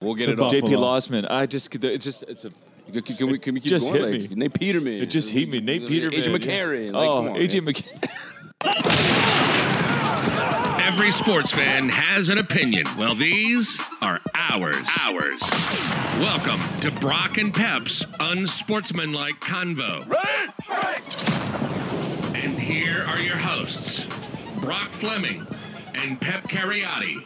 [0.00, 0.50] We'll get To it off.
[0.52, 0.70] Buffalo.
[0.70, 1.30] JP Losman.
[1.30, 2.50] I just it's just it's a
[2.90, 4.02] Can, can we, can we keep Just going?
[4.02, 4.36] hit Like, me.
[4.36, 4.92] Nate Peterman.
[4.94, 5.60] it just hit me.
[5.60, 6.18] Nate Peterman.
[6.18, 6.90] Agent yeah.
[6.92, 7.74] Like, oh, on, AJ man.
[7.74, 8.06] McCarron.
[10.86, 12.84] Every sports fan has an opinion.
[12.98, 14.76] Well, these are ours.
[15.00, 15.38] Ours.
[16.18, 20.04] Welcome to Brock and Pep's unsportsmanlike convo.
[22.34, 24.04] And here are your hosts,
[24.60, 25.46] Brock Fleming
[25.94, 27.16] and Pep Cariotti.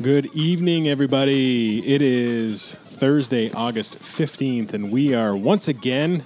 [0.00, 1.86] Good evening, everybody.
[1.94, 6.24] It is Thursday, August 15th, and we are once again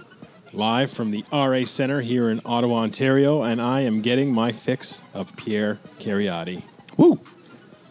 [0.53, 5.03] live from the RA Center here in Ottawa, Ontario, and I am getting my fix
[5.15, 6.63] of Pierre Cariotti.
[6.97, 7.19] Woo!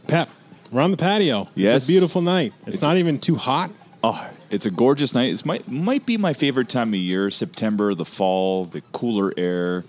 [0.07, 0.29] Pep,
[0.71, 1.49] we're on the patio.
[1.55, 1.75] Yes.
[1.75, 2.53] It's a beautiful night.
[2.61, 3.71] It's, It's- not even too hot.
[4.03, 5.33] Oh, it's a gorgeous night.
[5.33, 7.31] It might might be my favorite time of year.
[7.31, 9.83] September, the fall, the cooler air,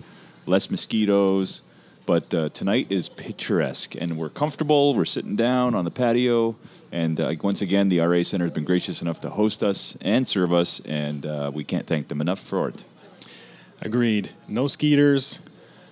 [0.47, 1.61] less mosquitoes.
[2.07, 4.93] But uh, tonight is picturesque, and we're comfortable.
[4.95, 6.55] We're sitting down on the patio,
[6.89, 10.25] and uh, once again, the RA Center has been gracious enough to host us and
[10.25, 12.85] serve us, and uh, we can't thank them enough for it.
[13.81, 14.31] Agreed.
[14.47, 15.41] No skeeters.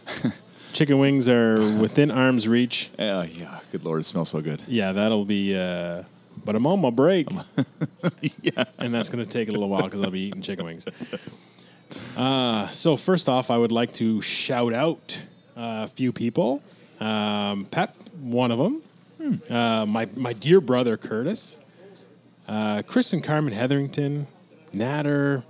[0.74, 2.90] Chicken wings are within arm's reach.
[2.98, 4.64] Uh, yeah, good lord, it smells so good.
[4.70, 5.54] Yeah, that'll be.
[5.54, 6.04] Uh,
[6.46, 7.28] but I'm on my break.
[8.42, 10.86] yeah, and that's going to take a little while because I'll be eating chicken wings.
[12.16, 15.20] Uh, so first off, I would like to shout out
[15.56, 16.62] a few people.
[17.00, 18.82] Um, Pep, one of them.
[19.50, 21.58] Uh, my my dear brother Curtis,
[22.48, 24.28] uh, Chris and Carmen Hetherington,
[24.72, 25.44] Natter,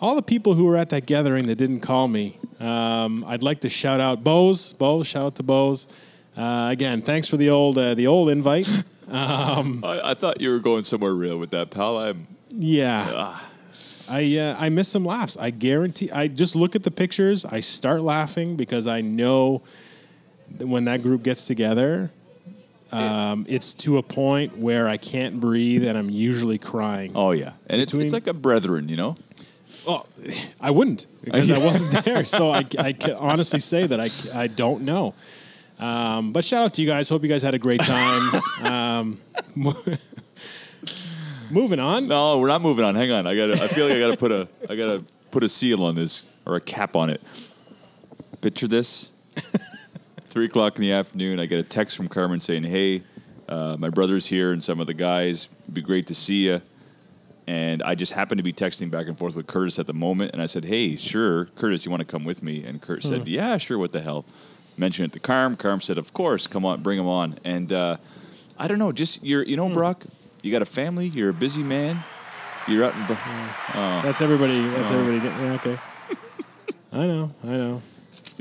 [0.00, 2.38] all the people who were at that gathering that didn't call me.
[2.58, 4.72] Um, I'd like to shout out Bose.
[4.72, 5.86] Bose, shout out to Bose.
[6.36, 8.68] Uh, again, thanks for the old uh, the old invite.
[9.84, 11.98] I, I thought you were going somewhere real with that, pal.
[11.98, 13.38] I'm Yeah.
[14.08, 15.36] I uh, I miss some laughs.
[15.38, 16.10] I guarantee.
[16.10, 17.44] I just look at the pictures.
[17.44, 19.62] I start laughing because I know
[20.58, 22.10] that when that group gets together,
[22.92, 27.12] um, it's to a point where I can't breathe and I'm usually crying.
[27.14, 29.16] Oh yeah, and it's Between- it's like a brethren, you know.
[29.86, 30.04] Oh,
[30.60, 32.24] I wouldn't because I wasn't there.
[32.24, 35.14] So I, I can honestly say that I, I don't know.
[35.78, 37.08] Um, but shout out to you guys.
[37.08, 38.42] Hope you guys had a great time.
[38.64, 39.20] um,
[41.54, 42.08] moving on.
[42.08, 42.94] No, we're not moving on.
[42.94, 43.26] Hang on.
[43.26, 43.50] I got.
[43.50, 44.48] I feel like I got to put a.
[44.68, 47.22] I got to put a seal on this or a cap on it.
[48.40, 49.10] Picture this.
[50.30, 51.38] Three o'clock in the afternoon.
[51.38, 53.02] I get a text from Carmen saying, "Hey,
[53.48, 55.48] uh, my brother's here and some of the guys.
[55.62, 56.60] It'd be great to see you."
[57.46, 60.32] And I just happened to be texting back and forth with Curtis at the moment,
[60.32, 63.28] and I said, "Hey, sure, Curtis, you want to come with me?" And Kurt said,
[63.28, 63.78] "Yeah, sure.
[63.78, 64.24] What the hell?"
[64.76, 65.54] Mentioned it to Carm.
[65.54, 67.98] Carm said, "Of course, come on, bring him on." And uh,
[68.58, 70.04] I don't know, just you're, you know, Brock,
[70.44, 72.04] you got a family, you're a busy man,
[72.68, 73.06] you're out in.
[73.06, 74.00] Bro- oh.
[74.02, 74.60] That's everybody.
[74.68, 75.00] That's oh.
[75.00, 75.42] everybody.
[75.42, 75.78] Yeah, okay.
[76.92, 77.34] I know.
[77.42, 77.82] I know.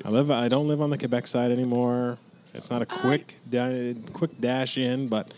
[0.04, 0.30] I live.
[0.30, 2.18] I don't live on the Quebec side anymore.
[2.54, 5.34] It's not a quick, da- quick dash in, but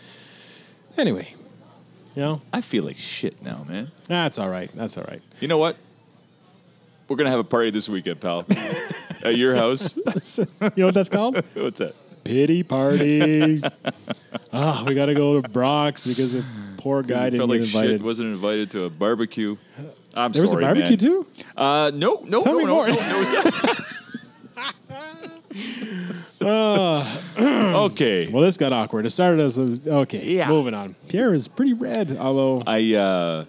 [0.98, 1.32] anyway,
[2.16, 3.92] you know, I feel like shit now, man.
[4.08, 4.70] that's all right.
[4.74, 5.22] That's all right.
[5.40, 5.76] You know what?
[7.08, 8.44] We're gonna have a party this weekend, pal,
[9.22, 9.96] at your house.
[10.38, 10.46] You
[10.76, 11.36] know what that's called?
[11.54, 11.94] What's that?
[12.26, 13.62] Pity party.
[14.52, 16.42] Ah, we got to go to Brock's because the
[16.78, 17.90] poor guy didn't Felt get like invited.
[17.90, 18.02] shit.
[18.02, 19.56] Wasn't invited to a barbecue.
[20.14, 20.98] I'm there was sorry, a barbecue man.
[20.98, 21.26] too.
[21.54, 22.86] Uh, no, no, Tell no, me no, more.
[22.88, 23.80] no, was not.
[27.90, 28.28] okay.
[28.28, 29.04] Well, this got awkward.
[29.04, 30.24] It started as a, okay.
[30.24, 30.48] Yeah.
[30.48, 30.94] Moving on.
[31.08, 33.44] Pierre is pretty red, although I uh,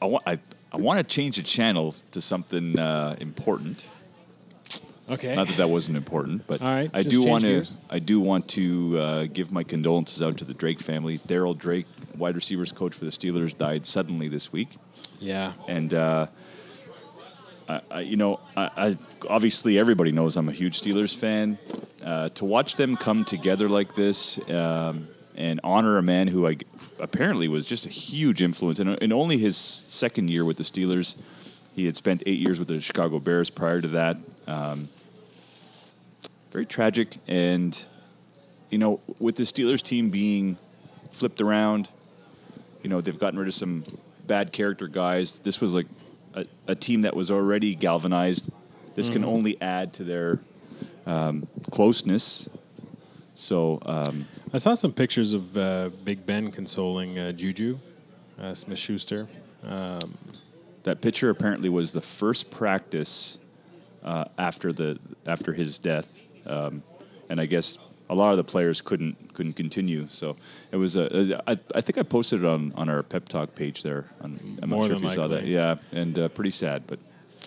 [0.00, 0.38] I want I,
[0.72, 3.84] I want to change the channel to something uh, important.
[5.10, 5.34] Okay.
[5.34, 7.48] Not that that wasn't important, but right, I do want to.
[7.48, 7.78] gears.
[7.88, 11.16] I do want to uh, give my condolences out to the Drake family.
[11.18, 11.86] Darryl Drake,
[12.16, 14.68] wide receivers coach for the Steelers, died suddenly this week,
[15.18, 15.52] yeah.
[15.66, 16.26] and uh,
[17.68, 18.96] I, I, you know, I, I
[19.30, 21.58] obviously everybody knows I'm a huge Steelers fan.
[22.04, 26.56] Uh, to watch them come together like this um, and honor a man who I
[27.00, 31.16] apparently was just a huge influence, and in only his second year with the Steelers,
[31.74, 34.18] he had spent eight years with the Chicago Bears prior to that.
[34.46, 34.88] Um,
[36.50, 37.84] very tragic, and
[38.70, 40.56] you know, with the Steelers team being
[41.10, 41.88] flipped around,
[42.82, 43.84] you know, they've gotten rid of some
[44.26, 45.38] bad character guys.
[45.40, 45.86] This was like
[46.34, 48.50] a, a team that was already galvanized.
[48.94, 50.40] This can only add to their
[51.06, 52.48] um, closeness.
[53.34, 57.78] So, um, I saw some pictures of uh, Big Ben consoling uh, Juju
[58.40, 59.28] uh, Smith Schuster.
[59.62, 63.38] that picture apparently was the first practice
[64.02, 66.17] uh, after the after his death,
[66.48, 66.82] um,
[67.28, 67.78] and I guess
[68.10, 70.08] a lot of the players couldn't couldn't continue.
[70.10, 70.36] So
[70.72, 71.42] it was a.
[71.46, 74.06] I, I think I posted it on, on our pep talk page there.
[74.22, 75.44] On, I'm More not sure if you saw that.
[75.44, 76.98] Yeah, and uh, pretty sad, but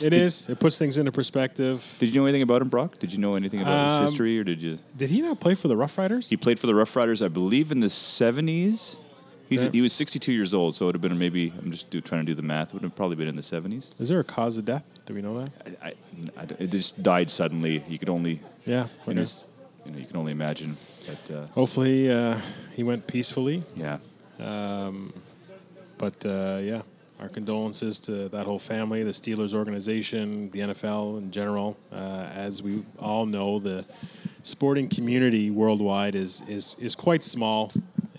[0.02, 0.50] It is.
[0.50, 1.84] It puts things into perspective.
[2.00, 3.00] Did you know anything about him, Brock?
[3.00, 4.78] Did you know anything about Um, his history, or did you?
[4.96, 6.30] Did he not play for the Rough Riders?
[6.30, 8.98] He played for the Rough Riders, I believe, in the seventies.
[9.52, 11.52] He's he was 62 years old, so it would have been maybe.
[11.62, 12.70] I'm just do, trying to do the math.
[12.70, 13.90] It would have probably been in the 70s.
[14.00, 14.86] Is there a cause of death?
[15.06, 15.78] Do we know that?
[15.84, 15.94] I, I,
[16.38, 17.84] I it just died suddenly.
[17.90, 18.88] You could only, Yeah.
[19.06, 19.26] you know,
[19.86, 20.78] you know, you can only imagine.
[21.06, 22.40] But uh, Hopefully, uh,
[22.78, 23.64] he went peacefully.
[23.76, 23.98] yeah,
[24.40, 25.12] Um,
[25.98, 26.84] But uh, yeah,
[27.20, 31.76] our condolences to that whole family, the Steelers organization, the NFL in general.
[31.92, 33.84] Uh, as we all know, the
[34.44, 37.70] sporting community worldwide is is is quite small,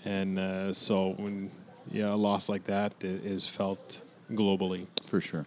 [0.05, 1.49] and uh, so when
[1.91, 4.01] yeah, a loss like that is felt
[4.31, 4.87] globally.
[5.05, 5.45] for sure.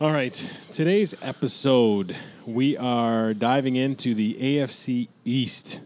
[0.00, 2.16] All right, today's episode,
[2.46, 5.80] we are diving into the AFC East.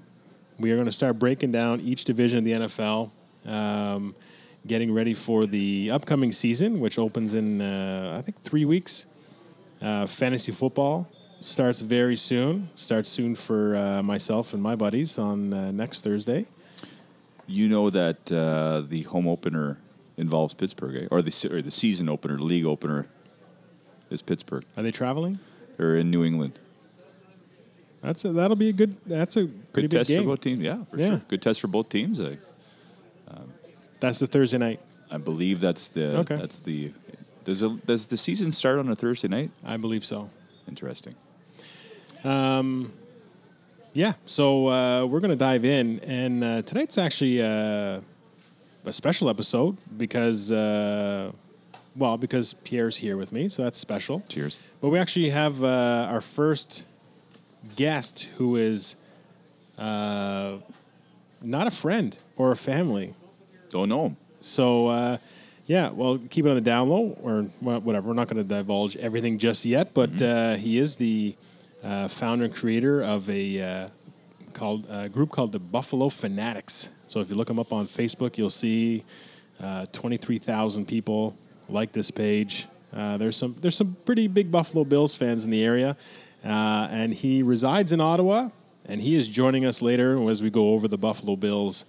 [0.58, 3.10] We are going to start breaking down each division of the NFL,
[3.46, 4.14] um,
[4.66, 9.06] getting ready for the upcoming season, which opens in, uh, I think, three weeks.
[9.80, 11.08] Uh, fantasy football
[11.40, 12.68] starts very soon.
[12.74, 16.46] Starts soon for uh, myself and my buddies on uh, next Thursday.
[17.46, 19.78] You know that uh, the home opener
[20.16, 21.08] involves Pittsburgh, eh?
[21.10, 23.06] or the or the season opener, the league opener
[24.10, 24.64] is Pittsburgh.
[24.76, 25.38] Are they traveling?
[25.76, 26.58] They're in New England.
[28.02, 28.96] That's a, that'll be a good.
[29.06, 30.20] That's a Good test game.
[30.22, 30.60] for both teams.
[30.60, 31.08] Yeah, for Yeah.
[31.08, 31.22] sure.
[31.28, 32.20] Good test for both teams.
[32.20, 32.36] I,
[34.00, 34.80] That's the Thursday night.
[35.10, 36.36] I believe that's the Okay.
[36.36, 36.92] that's the
[37.44, 39.50] does a, does the season start on a Thursday night?
[39.64, 40.30] I believe so.
[40.68, 41.14] Interesting.
[43.94, 48.00] Yeah, so uh, we're going to dive in, and uh, tonight's actually uh,
[48.86, 51.30] a special episode because, uh,
[51.94, 54.20] well, because Pierre's here with me, so that's special.
[54.28, 54.58] Cheers.
[54.80, 56.86] But we actually have uh, our first
[57.76, 58.96] guest who is
[59.76, 60.54] uh,
[61.42, 63.12] not a friend or a family.
[63.68, 64.16] Don't know him.
[64.40, 65.18] So, uh,
[65.66, 68.08] yeah, well, keep it on the down low or whatever.
[68.08, 71.36] We're not going to divulge everything just yet, but uh, he is the
[71.82, 73.88] uh, founder and creator of a uh,
[74.52, 76.90] called a group called the Buffalo Fanatics.
[77.06, 79.04] So, if you look him up on Facebook, you'll see
[79.60, 81.36] uh, twenty three thousand people
[81.68, 82.66] like this page.
[82.92, 85.96] Uh, there's some there's some pretty big Buffalo Bills fans in the area,
[86.44, 88.50] uh, and he resides in Ottawa.
[88.84, 91.84] And he is joining us later as we go over the Buffalo Bills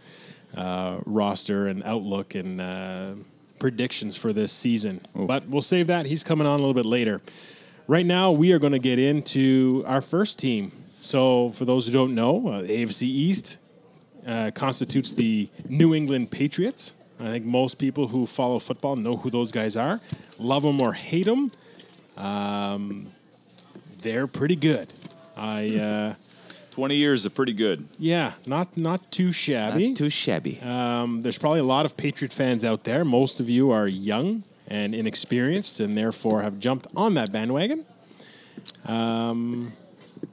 [0.56, 3.16] uh, roster and outlook and uh,
[3.58, 5.02] predictions for this season.
[5.16, 6.06] But we'll save that.
[6.06, 7.20] He's coming on a little bit later.
[7.88, 10.72] Right now, we are going to get into our first team.
[11.02, 13.58] So, for those who don't know, uh, AFC East
[14.26, 16.94] uh, constitutes the New England Patriots.
[17.20, 20.00] I think most people who follow football know who those guys are.
[20.40, 21.52] Love them or hate them,
[22.16, 23.08] um,
[24.02, 24.92] they're pretty good.
[25.36, 26.14] I uh,
[26.72, 27.86] Twenty years are pretty good.
[28.00, 29.94] yeah, not not too shabby.
[29.94, 30.60] too shabby.
[30.62, 33.06] Um, there's probably a lot of Patriot fans out there.
[33.06, 37.86] Most of you are young and inexperienced, and therefore have jumped on that bandwagon.
[38.86, 39.74] Um,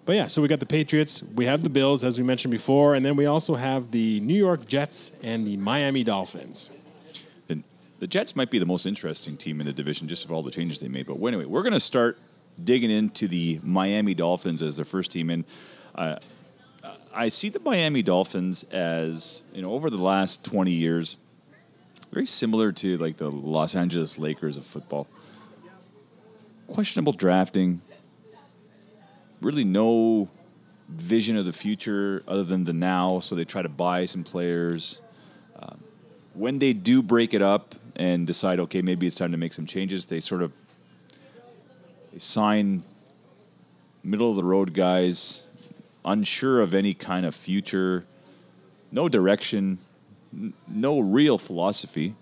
[0.04, 2.94] but yeah, so we got the Patriots, we have the Bills, as we mentioned before,
[2.94, 6.70] and then we also have the New York Jets and the Miami Dolphins.
[7.48, 7.64] And
[7.98, 10.50] the Jets might be the most interesting team in the division, just of all the
[10.50, 11.06] changes they made.
[11.06, 12.18] But anyway, we're going to start
[12.62, 15.30] digging into the Miami Dolphins as their first team.
[15.30, 15.44] And
[15.94, 16.16] uh,
[17.12, 21.16] I see the Miami Dolphins as you know over the last twenty years,
[22.10, 25.06] very similar to like the Los Angeles Lakers of football.
[26.66, 27.80] Questionable drafting.
[29.40, 30.28] Really, no
[30.88, 33.20] vision of the future other than the now.
[33.20, 35.00] So they try to buy some players
[35.58, 35.78] um,
[36.34, 39.66] when they do break it up and decide, okay, maybe it's time to make some
[39.66, 40.52] changes, they sort of
[42.12, 42.82] they sign
[44.02, 45.44] middle of the road guys,
[46.04, 48.04] unsure of any kind of future,
[48.90, 49.78] no direction,
[50.32, 52.14] n- no real philosophy.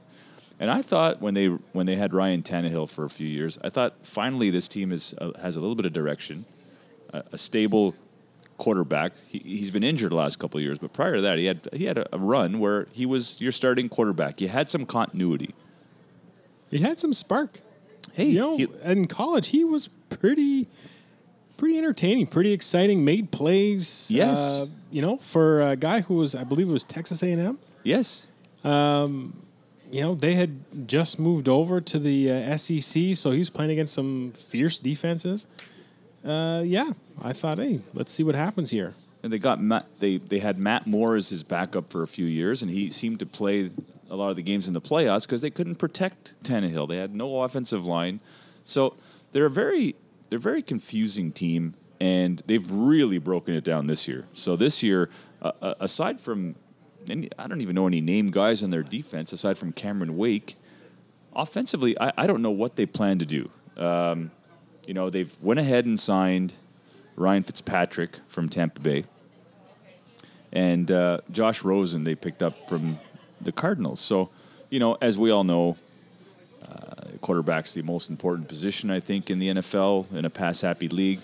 [0.60, 3.68] And I thought when they when they had Ryan Tannehill for a few years, I
[3.68, 6.44] thought finally this team is uh, has a little bit of direction,
[7.12, 7.94] a, a stable
[8.56, 9.12] quarterback.
[9.28, 11.68] He, he's been injured the last couple of years, but prior to that, he had
[11.72, 14.40] he had a, a run where he was your starting quarterback.
[14.40, 15.54] You had some continuity.
[16.70, 17.60] He had some spark.
[18.12, 20.66] Hey, You know, he- in college, he was pretty,
[21.56, 23.04] pretty entertaining, pretty exciting.
[23.04, 24.08] Made plays.
[24.10, 24.36] Yes.
[24.38, 27.40] uh, you know, for a guy who was, I believe, it was Texas A and
[27.40, 27.58] M.
[27.88, 28.26] yes,
[29.90, 30.52] You know, they had
[30.86, 35.46] just moved over to the uh, SEC, so he's playing against some fierce defenses.
[36.24, 36.90] Uh, yeah,
[37.22, 38.92] I thought, hey, let's see what happens here.
[39.22, 39.86] and they got Matt.
[39.98, 43.18] They they had Matt Moore as his backup for a few years, and he seemed
[43.20, 43.70] to play
[44.10, 46.86] a lot of the games in the playoffs because they couldn't protect Tannehill.
[46.88, 48.20] They had no offensive line,
[48.64, 48.94] so
[49.32, 49.94] they're a very
[50.28, 54.26] they're a very confusing team, and they've really broken it down this year.
[54.34, 55.08] So this year,
[55.40, 56.54] uh, aside from
[57.10, 60.56] any, I don't even know any name guys on their defense aside from Cameron Wake.
[61.34, 63.50] Offensively, I, I don't know what they plan to do.
[63.76, 64.30] Um,
[64.86, 66.54] You know, they've went ahead and signed
[67.14, 69.04] Ryan Fitzpatrick from Tampa Bay,
[70.52, 72.98] and uh, Josh Rosen they picked up from
[73.40, 74.00] the Cardinals.
[74.00, 74.30] So,
[74.70, 75.76] you know, as we all know,
[76.62, 81.20] uh, quarterback's the most important position I think in the NFL in a pass-happy league.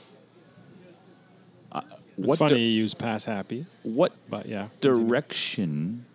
[2.17, 4.69] It's what funny di- you use pass happy, what but yeah.
[4.81, 6.07] direction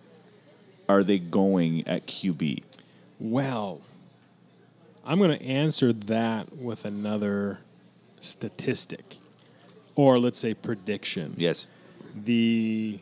[0.87, 2.63] are they going at QB?
[3.19, 3.81] Well,
[5.05, 7.59] I'm going to answer that with another
[8.21, 9.17] statistic,
[9.95, 11.35] or let's say prediction.
[11.37, 11.67] Yes.
[12.15, 12.99] The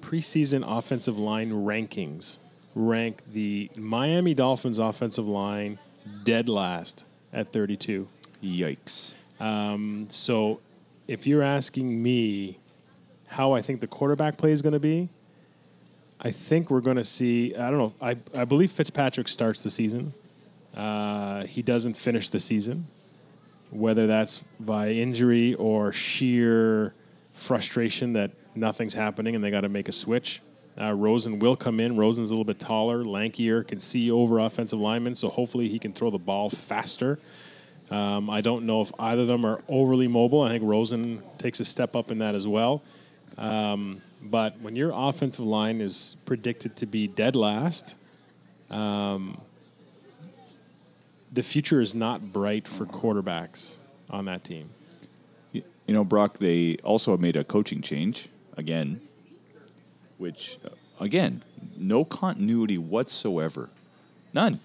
[0.00, 2.38] preseason offensive line rankings
[2.74, 5.78] rank the Miami Dolphins offensive line
[6.24, 8.08] dead last at 32.
[8.42, 9.14] Yikes.
[9.38, 10.60] Um, so,
[11.10, 12.60] if you're asking me
[13.26, 15.08] how I think the quarterback play is going to be,
[16.20, 17.52] I think we're going to see.
[17.56, 17.94] I don't know.
[18.00, 20.14] I, I believe Fitzpatrick starts the season.
[20.76, 22.86] Uh, he doesn't finish the season,
[23.70, 26.94] whether that's by injury or sheer
[27.34, 30.40] frustration that nothing's happening and they got to make a switch.
[30.80, 31.96] Uh, Rosen will come in.
[31.96, 35.92] Rosen's a little bit taller, lankier, can see over offensive linemen, so hopefully he can
[35.92, 37.18] throw the ball faster.
[37.90, 40.42] Um, I don't know if either of them are overly mobile.
[40.42, 42.82] I think Rosen takes a step up in that as well.
[43.36, 47.94] Um, but when your offensive line is predicted to be dead last,
[48.70, 49.40] um,
[51.32, 53.76] the future is not bright for quarterbacks
[54.08, 54.70] on that team.
[55.52, 59.00] You you know, Brock, they also made a coaching change again,
[60.18, 60.68] which, uh,
[61.00, 61.42] again,
[61.76, 63.70] no continuity whatsoever.
[64.32, 64.60] None.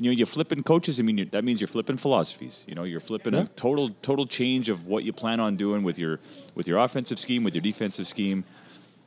[0.00, 0.98] You know, you're flipping coaches.
[0.98, 2.64] I mean, you're, that means you're flipping philosophies.
[2.66, 3.42] You know, you're flipping Yeah.
[3.42, 6.20] a total total change of what you plan on doing with your
[6.54, 8.44] with your offensive scheme, with your defensive scheme.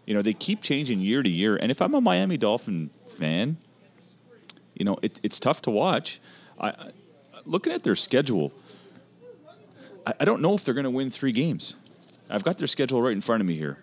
[0.05, 1.55] You know, they keep changing year to year.
[1.55, 3.57] And if I'm a Miami Dolphin fan,
[4.75, 6.21] you know, it, it's tough to watch.
[6.59, 6.91] I, I
[7.43, 8.53] looking at their schedule.
[10.05, 11.75] I, I don't know if they're going to win three games.
[12.29, 13.79] I've got their schedule right in front of me here.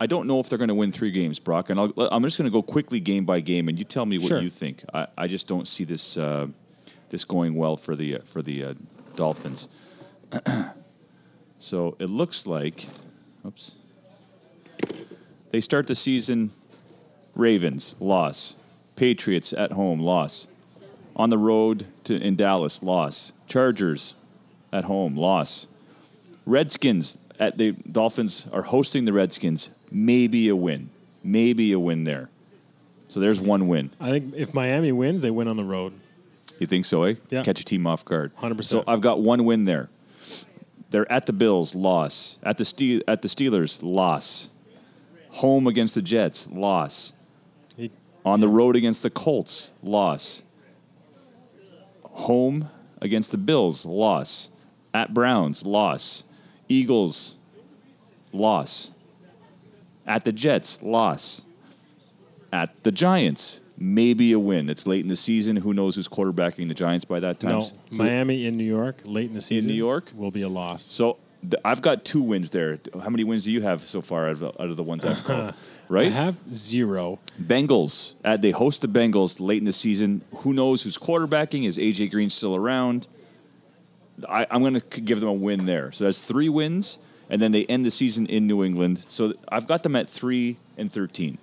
[0.00, 1.70] I don't know if they're going to win three games, Brock.
[1.70, 4.18] And I'll, I'm just going to go quickly game by game, and you tell me
[4.18, 4.40] what Sure.
[4.40, 4.84] you think.
[4.92, 6.48] I, I just don't see this uh,
[7.10, 8.74] this going well for the uh, for the uh,
[9.16, 9.68] Dolphins.
[11.58, 12.86] so it looks like,
[13.46, 13.72] oops,
[15.50, 16.50] they start the season.
[17.36, 18.54] Ravens loss,
[18.94, 20.46] Patriots at home loss,
[21.16, 24.14] on the road to in Dallas loss, Chargers
[24.72, 25.66] at home loss.
[26.46, 29.70] Redskins at the Dolphins are hosting the Redskins.
[29.90, 30.90] Maybe a win.
[31.22, 32.28] Maybe a win there.
[33.08, 33.90] So there's one win.
[34.00, 35.92] I think if Miami wins, they win on the road.
[36.58, 37.14] You think so, eh?
[37.30, 37.42] Yeah.
[37.42, 38.32] Catch a team off guard.
[38.36, 38.64] 100%.
[38.64, 39.88] So I've got one win there.
[40.90, 42.38] They're at the Bills, loss.
[42.42, 44.48] At the Ste- at the Steelers, loss.
[45.30, 47.12] Home against the Jets, loss.
[47.76, 47.90] He-
[48.24, 50.42] On the road against the Colts, loss.
[52.02, 52.68] Home
[53.00, 54.50] against the Bills, loss.
[54.92, 56.24] At Browns, loss.
[56.68, 57.36] Eagles,
[58.32, 58.90] loss.
[60.06, 61.44] At the Jets, loss.
[62.52, 64.68] At the Giants, maybe a win.
[64.68, 65.56] It's late in the season.
[65.56, 67.50] Who knows who's quarterbacking the Giants by that time?
[67.52, 69.68] No, So- Miami in New York late in the season.
[69.70, 70.10] In New York?
[70.14, 70.84] will be a loss.
[70.84, 72.78] So th- I've got two wins there.
[73.02, 75.04] How many wins do you have so far out of the, out of the ones
[75.04, 75.54] I've called?
[75.86, 76.06] Right?
[76.06, 77.18] I have zero.
[77.38, 78.14] Bengals.
[78.24, 80.22] Uh, they host the Bengals late in the season.
[80.36, 81.66] Who knows who's quarterbacking?
[81.66, 83.06] Is AJ Green still around?
[84.28, 85.90] I, I'm going to give them a win there.
[85.92, 86.98] So that's three wins,
[87.30, 89.04] and then they end the season in New England.
[89.08, 91.38] So I've got them at three and thirteen,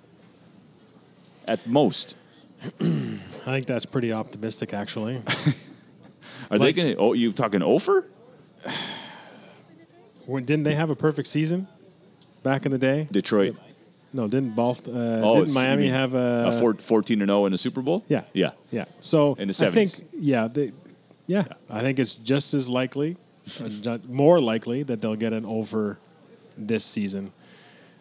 [1.48, 2.16] at most.
[2.80, 5.16] I think that's pretty optimistic, actually.
[6.50, 6.96] Are Like- they going to?
[6.98, 8.06] Oh, you talking over?
[10.26, 11.66] when, didn't they have a perfect season
[12.42, 13.08] back in the day?
[13.10, 13.56] Detroit.
[14.14, 17.58] No, didn't uh, Oh, didn't Miami have a, a four- 14 and zero in the
[17.58, 18.04] Super Bowl.
[18.08, 18.50] Yeah, yeah.
[18.70, 18.84] yeah.
[19.00, 19.66] So In the 70s.
[19.66, 20.04] I think 70s.
[20.18, 20.72] yeah, they,
[21.26, 23.16] yeah, I think it's just as likely,
[24.08, 25.98] more likely that they'll get an over
[26.56, 27.32] this season.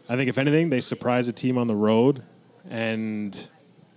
[0.10, 2.24] I think if anything, they surprise a team on the road,
[2.70, 3.50] and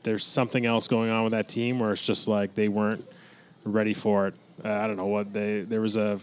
[0.02, 3.04] there's something else going on with that team where it's just like they weren't
[3.64, 4.34] ready for it.
[4.64, 6.20] Uh, I don't know what they there was a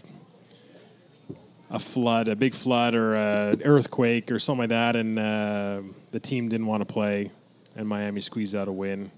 [1.70, 6.20] a flood, a big flood, or an earthquake, or something like that, and uh, the
[6.20, 7.30] team didn't want to play,
[7.76, 9.10] and Miami squeezed out a win.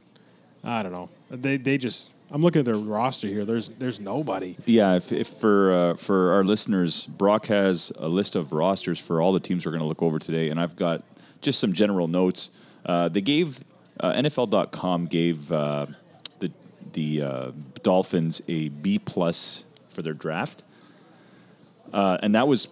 [0.62, 1.10] I don't know.
[1.30, 2.13] They they just.
[2.30, 3.44] I'm looking at their roster here.
[3.44, 4.56] There's there's nobody.
[4.66, 9.20] Yeah, if, if for uh, for our listeners, Brock has a list of rosters for
[9.20, 11.02] all the teams we're going to look over today, and I've got
[11.40, 12.50] just some general notes.
[12.84, 13.60] Uh, they gave
[14.00, 15.86] uh, NFL.com gave uh,
[16.40, 16.50] the
[16.92, 17.50] the uh,
[17.82, 20.62] Dolphins a B plus for their draft,
[21.92, 22.68] uh, and that was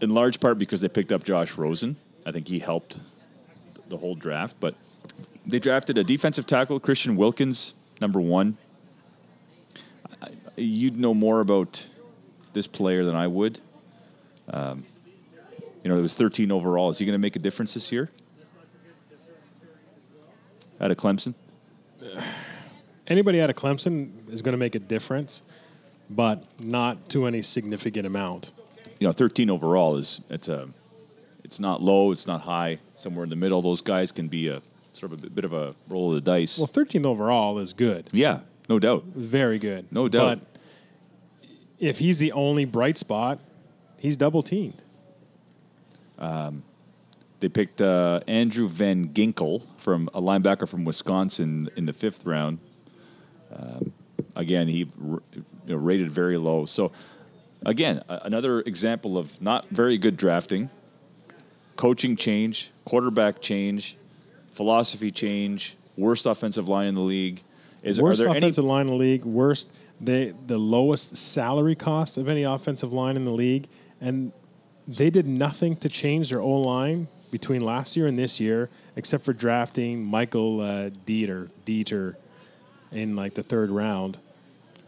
[0.00, 1.96] in large part because they picked up Josh Rosen.
[2.24, 3.00] I think he helped
[3.88, 4.74] the whole draft, but
[5.44, 8.56] they drafted a defensive tackle, Christian Wilkins, number one
[10.56, 11.86] you'd know more about
[12.52, 13.60] this player than I would.
[14.48, 14.84] Um,
[15.82, 16.90] you know, it was 13 overall.
[16.90, 18.10] Is he going to make a difference this year?
[20.80, 21.34] Out of Clemson?
[23.06, 25.42] Anybody out of Clemson is going to make a difference,
[26.10, 28.50] but not to any significant amount.
[28.98, 30.68] You know, 13 overall is it's a
[31.44, 33.62] it's not low, it's not high, somewhere in the middle.
[33.62, 34.60] Those guys can be a
[34.92, 36.58] sort of a bit of a roll of the dice.
[36.58, 39.04] Well, 13th overall is good, yeah, no doubt.
[39.04, 39.86] very good.
[39.90, 40.40] No doubt.
[40.40, 43.38] But if he's the only bright spot,
[43.98, 44.80] he's double teamed.
[47.38, 52.58] They picked uh, Andrew Van Ginkel from a linebacker from Wisconsin in the fifth round.
[53.54, 53.92] Um,
[54.34, 56.64] again, he r- you know, rated very low.
[56.64, 56.92] So,
[57.64, 60.70] again, a- another example of not very good drafting,
[61.76, 63.98] coaching change, quarterback change,
[64.52, 67.42] philosophy change, worst offensive line in the league.
[67.86, 69.68] Is worst are there any offensive line in the league, worst
[70.00, 73.68] they the lowest salary cost of any offensive line in the league,
[74.00, 74.32] and
[74.86, 79.24] they did nothing to change their O line between last year and this year, except
[79.24, 82.14] for drafting Michael uh, Deiter Deiter
[82.92, 84.18] in like the third round.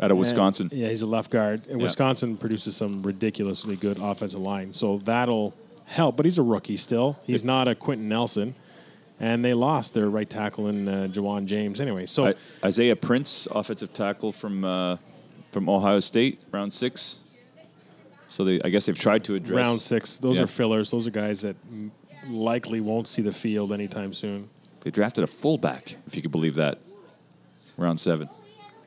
[0.00, 0.69] out of Wisconsin?
[0.71, 1.62] And- yeah, he's a left guard.
[1.69, 1.85] And Yeah.
[1.85, 5.55] Wisconsin produces some ridiculously good offensive line, so that'll
[5.87, 6.17] help.
[6.17, 7.19] But he's a rookie still.
[7.25, 8.55] He's not a Quenton Nelson.
[9.21, 12.07] And they lost their right tackle in uh, Ja'Wuan James anyway.
[12.07, 12.35] So I-
[12.65, 14.97] Isaiah Prince, offensive tackle from uh,
[15.53, 17.19] from Ohio State, round six.
[18.29, 20.19] So they, I guess they've tried to address round six.
[20.19, 20.43] Those Yeah.
[20.45, 20.91] are fillers.
[20.91, 21.91] Those are guys that m-
[22.29, 24.51] likely won't see the field anytime soon.
[24.83, 26.79] They drafted a fullback, if you could believe that.
[27.77, 28.29] Round seven.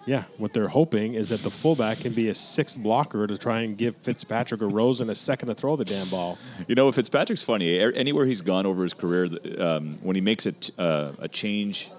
[0.06, 3.62] Yeah, what they're hoping is that the fullback can be a sixth blocker to try
[3.62, 6.40] and give Fitzpatrick or Rosen a second to throw the damn ball.
[6.68, 7.80] You know, if Fitzpatrick's funny.
[7.80, 9.30] Anywhere he's gone over his career,
[9.60, 11.92] um, when he makes a, uh, a change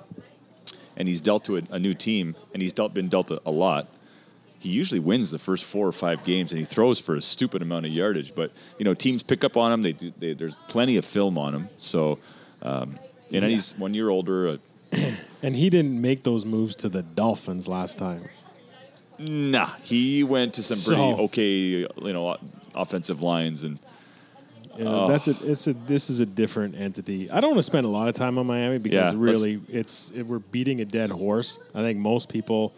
[0.96, 3.50] and he's dealt to a, a new team, and he's dealt, been dealt a, a
[3.50, 3.88] lot,
[4.58, 7.62] he usually wins the first four or five games, and he throws for a stupid
[7.62, 8.34] amount of yardage.
[8.34, 9.82] But you know, teams pick up on him.
[9.82, 11.68] They, do, they there's plenty of film on him.
[11.78, 12.18] So,
[12.62, 12.98] um,
[13.32, 14.48] and then he's one year older.
[14.48, 14.56] Uh,
[15.44, 18.28] And he didn't make those moves to the Dolphins last time.
[19.18, 22.36] nah, he went to some pretty So- okay, you know,
[22.74, 23.78] offensive lines, and
[24.78, 25.74] You know, That's a, it's a.
[25.74, 27.30] This is a different entity.
[27.30, 30.10] I don't want to spend a lot of time on Miami because Yeah, really, it's
[30.14, 31.58] it, we're beating a dead horse.
[31.74, 32.72] I think most people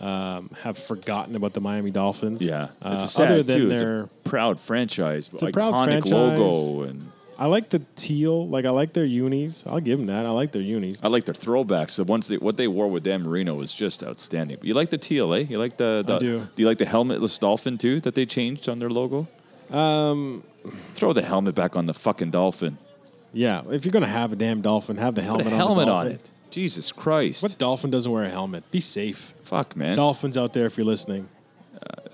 [0.00, 2.42] um, have forgotten about the Miami Dolphins.
[2.42, 3.68] yeah, Uh, it's a sad other than too.
[3.68, 6.12] their, It's a proud franchise, a iconic proud franchise.
[6.12, 8.48] logo, and I like the teal.
[8.48, 9.62] Like I like their unis.
[9.66, 10.26] I'll give them that.
[10.26, 10.98] I like their unis.
[11.02, 11.96] I like their throwbacks.
[11.96, 14.58] The ones they, what they wore with Dan Marino was just outstanding.
[14.62, 15.44] You like the teal, eh?
[15.48, 16.38] You like the, the I do.
[16.40, 19.28] do you like the helmetless dolphin too that they changed on their logo?
[19.70, 22.78] Um, throw the helmet back on the fucking dolphin.
[23.32, 25.56] Yeah, if you're gonna have a damn dolphin, have the Put helmet, a on, the
[25.58, 26.12] helmet on dolphin.
[26.12, 26.30] it.
[26.50, 27.42] Jesus Christ!
[27.42, 28.68] What dolphin doesn't wear a helmet?
[28.70, 29.34] Be safe.
[29.44, 29.96] Fuck, man.
[29.96, 31.28] Dolphins out there, if you're listening,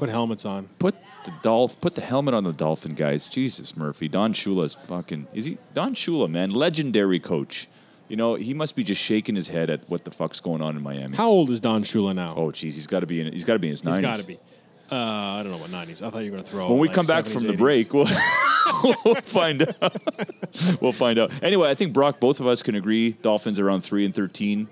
[0.05, 0.69] put helmets on.
[0.79, 1.81] Put the dolph.
[1.81, 3.31] Put the helmet on the dolphin, guys.
[3.31, 4.09] Jesus Murphy.
[4.09, 5.27] Don Shula's fucking.
[5.33, 6.51] Is he Don Shula, man?
[6.51, 7.69] Legendary coach.
[8.09, 10.77] You know he must be just shaking his head at what the fuck's going on
[10.77, 11.17] in Miami.
[11.17, 12.35] How old is Don Shula now?
[12.37, 13.33] oh, jeez, he's got to be in.
[13.33, 14.11] He's got to be in his he's nineties.
[14.11, 14.39] got to be.
[14.91, 16.03] Uh, I don't know what nineties.
[16.03, 16.69] I thought you were gonna throw.
[16.69, 17.59] When we like come back 70s, from the 80s.
[17.59, 18.07] break, we'll,
[19.05, 19.97] we'll find out.
[20.83, 21.33] we'll find out.
[21.43, 23.13] Anyway, I think Brock, both of us can agree.
[23.13, 24.69] Dolphins around three and 13,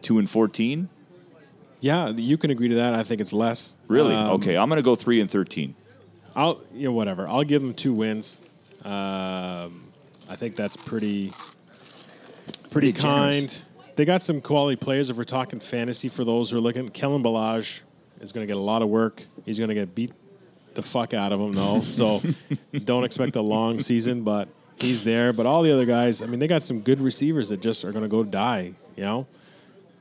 [0.00, 0.88] 2 and fourteen.
[1.82, 2.94] Yeah, you can agree to that.
[2.94, 3.74] I think it's less.
[3.88, 4.14] Really?
[4.14, 5.74] Um, okay, I'm going to go three and thirteen.
[6.34, 7.28] I'll you know whatever.
[7.28, 8.38] I'll give them two wins.
[8.84, 9.84] Um,
[10.30, 11.32] I think that's pretty
[12.70, 13.36] pretty Pretty generous.
[13.36, 13.62] kind.
[13.96, 15.10] They got some quality players.
[15.10, 17.80] If we're talking fantasy, for those who are looking, Kalen Ballage
[18.20, 19.22] is going to get a lot of work.
[19.44, 20.12] He's going to get beat
[20.74, 21.80] the fuck out of him, though.
[21.80, 22.20] So
[22.84, 25.32] don't expect a long season, but he's there.
[25.34, 27.92] But all the other guys, I mean, they got some good receivers that just are
[27.92, 28.72] going to go die.
[28.96, 29.26] You know,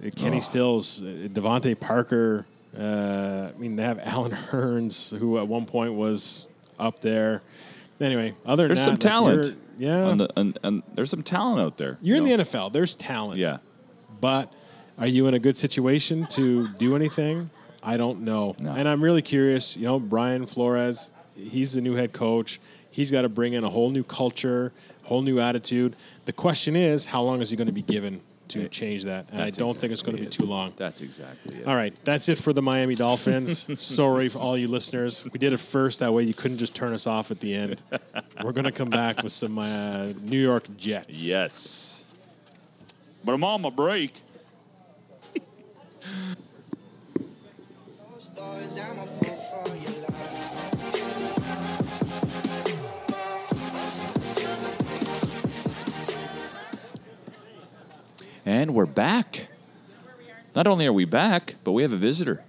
[0.09, 2.45] Kenny Stills, uh, DeVante Parker.
[2.77, 6.47] Uh, I mean, they have Allen Hurns, who at one point was
[6.79, 7.41] up there.
[7.99, 8.99] Anyway, other than There's that, some like,
[9.41, 9.57] talent.
[9.77, 11.97] yeah, On the, and, and there's some talent out there.
[12.01, 12.37] you're you in know?
[12.37, 12.73] the NFL.
[12.73, 13.39] There's talent.
[13.39, 13.57] Yeah.
[14.19, 14.51] But
[14.97, 17.51] are you in a good situation to do anything?
[17.83, 18.55] I don't know.
[18.59, 18.71] No.
[18.71, 19.75] And I'm really curious.
[19.75, 22.59] You know, Brian Flores, he's the new head coach.
[22.89, 24.71] He's got to bring in a whole new culture,
[25.03, 25.95] whole new attitude.
[26.25, 28.21] The question is, how long is he going to be given
[28.59, 29.27] to change that?
[29.31, 30.73] And That's I don't think it's going to be exactly too long.
[30.75, 31.67] That's exactly it.
[31.67, 33.67] All right, that's it for the Miami Dolphins.
[33.85, 35.23] Sorry for all you listeners.
[35.25, 35.99] We did it first.
[35.99, 37.81] That way you couldn't just turn us off at the end.
[38.43, 41.23] We're going to come back with some uh, New York Jets.
[41.23, 42.05] Yes.
[43.23, 44.21] But I'm on my break.
[58.51, 59.47] And we're back.
[60.53, 62.43] Not only are we back, but we have a visitor.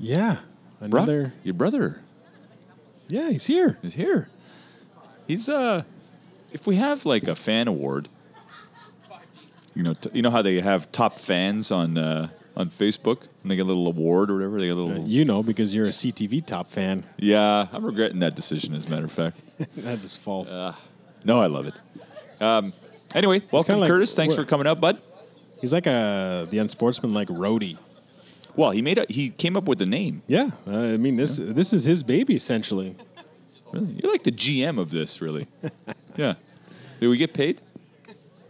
[0.00, 0.38] Yeah.
[0.80, 1.34] Brock, Another.
[1.44, 2.00] your brother
[3.06, 3.78] Yeah, he's here.
[3.80, 4.28] He's here.
[5.28, 5.84] He's uh,
[6.52, 8.08] if we have like a fan award,
[9.72, 13.52] you know, t- you know how they have top fans on uh, on Facebook and
[13.52, 14.58] they get a little award or whatever.
[14.58, 15.08] They get a little.
[15.08, 17.04] You know because you're a CTV top fan.
[17.18, 18.74] Yeah, I'm regretting that decision.
[18.74, 19.38] As a matter of fact,
[19.76, 20.52] that is false.
[21.24, 21.78] no, I love it.
[22.42, 22.72] Um,
[23.14, 24.14] anyway, welcome, like- Curtis.
[24.14, 24.98] Thanks for coming up, bud.
[25.60, 27.78] he's like a the unsportsmanlike roadie.
[28.54, 30.22] Well, he made a, he came up with the name.
[30.26, 32.96] Yeah, uh, I mean this this is his baby essentially.
[33.72, 35.46] Really, you're like the GM of this, really.
[36.16, 36.34] yeah.
[37.00, 37.60] Do we get paid?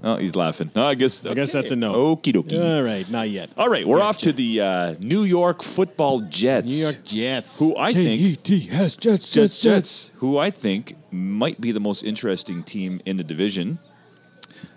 [0.04, 0.72] Oh, he's laughing.
[0.74, 1.24] No, I guess.
[1.24, 1.92] I guess that's a no.
[2.16, 2.58] Okie dokie.
[2.60, 3.50] All right, not yet.
[3.56, 6.66] All right, we're Yeah, off to the uh, New York Football Jets.
[6.66, 7.60] New York Jets.
[7.60, 12.64] Who I think J-E-T-S, Jets, Jets Jets, who I think might be the most interesting
[12.64, 13.78] team in the division.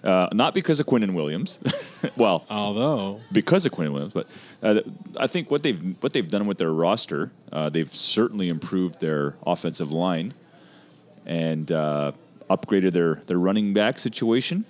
[0.04, 1.60] Uh, not because of Quinnen Williams,
[2.18, 4.28] well, Although because of Quinnen Williams, but
[4.62, 4.82] uh,
[5.18, 9.36] I think what they've what they've done with their roster, uh, they've certainly improved their
[9.46, 10.34] offensive line
[11.26, 12.12] and uh,
[12.50, 14.66] upgraded their their running back situation,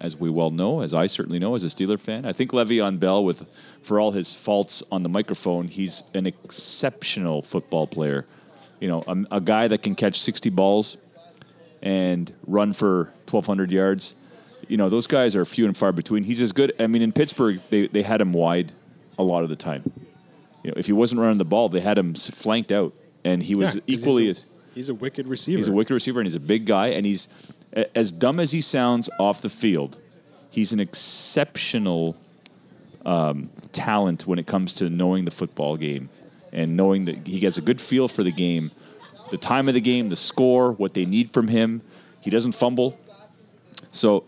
[0.00, 2.24] as we well know, as I certainly know as a Steeler fan.
[2.24, 3.48] I think Le'Veon Bell, with
[3.82, 8.26] for all his faults on the microphone, he's an exceptional football player.
[8.80, 10.98] You know, a, a guy that can catch sixty balls
[11.82, 14.14] and run for twelve hundred yards.
[14.68, 16.24] You know, those guys are few and far between.
[16.24, 16.72] He's as good.
[16.78, 18.72] I mean, in Pittsburgh, they, they had him wide
[19.18, 19.90] a lot of the time.
[20.62, 22.92] You know, if he wasn't running the ball, they had him flanked out,
[23.24, 25.56] and he was Yeah, equally he's as a, he's a wicked receiver.
[25.56, 27.28] He's a wicked receiver and he's a big guy and he's
[27.94, 30.00] as dumb as he sounds off the field.
[30.50, 32.16] He's an exceptional
[33.04, 36.08] um, talent when it comes to knowing the football game
[36.52, 38.70] and knowing that he gets a good feel for the game,
[39.30, 41.82] the time of the game, the score, what they need from him.
[42.20, 42.98] He doesn't fumble.
[43.92, 44.24] So,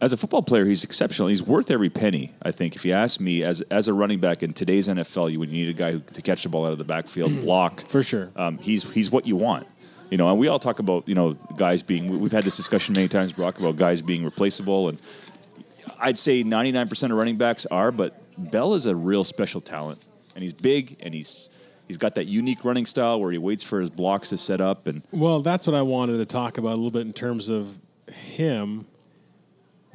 [0.00, 1.28] as a football player, he's exceptional.
[1.28, 2.76] He's worth every penny, I think.
[2.76, 5.68] If you ask me, as as a running back in today's NFL, you would need
[5.68, 8.30] a guy who, to catch the ball out of the backfield, block For sure.
[8.36, 9.66] um, he's he's what you want.
[10.10, 12.08] You know, and we all talk about you know guys being.
[12.08, 14.98] we- We've had this discussion many times, Brock, about guys being replaceable, and
[15.98, 18.14] I'd say ninety nine percent of running backs are, but
[18.50, 20.00] Bell is a real special talent,
[20.34, 21.50] and he's big, and he's
[21.88, 24.86] he's got that unique running style where he waits for his blocks to set up,
[24.86, 27.78] and Well, that's what I wanted to talk about a little bit in terms of
[28.12, 28.86] him,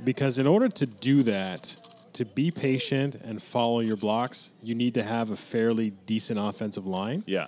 [0.04, 1.76] because in order to do that,
[2.14, 6.86] to be patient and follow your blocks, you need to have a fairly decent offensive
[6.86, 7.24] line.
[7.26, 7.48] yeah,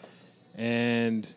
[0.55, 1.31] And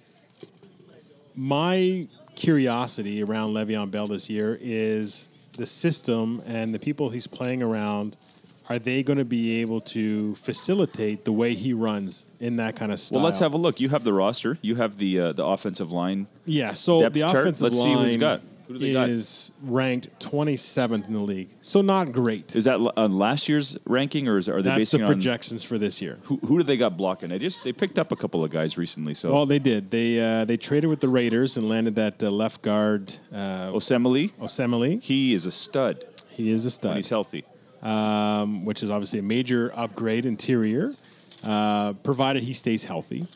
[1.34, 7.62] my curiosity around Le'Veon Bell this year is the system and the people he's playing
[7.62, 8.16] around.
[8.68, 12.92] Are they going to be able to facilitate the way he runs in that kind
[12.92, 13.18] of style?
[13.18, 13.80] Well, let's have a look.
[13.80, 14.58] You have the roster.
[14.60, 16.26] You have the uh, the offensive line.
[16.44, 17.36] Yeah, so the chart.
[17.36, 18.42] offensive Let's see line who's got.
[18.68, 19.08] Who do they got?
[19.08, 22.54] is ranked 27th in the league, so not great.
[22.54, 25.64] Is that on last year's ranking, or is, are they That's basing the on projections
[25.64, 26.18] for this year.
[26.24, 26.36] who?
[26.46, 27.30] Who do they got blocking?
[27.30, 29.14] They just they picked up a couple of guys recently.
[29.14, 29.90] So Well, they did.
[29.90, 34.34] They uh, they traded with the Raiders and landed that uh, left guard uh, Osemele,
[34.36, 35.02] Osemele.
[35.02, 36.96] he is a stud He is a when stud.
[36.96, 37.44] he's healthy.
[37.82, 40.92] um, which is obviously a major upgrade interior,
[41.44, 43.26] uh, provided he stays healthy.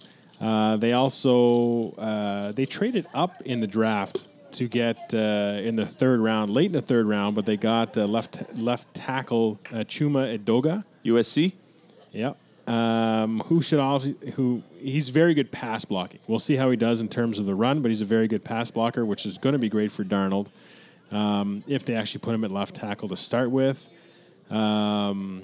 [0.40, 5.86] Uh, they also uh, they traded up in the draft to get uh, in the
[5.86, 9.76] third round, late in the third round, but they got uh, left left tackle uh,
[9.78, 10.84] Chuma Edoga.
[11.04, 11.52] USC.
[12.12, 12.36] Yep.
[12.66, 16.20] Um, who should also who he's very good pass blocking.
[16.28, 18.44] We'll see how he does in terms of the run, but he's a very good
[18.44, 20.48] pass blocker, which is going to be great for Darnold
[21.10, 23.90] um, if they actually put him at left tackle to start with.
[24.50, 25.42] Um,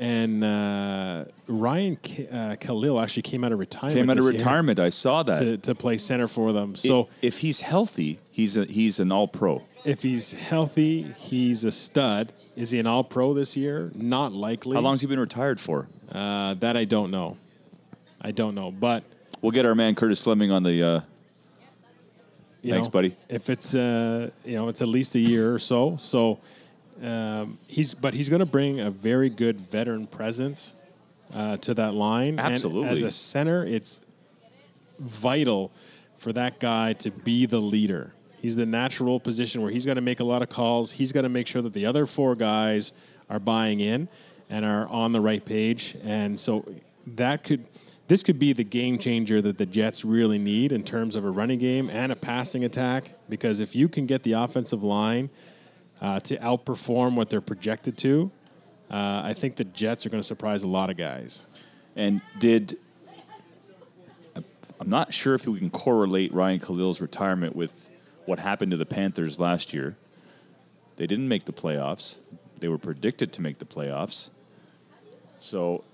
[0.00, 3.94] and uh, Ryan K- uh, Kalil actually came out of retirement.
[3.94, 4.80] Came out of retirement.
[4.80, 5.38] I saw that.
[5.38, 6.74] to, to play center for them.
[6.74, 9.62] So So if he's healthy, he's a, he's an All Pro.
[9.84, 12.32] if he's healthy, he's a stud.
[12.56, 13.90] Is he an All Pro this year?
[13.94, 14.74] Not likely.
[14.74, 15.86] How long's he been retired for?
[16.10, 17.36] Uh, that I don't know.
[18.22, 19.04] I don't know, but
[19.42, 20.82] We'll get our man Curtis Fleming on the.
[20.82, 21.00] Uh,
[22.62, 23.16] you Thanks, know, buddy.
[23.28, 25.96] If it's uh, you know, it's at least a year or so.
[25.98, 26.38] So
[27.02, 30.74] um, he's, but he's going to bring a very good veteran presence
[31.34, 32.38] uh, to that line.
[32.38, 32.90] And Absolutely.
[32.90, 34.00] as a center, it's
[34.98, 35.70] vital
[36.18, 38.12] for that guy to be the leader.
[38.40, 40.92] He's the natural position where he's going to make a lot of calls.
[40.92, 42.92] He's going to make sure that the other four guys
[43.28, 44.08] are buying in
[44.48, 45.96] and are on the right page.
[46.02, 46.66] And so
[47.06, 47.64] that could
[48.08, 51.30] this could be the game changer that the Jets really need in terms of a
[51.30, 53.12] running game and a passing attack.
[53.28, 55.30] Because if you can get the offensive line
[56.00, 58.30] uh, to outperform what they're projected to,
[58.90, 61.46] uh, I think the Jets are going to surprise a lot of guys.
[61.96, 62.76] and did.
[64.34, 67.90] I'm not sure if we can correlate Ryan Kalil's retirement with
[68.24, 69.96] what happened to the Panthers last year.
[70.96, 72.18] They didn't make the playoffs.
[72.58, 74.30] They were predicted to make the playoffs.
[75.38, 75.84] So,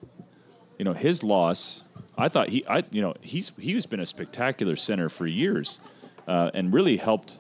[0.78, 1.82] you know, his loss
[2.18, 5.80] I thought he, I you know, he's he's been a spectacular center for years,
[6.26, 7.38] uh, and really helped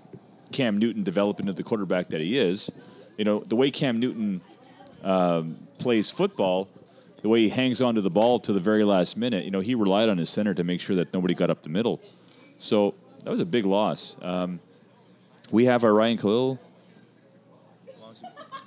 [0.56, 2.72] Cam Newton develop into the quarterback that he is.
[3.18, 4.40] You know, the way Cam Newton
[5.04, 6.66] um, plays football,
[7.20, 9.44] the way he hangs onto the ball to the very last minute.
[9.44, 11.68] You know, he relied on his center to make sure that nobody got up the
[11.68, 12.00] middle.
[12.56, 14.16] So that was a big loss.
[14.22, 14.60] Um,
[15.50, 16.58] we have our Ryan Kalil.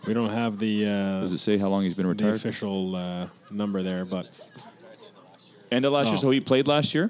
[0.06, 2.36] We don't have the uh, Does it say how long he's been the retired?
[2.36, 4.28] official uh, number there, but
[5.72, 6.22] End of last year, Oh.
[6.22, 7.10] so he played last year.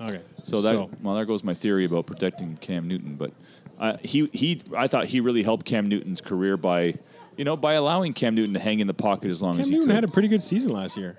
[0.00, 0.20] okay.
[0.44, 3.16] So that well, there goes my theory about protecting Cam Newton.
[3.16, 3.32] But
[3.78, 6.94] uh, he he, I thought he really helped Cam Newton's career by,
[7.36, 9.68] you know, by allowing Cam Newton to hang in the pocket as long Cam as
[9.68, 9.94] he Newton could.
[9.94, 11.16] had a pretty good season last year.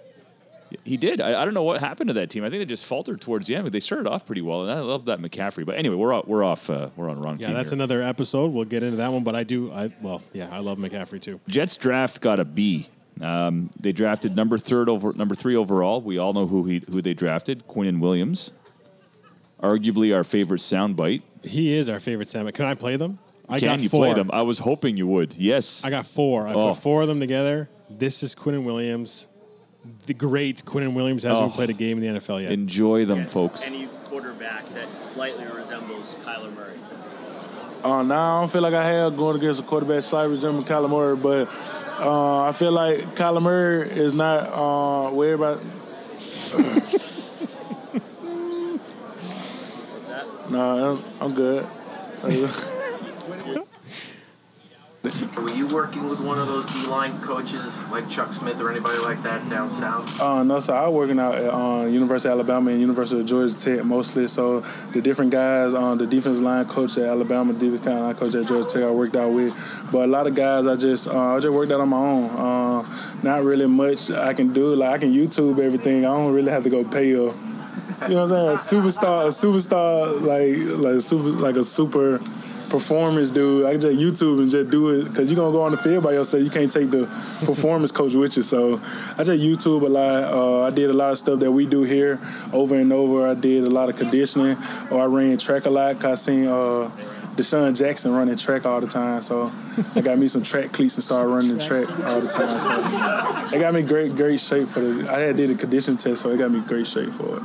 [0.84, 1.20] he did.
[1.22, 2.44] I, I don't know what happened to that team.
[2.44, 3.64] I think they just faltered towards the end.
[3.64, 5.66] But they started off pretty well, and I love that McCaffrey.
[5.66, 6.70] But anyway, we're off, we're off.
[6.70, 7.56] Uh, we're on wrong Yeah, team.
[7.56, 7.78] that's here.
[7.78, 8.52] another episode.
[8.52, 9.72] We'll get into that one, but I do.
[9.72, 11.40] I well, yeah, I love McCaffrey too.
[11.48, 12.88] Jets draft got a B.
[13.22, 16.00] Um, they drafted number third over number three overall.
[16.02, 17.68] We all know who he who they drafted.
[17.68, 18.52] Quinnen Williams,
[19.62, 21.24] arguably our favorite soundbite.
[21.44, 22.50] He is our favorite Sam.
[22.52, 23.20] Can I play them?
[23.48, 24.06] I Can got you four.
[24.06, 24.30] play them?
[24.32, 25.36] I was hoping you would.
[25.36, 25.84] Yes.
[25.84, 26.48] I got four.
[26.48, 26.74] I Oh.
[26.74, 27.70] put four of them together.
[27.90, 29.28] This is Quinnen Williams.
[30.06, 31.56] The great Quinnen Williams hasn't Oh.
[31.56, 32.52] played a game in the NFL yet.
[32.52, 33.64] Enjoy them, against folks.
[33.66, 36.74] Any quarterback that slightly resembles Kyler Murray.
[37.84, 40.90] Uh, now I don't feel like I have going against a quarterback slightly resembling Kyler
[40.90, 41.48] Murray, but
[42.00, 45.62] uh, I feel like Kyler Murray is not uh, where everybody.
[50.50, 51.66] No, I'm, I'm good.
[55.02, 59.24] Were you working with one of those D-line coaches like Chuck Smith or anybody like
[59.24, 60.20] that down south?
[60.20, 63.26] Uh, no, so I was working out at uh, University of Alabama and University of
[63.26, 64.28] Georgia Tech mostly.
[64.28, 64.60] So
[64.92, 68.68] the different guys on the defensive line coach at Alabama, defensive line coach at Georgia
[68.68, 69.56] Tech, I worked out with.
[69.90, 72.30] But a lot of guys, I just uh, I just worked out on my own.
[72.32, 74.76] Uh, not really much I can do.
[74.76, 76.06] Like I can YouTube everything.
[76.06, 77.34] I don't really have to go pay a,
[78.04, 78.82] you know what I'm saying?
[78.82, 82.20] A superstar, a superstar, like like super, like a super
[82.70, 83.66] performance dude.
[83.66, 86.04] I can just YouTube and just do it because you're gonna go on the field
[86.04, 86.44] by yourself.
[86.44, 87.06] You can't take the
[87.46, 88.44] performance coach with you.
[88.44, 88.80] So
[89.18, 90.24] I just YouTube a lot.
[90.24, 92.20] Uh, I did a lot of stuff that we do here
[92.54, 93.28] over and over.
[93.28, 94.58] I did a lot of conditioning,
[94.92, 96.00] or I ran track a lot.
[96.00, 96.90] Cause I seen uh,
[97.36, 99.22] DeSean Jackson running track all the time.
[99.22, 99.52] So
[99.96, 102.60] I got me some track cleats and started running the track all the time.
[102.60, 105.12] So it got me great, great shape for the.
[105.12, 107.44] I had did a condition test, so it got me great shape for it.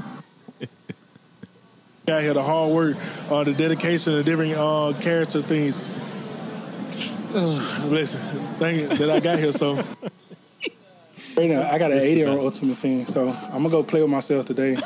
[2.06, 2.96] Got here the hard work,
[3.30, 5.80] uh, the dedication, the different uh, character things.
[7.34, 8.20] Uh, listen,
[8.56, 9.52] thank you that I got here.
[9.52, 9.76] So
[11.36, 14.02] right now, I got an 80 year old Ultimate Team, so I'm gonna go play
[14.02, 14.76] with myself today.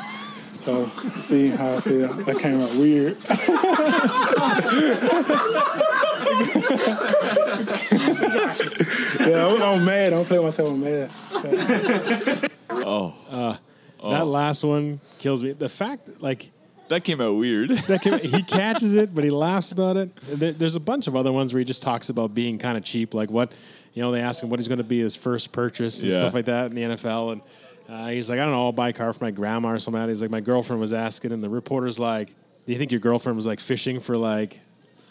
[0.59, 0.87] So
[1.19, 2.07] see how I feel.
[2.07, 3.17] That came out weird.
[9.29, 10.13] yeah, I'm, I'm mad.
[10.13, 10.69] I'm playing myself.
[10.69, 12.51] I'm mad.
[12.71, 13.57] Oh uh
[14.01, 15.51] that last one kills me.
[15.51, 16.49] The fact, like,
[16.89, 17.69] That came out weird.
[17.71, 20.15] that can, he catches it, but he laughs about it.
[20.17, 23.13] There's a bunch of other ones where he just talks about being kind of cheap,
[23.13, 23.51] like what,
[23.93, 26.17] you know, they ask him what he's going to be his first purchase and Yeah.
[26.19, 27.41] stuff like that in the NFL, and
[27.89, 30.07] uh, he's like, I don't know, I'll buy a car for my grandma or something.
[30.07, 32.27] He's like, my girlfriend was asking, and the reporter's like,
[32.65, 34.59] Do you think your girlfriend was like fishing for like?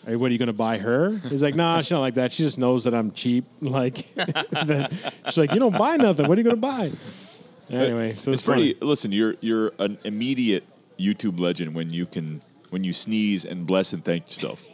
[0.06, 1.10] "Hey, What are you going to buy her?
[1.28, 2.30] He's like, nah, she's not like that.
[2.32, 3.44] She just knows that I'm cheap.
[3.60, 3.96] Like,
[5.26, 6.26] she's like, you don't buy nothing.
[6.28, 6.90] What are you going to buy?
[7.70, 8.74] Anyway, so it's, it's pretty.
[8.74, 8.86] funny.
[8.88, 10.64] Listen, you're you're an immediate
[10.98, 14.64] YouTube legend when you can when you sneeze and bless and thank yourself.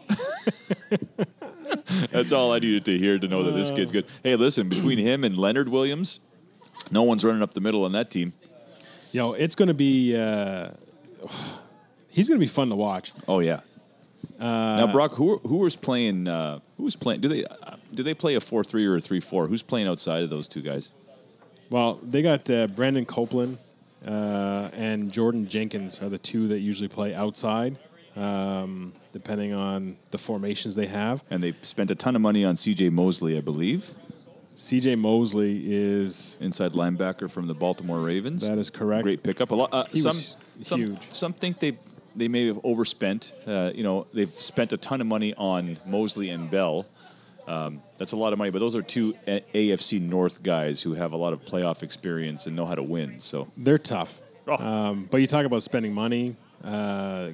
[2.10, 4.06] That's all I needed to hear to know that this kid's good.
[4.22, 6.20] Hey, listen, between him and Leonard Williams,
[6.90, 8.32] no one's running up the middle on that team.
[9.12, 10.16] Yo, it's going to be.
[10.16, 10.70] Uh,
[12.08, 13.12] he's going to be fun to watch.
[13.28, 13.60] Oh yeah.
[14.40, 16.26] now, Brock, who who is playing?
[16.26, 17.20] Uh, who was playing?
[17.20, 19.46] Do they uh, do they play a four three or a three four?
[19.46, 20.90] Who's playing outside of those two guys?
[21.70, 23.58] Well, they got uh, Brandon Copeland
[24.07, 27.79] uh, and Jordan Jenkins are the two that usually play outside,
[28.17, 31.23] um, depending on the formations they have.
[31.31, 32.90] And they spent a ton of money on C.J.
[32.90, 33.95] Mosley, I believe,
[34.57, 34.97] C.J.
[34.97, 38.49] Mosley is inside linebacker from the Baltimore Ravens.
[38.49, 39.03] That is correct.
[39.03, 39.51] Great pickup.
[39.51, 39.75] A lot.
[39.75, 40.21] Uh, some
[40.62, 40.99] some huge.
[41.12, 41.77] some think they
[42.14, 43.33] they may have overspent.
[43.47, 46.87] Uh, you know, they've spent a ton of money on Mosley and Bell.
[47.49, 51.12] Um, that's a lot of money, but those are two AFC North guys who have
[51.12, 53.20] a lot of playoff experience and know how to win.
[53.20, 54.20] So they're tough.
[54.46, 54.57] Oh.
[54.64, 56.37] Um, but you talk about spending money.
[56.62, 57.30] Uh, uh,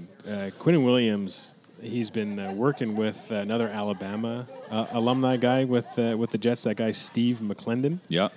[0.59, 6.31] Quinnen Williams, he's been uh, working with another Alabama uh, alumni guy with uh, with
[6.31, 6.65] the Jets.
[6.65, 8.01] That guy Steve McLendon.
[8.09, 8.29] yeah,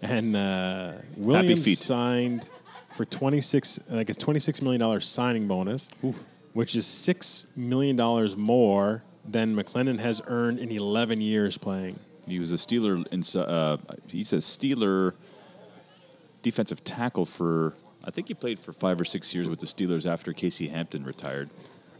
[0.00, 2.48] And uh, Williams signed
[2.94, 5.88] for twenty six, like a twenty six million dollars signing bonus,
[6.52, 11.98] which is six million dollars more than McLendon has earned in eleven years playing.
[12.26, 13.06] he was a Steeler.
[13.08, 13.76] In, uh,
[14.08, 15.14] he's a Steeler
[16.42, 20.10] defensive tackle for I think he played for five or six years with the Steelers
[20.10, 21.50] after Casey Hampton retired.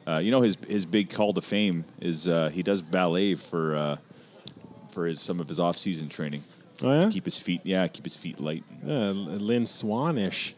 [0.07, 3.77] Uh, you know his his big call to fame is uh, he does ballet for
[3.77, 3.97] uh,
[4.91, 6.43] for his some of his off season training.
[6.83, 8.65] Oh yeah, Keep his feet yeah keep his feet light.
[8.85, 10.55] yeah Lynn Swanish.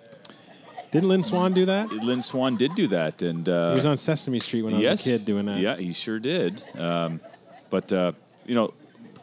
[0.95, 1.91] Didn't Lynn Swann do that?
[1.91, 4.85] He Lynn Swann did do that, and uh, was on Sesame Street when I was
[4.85, 5.59] yes, a kid doing that.
[5.59, 6.63] Yeah, he sure did.
[6.79, 7.21] Um,
[7.69, 8.13] but uh,
[8.47, 8.73] you know,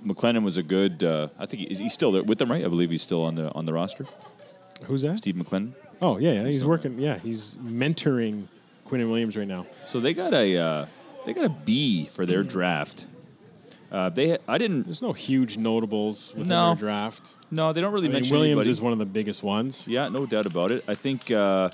[0.06, 1.02] McLendon was a good.
[1.02, 2.66] Uh, I think he, he's still there with them, right?
[2.66, 4.06] I believe he's still on the on the roster.
[4.84, 5.20] Who's that?
[5.20, 5.72] Steve McLendon.
[6.02, 6.44] Oh yeah, yeah.
[6.44, 7.00] He's So- working.
[7.00, 8.48] Yeah, he's mentoring
[8.86, 9.66] Quinnen Williams right now.
[9.88, 10.86] So they got a uh,
[11.26, 13.06] they got a B for their draft.
[13.90, 16.76] Uh, they I didn't There's no huge notables within No.
[16.76, 17.34] their draft.
[17.52, 18.70] No they don't really I mean, mention Williams anybody.
[18.72, 19.88] is one of the biggest ones.
[19.88, 20.84] Yeah, no doubt about it.
[20.88, 21.70] I think uh,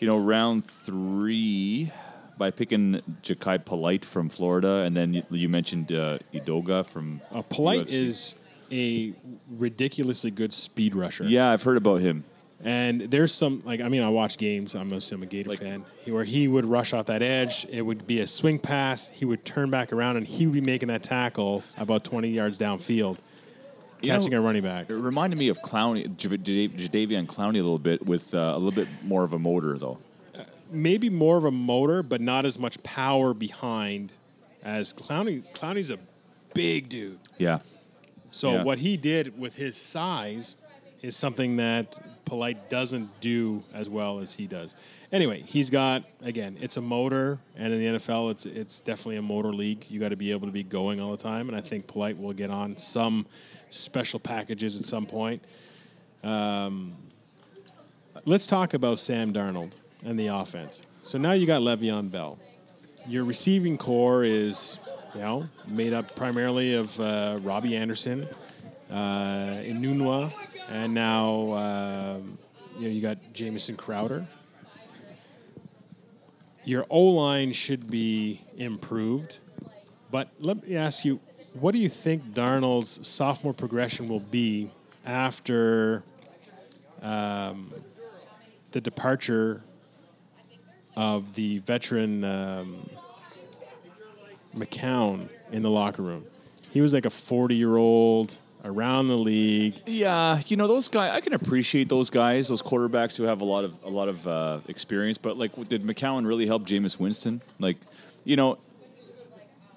[0.00, 1.90] you know round three
[2.38, 7.42] by picking Jachai Polite from Florida, and then you, you mentioned uh, Edoga from Uh,
[7.42, 7.92] Polite USC.
[7.92, 8.34] is
[8.70, 9.12] a
[9.50, 11.24] ridiculously good speed rusher.
[11.24, 12.24] Yeah, I've heard about him.
[12.64, 14.76] And there's some like I mean I watch games.
[14.76, 15.84] I'm a, I'm a Gator Like- fan.
[16.06, 19.08] Where he would rush off that edge, it would be a swing pass.
[19.08, 22.58] He would turn back around and he would be making that tackle about 20 yards
[22.58, 23.18] downfield,
[24.02, 24.90] You know- catching a running back.
[24.90, 28.58] It reminded me of Clowney, J- J- Jadeveon Clowney a little bit with uh, a
[28.58, 29.98] little bit more of a motor, though.
[30.70, 34.14] Maybe more of a motor, but not as much power behind
[34.64, 35.42] as Clowney.
[35.54, 35.98] Clowney's a
[36.54, 37.18] big dude.
[37.38, 37.58] Yeah.
[38.30, 38.62] So Yeah.
[38.64, 40.56] what he did with his size
[41.02, 44.74] is something that Polite doesn't do as well as he does.
[45.10, 49.22] Anyway, he's got again, it's a motor, and in the NFL, it's it's definitely a
[49.22, 49.84] motor league.
[49.88, 52.18] You got to be able to be going all the time, and I think Polite
[52.18, 53.26] will get on some
[53.70, 55.42] special packages at some point.
[56.22, 56.94] Um,
[58.24, 59.72] let's talk about Sam Darnold
[60.04, 60.84] and the offense.
[61.04, 62.38] So now you got Le'Veon Bell.
[63.08, 64.78] Your receiving core is,
[65.14, 68.28] you know, made up primarily of uh, Robbie Anderson,
[68.90, 68.94] uh,
[69.64, 70.32] Enunwa,
[70.72, 72.38] and now um,
[72.78, 74.26] you know you got Jamison Crowder.
[76.64, 79.40] Your O line should be improved,
[80.10, 81.20] but let me ask you,
[81.54, 84.70] what do you think Darnold's sophomore progression will be
[85.04, 86.04] after
[87.02, 87.70] um,
[88.70, 89.62] the departure
[90.96, 92.88] of the veteran um,
[94.56, 96.24] McCown in the locker room?
[96.70, 99.74] He was like a 40 year old around the league.
[99.86, 101.12] Yeah, you know those guys.
[101.12, 104.26] I can appreciate those guys, those quarterbacks who have a lot of a lot of
[104.26, 105.18] uh, experience.
[105.18, 107.42] But like, did McCown really help Jameis Winston?
[107.58, 107.78] Like,
[108.24, 108.58] you know,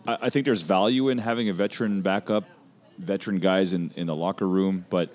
[0.07, 2.45] I, I think there's value in having a veteran backup,
[2.97, 4.85] veteran guys in in the locker room.
[4.89, 5.13] But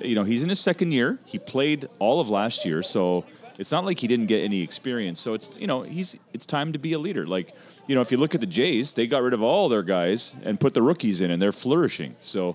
[0.00, 1.18] you know, he's in his second year.
[1.24, 3.24] He played all of last year, so
[3.58, 5.20] it's not like he didn't get any experience.
[5.20, 7.26] So it's you know, he's it's time to be a leader.
[7.26, 7.54] Like.
[7.86, 10.36] You know, if you look at the Jays, they got rid of all their guys
[10.44, 12.14] and put the rookies in, and they're flourishing.
[12.20, 12.54] So,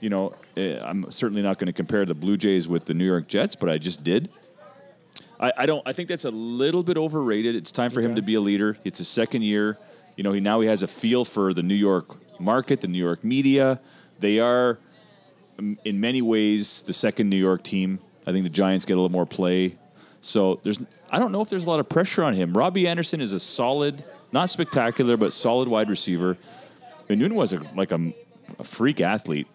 [0.00, 3.04] you know, eh, I'm certainly not going to compare the Blue Jays with the New
[3.04, 4.28] York Jets, but I just did.
[5.38, 5.86] I, I don't.
[5.86, 7.54] I think that's a little bit overrated.
[7.54, 8.76] It's time for him to be a leader.
[8.84, 9.78] It's his second year.
[10.16, 12.98] You know, he now he has a feel for the New York market, the New
[12.98, 13.80] York media.
[14.18, 14.78] They are,
[15.58, 18.00] in many ways, the second New York team.
[18.26, 19.78] I think the Giants get a little more play.
[20.20, 20.78] So there's.
[21.10, 22.52] I don't know if there's a lot of pressure on him.
[22.52, 26.36] Robbie Anderson is a solid, not spectacular, but solid wide receiver.
[27.08, 28.12] And was a, like a,
[28.58, 29.46] a freak athlete.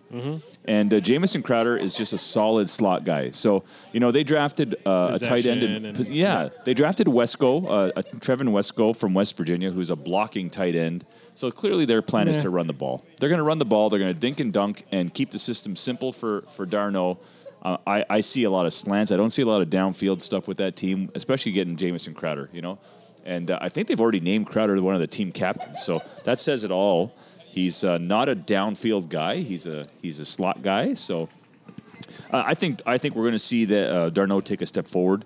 [0.68, 3.30] And uh, Jamison Crowder is just a solid slot guy.
[3.30, 5.64] So, you know, they drafted uh, a tight end.
[5.64, 9.96] In- and- yeah, they drafted Wesco, uh, a Trevon Wesco from West Virginia, who's a
[9.96, 11.06] blocking tight end.
[11.36, 13.06] So clearly their plan is to run the ball.
[13.20, 13.90] They're going to run the ball.
[13.90, 17.18] They're going to dink and dunk and keep the system simple for, for Darno.
[17.62, 19.12] Uh, I, I see a lot of slants.
[19.12, 22.50] I don't see a lot of downfield stuff with that team, especially getting Jamison Crowder,
[22.54, 22.80] you know.
[23.26, 25.82] And uh, I think they've already named Crowder one of the team captains.
[25.84, 27.16] So that says it all.
[27.56, 29.38] He's uh, not a downfield guy.
[29.38, 30.94] He's a he's a slot guy.
[30.94, 31.30] So
[32.30, 34.90] uh, I think I think we're going to see that uh, Darno take a step
[34.90, 35.24] forward.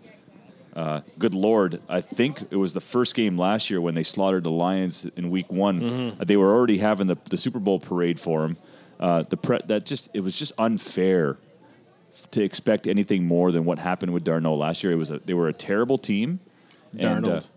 [0.76, 4.44] Uh, good lord, I think it was the first game last year when they slaughtered
[4.44, 5.82] the Lions in Week One.
[5.82, 6.24] Mm-hmm.
[6.24, 8.58] They were already having the, the Super Bowl parade for him.
[9.00, 11.38] Uh, the pre- that just it was just unfair
[12.30, 14.94] to expect anything more than what happened with Darno last year.
[14.94, 16.42] It was a, they were a terrible team.
[16.94, 17.50] And, uh, Darnold.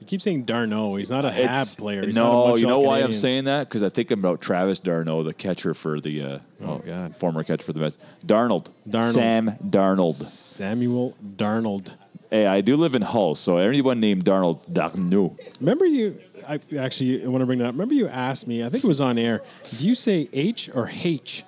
[0.00, 0.96] You keep saying Darno.
[0.98, 2.06] He's not a Hab it's- player.
[2.06, 3.14] He's not a no, you know why I'm Canadiens.
[3.20, 3.68] saying that?
[3.68, 7.16] Because I think about Travis d'Arnaud, the catcher for the uh, Oh, God.
[7.16, 7.98] former catcher for the Mets.
[8.24, 9.12] Darnold, Darnold.
[9.14, 10.12] Sam Darnold.
[10.14, 11.94] Samuel Darnold.
[12.30, 15.36] Hey, I do live in Hull, so anyone named Darnold, Darno.
[15.60, 16.14] Remember you?
[16.46, 17.72] I actually I want to bring that up.
[17.74, 18.64] Remember you asked me?
[18.64, 19.42] I think it was on air.
[19.78, 21.44] Do you say H or H?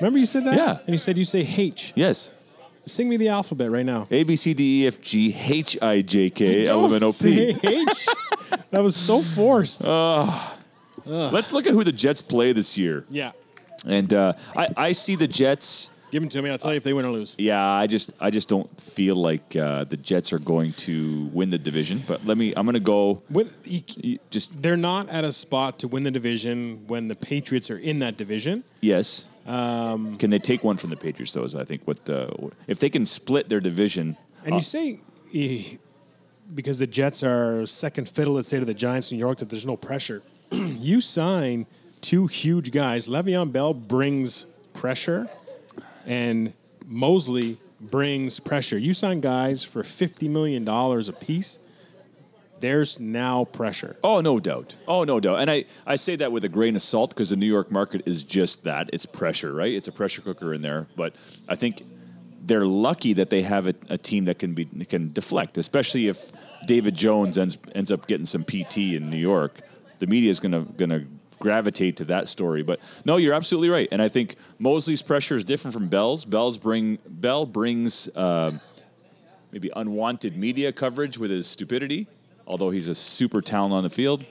[0.00, 0.54] Remember you said that?
[0.56, 0.78] Yeah.
[0.84, 1.92] And you said you say H.
[1.96, 2.30] Yes,
[2.88, 4.06] Sing me the alphabet right now.
[4.10, 7.12] A B C D E F G H I J K L M N O
[7.12, 7.56] P.
[7.62, 8.08] H.
[8.70, 9.84] that was so forced.
[11.06, 13.04] Let's look at who the Jets play this year.
[13.08, 13.32] yeah.
[13.86, 16.50] And uh, I, I see the Jets Give them to me.
[16.50, 17.34] I'll tell you if they win or lose.
[17.38, 21.50] Yeah, I just I just don't feel like uh, the Jets are going to win
[21.50, 22.02] the division.
[22.06, 22.54] But let me.
[22.56, 23.22] I'm going to go.
[23.28, 27.70] Win, you, Just they're not at a spot to win the division when the Patriots
[27.70, 28.64] are in that division.
[28.80, 29.26] yes.
[29.48, 31.32] Um, can they take one from the Patriots?
[31.32, 34.16] Though is I think what the if they can split their division.
[34.44, 35.00] And uh, you say
[35.34, 35.76] eh,
[36.54, 39.48] because the Jets are second fiddle, let's say to the Giants, in New York, that
[39.48, 40.22] there's no pressure.
[40.50, 41.66] you sign
[42.02, 43.08] two huge guys.
[43.08, 44.44] Le'Veon Bell brings
[44.74, 45.28] pressure,
[46.04, 46.52] and
[46.86, 48.76] Mosley brings pressure.
[48.76, 51.58] You sign guys for fifty million dollars a piece.
[52.60, 53.96] There's now pressure.
[54.02, 54.76] Oh, no doubt.
[54.86, 55.40] Oh, no doubt.
[55.40, 58.02] And I, I say that with a grain of salt because the New York market
[58.06, 58.90] is just that.
[58.92, 59.72] It's pressure, right?
[59.72, 60.88] It's a pressure cooker in there.
[60.96, 61.16] But
[61.48, 61.82] I think
[62.42, 66.32] they're lucky that they have a, a team that can be can deflect, especially if
[66.66, 69.60] David Jones ends ends up getting some PT in New York.
[69.98, 71.04] The media is gonna gonna
[71.38, 72.62] gravitate to that story.
[72.62, 73.88] But no, you're absolutely right.
[73.92, 76.24] And I think Mosley's pressure is different from Bell's.
[76.24, 78.50] Bell's bring Bell brings uh,
[79.52, 82.06] maybe unwanted media coverage with his stupidity,
[82.48, 84.24] although he's a super talent on the field.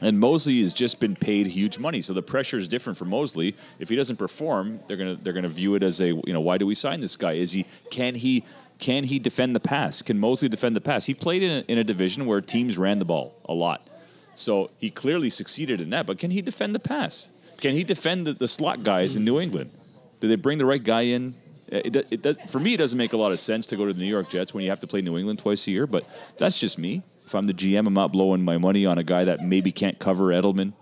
[0.00, 3.54] And Mosley has just been paid huge money, so the pressure is different for Mosley.
[3.78, 6.58] If he doesn't perform, they're gonna they're gonna view it as a you know why
[6.58, 7.32] do we sign this guy?
[7.32, 8.44] Is he can he
[8.78, 10.02] can he defend the pass?
[10.02, 11.04] Can Mosley defend the pass?
[11.06, 13.88] He played in a, in a division where teams ran the ball a lot,
[14.34, 16.06] so he clearly succeeded in that.
[16.06, 17.30] But can he defend the pass?
[17.60, 19.70] Can he defend the, the slot guys in New England?
[20.18, 21.34] Did they bring the right guy in?
[21.72, 23.76] Uh, it, it, it does, for me, it doesn't make a lot of sense to
[23.76, 25.70] go to the New York Jets when you have to play New England twice a
[25.70, 25.86] year.
[25.86, 26.04] But
[26.38, 27.04] that's just me.
[27.32, 29.98] If I'm the GM, I'm not blowing my money on a guy that maybe can't
[29.98, 30.74] cover Edelman.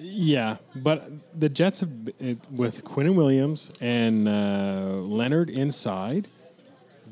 [0.00, 1.92] Yeah, but the Jets have,
[2.50, 6.26] with Quinnen Williams and uh, Leonard inside,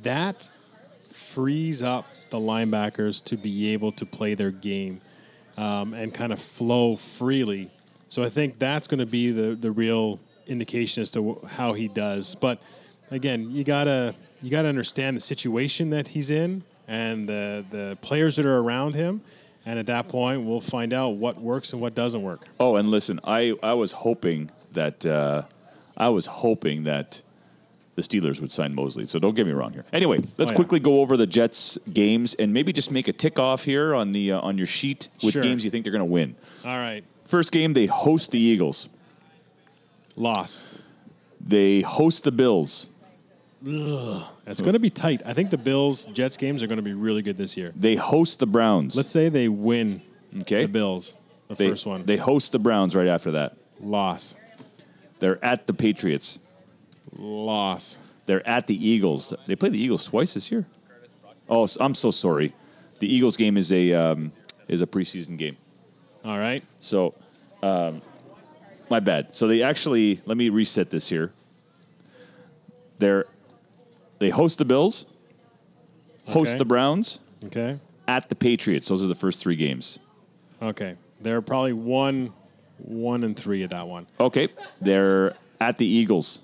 [0.03, 0.49] that
[1.09, 5.01] frees up the linebackers to be able to play their game
[5.57, 7.71] um, and kind of flow freely.
[8.09, 10.19] So I think that's going to be the, the real
[10.49, 12.35] indication as to how he does.
[12.35, 12.61] But
[13.13, 18.37] again, you gotta you gotta understand the situation that he's in and the the players
[18.37, 19.21] that are around him.
[19.69, 22.47] And at that point, we'll find out what works and what doesn't work.
[22.61, 25.43] Oh, and listen, I, I was hoping that uh,
[25.97, 27.21] I was hoping that
[27.97, 29.07] the Steelers would sign Mosley.
[29.07, 29.85] So don't get me wrong here.
[29.93, 30.55] Anyway, let's Oh, yeah.
[30.55, 34.13] quickly go over the Jets games and maybe just make a tick off here on
[34.13, 35.43] the uh, on your sheet with Sure.
[35.43, 36.37] games you think they're going to win.
[36.65, 37.03] All right.
[37.25, 38.89] First game, they host the Eagles.
[40.15, 40.63] Loss.
[41.41, 42.89] They host the Bills.
[43.67, 45.23] It's going to be tight.
[45.27, 47.73] I think the Bills Jets games are going to be really good this year.
[47.75, 48.95] They host the Browns.
[48.95, 50.03] Let's say they win
[50.43, 50.63] okay.
[50.63, 51.17] the Bills,
[51.49, 52.05] the They, first one.
[52.05, 53.57] They host the Browns right after that.
[53.81, 54.37] Loss.
[55.19, 56.39] They're at the Patriots.
[57.17, 57.99] Loss.
[58.27, 59.33] They're at the Eagles.
[59.47, 60.67] They play the Eagles twice this year.
[61.49, 62.55] Oh, I'm so sorry.
[63.01, 64.33] The Eagles game is a um,
[64.69, 65.57] is a preseason game.
[66.25, 66.63] All right.
[66.81, 67.15] So,
[67.63, 68.03] um,
[68.91, 69.35] my bad.
[69.35, 71.33] So they actually let me reset this here.
[72.99, 73.27] They're
[74.19, 75.07] they host the Bills,
[76.27, 76.59] host Okay.
[76.59, 77.79] the Browns, Okay.
[78.09, 78.89] at the Patriots.
[78.89, 79.99] Those are the first three games.
[80.63, 80.97] Okay.
[81.21, 82.33] They're probably one,
[82.79, 84.07] one and three at that one.
[84.21, 84.49] Okay,
[84.81, 86.41] they're at the Eagles,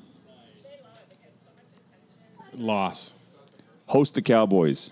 [2.54, 3.14] Loss.
[3.86, 4.90] host the Cowboys.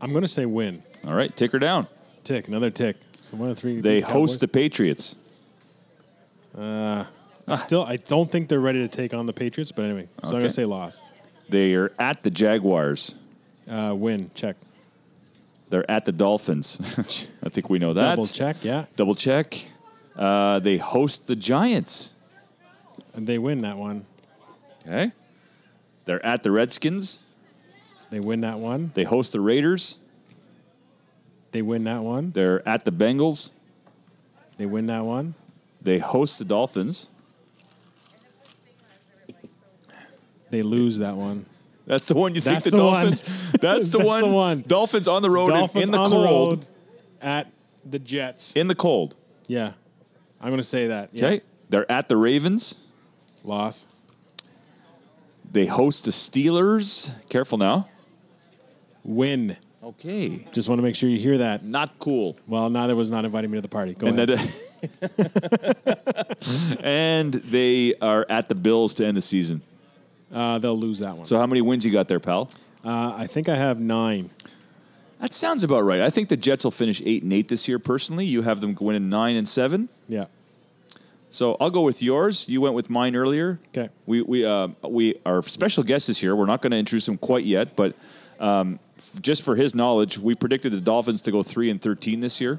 [0.00, 0.82] I'm going to say win.
[1.04, 1.86] All right, tick her down.
[2.24, 2.48] Tick.
[2.48, 2.96] Another tick.
[3.20, 3.80] So one and three.
[3.80, 4.12] They Cowboys.
[4.14, 5.16] host the Patriots.
[6.56, 7.04] Uh,
[7.56, 9.72] Still, I don't think they're ready to take on the Patriots.
[9.72, 11.00] But anyway, so I'm going to say loss.
[11.48, 13.14] They are at the Jaguars.
[13.68, 14.30] Uh, win.
[14.34, 14.56] Check.
[15.68, 16.78] They're at the Dolphins.
[17.42, 18.16] I think we know that.
[18.16, 18.56] Double check.
[18.62, 18.84] Yeah.
[18.96, 19.58] Double check.
[20.16, 22.12] Uh, they host the Giants.
[23.14, 24.06] And they win that one.
[24.86, 25.12] Okay.
[26.04, 27.18] They're at the Redskins.
[28.10, 28.92] They win that one.
[28.94, 29.96] They host the Raiders.
[31.52, 32.30] They win that one.
[32.30, 33.50] They're at the Bengals.
[34.58, 35.34] They win that one.
[35.80, 37.06] They host the Dolphins.
[40.52, 41.46] They lose that one.
[41.86, 42.76] That's the one you think That's the, the.
[42.76, 43.22] Dolphins.
[43.60, 44.20] That's the That's one.
[44.22, 44.64] the one.
[44.66, 46.68] Dolphins on the road in- Dolphins in the cold.
[47.20, 47.50] the at
[47.88, 48.54] the Jets.
[48.54, 49.16] In the cold.
[49.48, 49.72] Yeah.
[50.42, 51.08] I'm going to say that.
[51.14, 51.26] Yeah.
[51.26, 51.40] Okay.
[51.70, 52.76] They're at the Ravens.
[53.44, 53.86] Loss.
[55.50, 57.10] They host the Steelers.
[57.30, 57.88] Careful now.
[59.04, 59.56] Win.
[59.82, 60.46] Okay.
[60.52, 61.64] Just want to make sure you hear that.
[61.64, 62.36] Not cool.
[62.46, 63.94] Well, neither was not inviting me to the party.
[63.94, 64.38] Go And ahead.
[65.00, 69.62] then, and they are at the Bills to end the season.
[70.32, 71.26] Uh, they'll lose that one.
[71.26, 72.50] So how many wins you got there, pal?
[72.84, 74.30] uh, I think I have nine.
[75.20, 76.00] That sounds about right.
[76.00, 77.78] I think the Jets will finish eight and eight this year.
[77.78, 79.88] Personally, you have them winning nine and seven.
[80.08, 80.26] Yeah.
[81.30, 82.48] So I'll go with yours.
[82.48, 83.60] You went with mine earlier.
[83.68, 83.88] Okay.
[84.04, 86.34] We we uh, we our special guest is here.
[86.34, 87.94] We're not going to introduce him quite yet, but
[88.40, 92.18] um, f- just for his knowledge, we predicted the Dolphins to go three and thirteen
[92.20, 92.58] this year,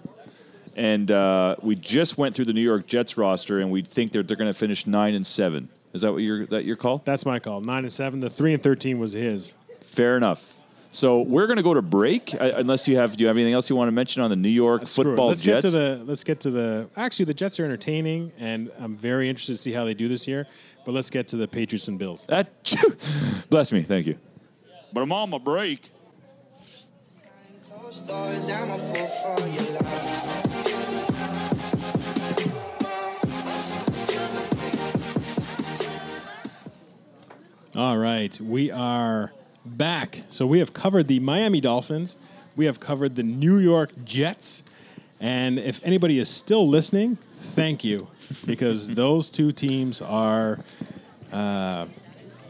[0.78, 4.24] and uh, we just went through the New York Jets roster, and we think they're
[4.24, 5.68] they're going to finish nine and seven.
[5.94, 7.02] Is that what your that your call?
[7.06, 7.62] That's my call.
[7.62, 8.20] Nine and seven.
[8.20, 9.56] The three and thirteen was his.
[9.82, 10.54] Fair enough.
[10.92, 12.36] So we're going to go to break.
[12.36, 14.36] Uh, unless you have, do you have anything else you want to mention on the
[14.36, 15.06] New York Screw it.
[15.06, 15.66] Football let's Jets?
[15.66, 16.04] get to the.
[16.06, 16.90] Let's get to the.
[16.96, 20.28] Actually, the Jets are entertaining, and I'm very interested to see how they do this
[20.28, 20.48] year.
[20.86, 22.26] But let's get to the Patriots and Bills.
[22.28, 22.50] That,
[23.50, 24.18] bless me, thank you.
[24.92, 25.90] But I'm on my break.
[37.76, 39.34] All right, we are
[39.66, 40.26] back.
[40.30, 42.18] So we have covered the Miami Dolphins,
[42.56, 44.62] we have covered the New York Jets,
[45.20, 48.10] and if anybody is still listening, thank you,
[48.46, 50.60] because those two teams are
[51.32, 51.88] uh,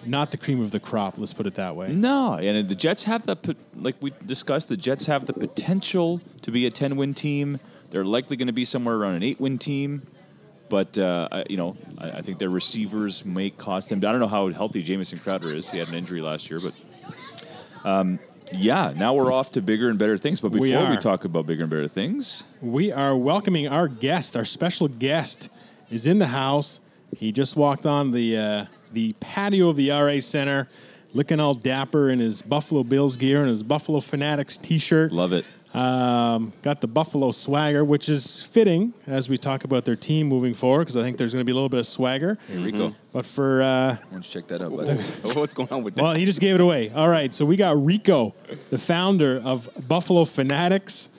[0.05, 1.13] not the cream of the crop.
[1.17, 1.93] Let's put it that way.
[1.93, 4.67] No, and the Jets have the like we discussed.
[4.67, 7.61] The Jets have the potential to be a ten-win team.
[7.91, 10.01] They're likely going to be somewhere around an eight-win team,
[10.69, 13.99] but uh, I- you know, I, I think their receivers may cost them.
[13.99, 15.69] I don't know how healthy Jamison Crowder is.
[15.71, 16.73] He had an injury last year, but
[17.83, 18.19] um,
[18.51, 20.39] yeah, now we're off to bigger and better things.
[20.41, 24.35] But before We we, talk about bigger and better things, We are welcoming our guest.
[24.37, 25.49] Our special guest
[25.89, 26.79] is in the house.
[27.17, 30.67] He just walked on the uh, the patio of the RA Center,
[31.13, 35.11] looking all dapper in his Buffalo Bills gear and his Buffalo Fanatics T-shirt.
[35.11, 35.45] love it.
[35.73, 40.53] Um, got the Buffalo swagger, which is fitting as we talk about their team moving
[40.53, 42.37] forward, because I think there's going to be a little bit of swagger.
[42.47, 44.93] Hey, Rico, But for uh, why don't you check that out, buddy?
[45.33, 46.03] What's going on with that?
[46.03, 46.91] well, he just gave it away.
[46.91, 48.35] All right, so we got Rico,
[48.69, 51.09] the founder of Buffalo Fanatics.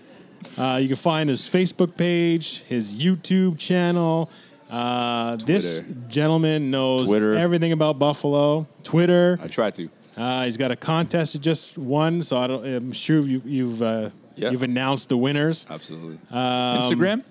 [0.56, 4.30] Uh, you can find his Facebook page, his YouTube channel.
[4.70, 7.34] Uh, this gentleman knows Twitter.
[7.34, 8.68] everything about Buffalo.
[8.84, 9.38] Twitter.
[9.42, 9.88] I try to.
[10.16, 13.82] Uh, he's got a contest he just won, so I don't, I'm sure you, you've
[13.82, 14.50] uh, Yeah.
[14.50, 15.66] you've announced the winners.
[15.70, 16.18] Absolutely.
[16.30, 17.22] Um, Instagram.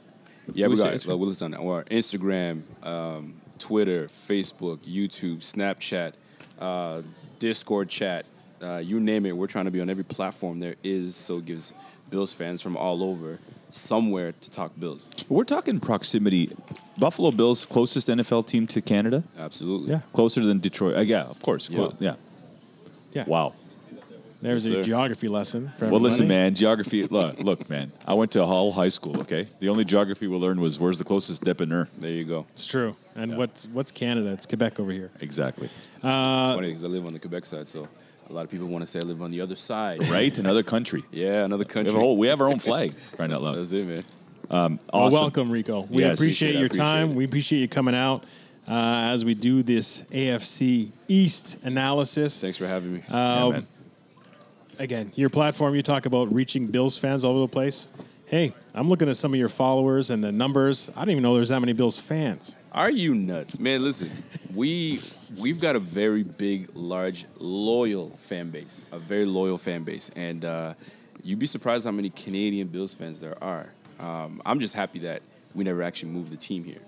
[0.53, 1.07] yeah, we we say got Instagram?
[1.07, 1.57] well, Willis on that.
[1.59, 6.13] Or Instagram, um, Twitter, Facebook, YouTube, Snapchat,
[6.59, 7.01] uh,
[7.39, 8.25] Discord chat.
[8.61, 9.35] Uh, you name it.
[9.35, 11.73] We're trying to be on every platform there is, so it gives
[12.09, 13.39] Bills fans from all over
[13.69, 15.11] somewhere to talk Bills.
[15.27, 16.55] We're talking proximity.
[16.97, 19.23] Buffalo Bills closest NFL team to Canada.
[19.37, 19.91] Absolutely.
[19.91, 20.01] Yeah.
[20.13, 20.95] Closer than Detroit.
[20.95, 21.69] Uh, yeah, of course.
[21.69, 21.75] Yeah.
[21.77, 22.15] Clo- yeah.
[23.13, 23.23] Yeah.
[23.25, 23.55] Wow.
[24.43, 24.83] There's Yes, a sir.
[24.83, 25.71] geography lesson.
[25.77, 26.53] For Well, listen, man.
[26.53, 27.05] Geography.
[27.09, 27.91] Look, look, man.
[28.05, 29.17] I went to Hull High School.
[29.21, 31.87] Okay, the only geography we learned was where's the closest dépanneur.
[31.97, 32.45] There you go.
[32.51, 32.95] It's true.
[33.15, 34.31] And what's what's Canada?
[34.33, 35.11] It's Quebec over here.
[35.21, 35.67] Exactly.
[35.95, 37.87] it's funny because I live on the Quebec side, so
[38.29, 40.03] a lot of people want to say I live on the other side.
[40.09, 41.03] Right, another country.
[41.11, 41.93] Yeah, another We country.
[41.93, 42.93] have, whole, we have our own flag.
[43.17, 43.55] Right out loud.
[43.55, 44.03] That's it, man.
[44.49, 45.19] Well, Awesome.
[45.21, 45.87] welcome, Rico.
[45.89, 47.11] We Yes, appreciate appreciate your appreciate time.
[47.11, 47.15] it.
[47.15, 48.23] We appreciate you coming out
[48.67, 52.39] uh, as we do this AFC East analysis.
[52.41, 53.03] Thanks for having me.
[53.09, 53.67] Yeah, Um, man.
[54.79, 57.87] Again, your platform, you talk about reaching Bills fans all over the place.
[58.25, 60.89] Hey, I'm looking at some of your followers and the numbers.
[60.95, 62.55] I didn't even know there's that many Bills fans.
[62.71, 63.83] Are you nuts, man?
[63.83, 64.09] Listen,
[64.55, 64.99] we
[65.39, 70.43] we've got a very big, large, loyal fan base, a very loyal fan base, and
[70.43, 70.73] uh,
[71.23, 73.71] you'd be surprised how many Canadian Bills fans there are.
[73.99, 75.21] Um, I'm just happy that
[75.53, 76.81] we never actually moved the team here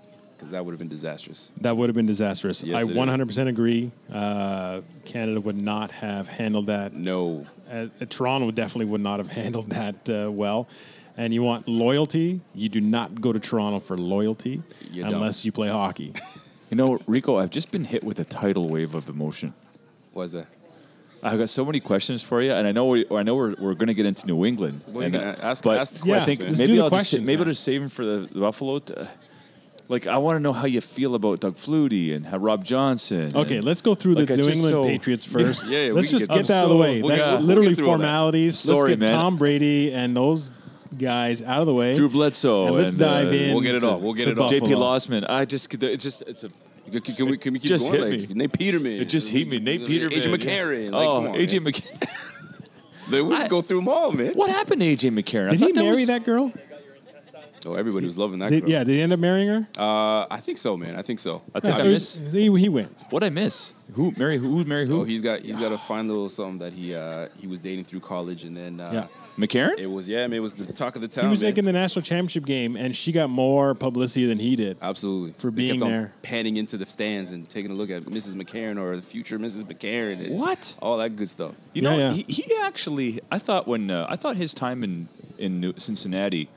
[0.46, 1.52] because that would have been disastrous.
[1.60, 2.62] That would have been disastrous.
[2.62, 3.90] Yes, I 100% agree.
[4.12, 9.70] Uh, Canada would not have handled that No, uh, Toronto definitely would not have handled
[9.70, 10.68] that uh, well.
[11.16, 12.40] And you want loyalty?
[12.54, 15.14] You do not go to Toronto for loyalty You don't.
[15.14, 16.12] unless you play hockey.
[16.68, 19.54] You know, Rico, I've just been hit with a tidal wave of emotion.
[20.12, 20.48] was that?
[21.22, 23.74] I've got so many questions for you, and I know we, I know we're, we're
[23.74, 24.82] going to get into New England.
[24.88, 26.90] Well, and, uh, ask- but ask the Yeah, I think questions, maybe do the I'll
[26.90, 27.38] just, maybe now.
[27.42, 28.80] I'll just save them for the, the Buffalo.
[28.80, 29.08] To,
[29.88, 33.30] like, I want to know how you feel about Doug Flutie and how Rob Johnson.
[33.34, 35.66] Okay, and- let's go through Like, the I New England so- Patriots first.
[35.68, 37.00] Yeah, yeah, let's just get- get that out of the way.
[37.02, 38.04] we'll That's get- we'll literally get through all that.
[38.04, 38.58] formalities.
[38.58, 39.10] Sorry, let's get man.
[39.12, 40.50] Tom Brady and those
[40.98, 41.94] guys out of the way.
[41.96, 42.66] Drew Bledsoe.
[42.66, 43.50] And let's and, dive uh, in.
[43.52, 43.98] We'll get it all.
[44.00, 44.48] We'll get it all.
[44.48, 44.80] JP Buffalo.
[44.96, 45.28] Losman.
[45.30, 46.50] I just it's just it's a
[46.90, 48.00] Can, can we, can we keep Just going?
[48.00, 48.34] hit Like me.
[48.36, 48.92] Nate Peterman.
[49.02, 49.58] it just hit me.
[49.58, 50.92] Nate Peterman, AJ McCarron.
[50.92, 51.72] Like, oh, on, AJ man.
[51.72, 52.08] McCarron.
[53.10, 54.32] They- We can go through them all, man.
[54.34, 55.50] What happened to AJ McCarron?
[55.50, 56.52] Did he marry was- that girl?
[57.66, 58.70] Oh, everybody was loving that Did, girl.
[58.70, 59.68] yeah, did he end up marrying her?
[59.76, 60.96] Uh, I think so, man.
[60.96, 61.42] I think so.
[61.54, 62.18] I think I so miss.
[62.18, 63.04] he's- he, he wins.
[63.10, 63.74] What I miss?
[63.94, 64.48] Who marry who?
[64.50, 65.02] Who marry who?
[65.02, 67.84] Oh, he's got he's got a fine little something that he uh, he was dating
[67.84, 69.06] through college, and then uh, Yeah.
[69.38, 69.78] McCarron.
[69.78, 71.24] it was yeah, man, it was the talk of the town.
[71.24, 71.50] He was man.
[71.52, 74.78] like in the national championship game, and she got more publicity than he did.
[74.80, 75.32] Absolutely.
[75.38, 76.12] for They kept being on there.
[76.22, 78.34] panning into the stands and taking a look at Mrs.
[78.34, 79.64] McCarron or the future Mrs.
[79.64, 80.24] McCarron.
[80.26, 80.74] And What?
[80.80, 81.52] All that good stuff.
[81.74, 82.12] You Yeah, know, yeah.
[82.12, 83.20] He, he actually.
[83.30, 85.08] I thought when uh, I thought his time in
[85.38, 86.48] in New- Cincinnati,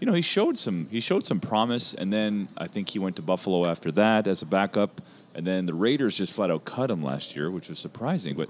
[0.00, 3.16] you know, he showed some he showed some promise, and then I think he went
[3.16, 5.00] to Buffalo after that as a backup,
[5.34, 8.34] and then the Raiders just flat out cut him last year, which was surprising.
[8.36, 8.48] But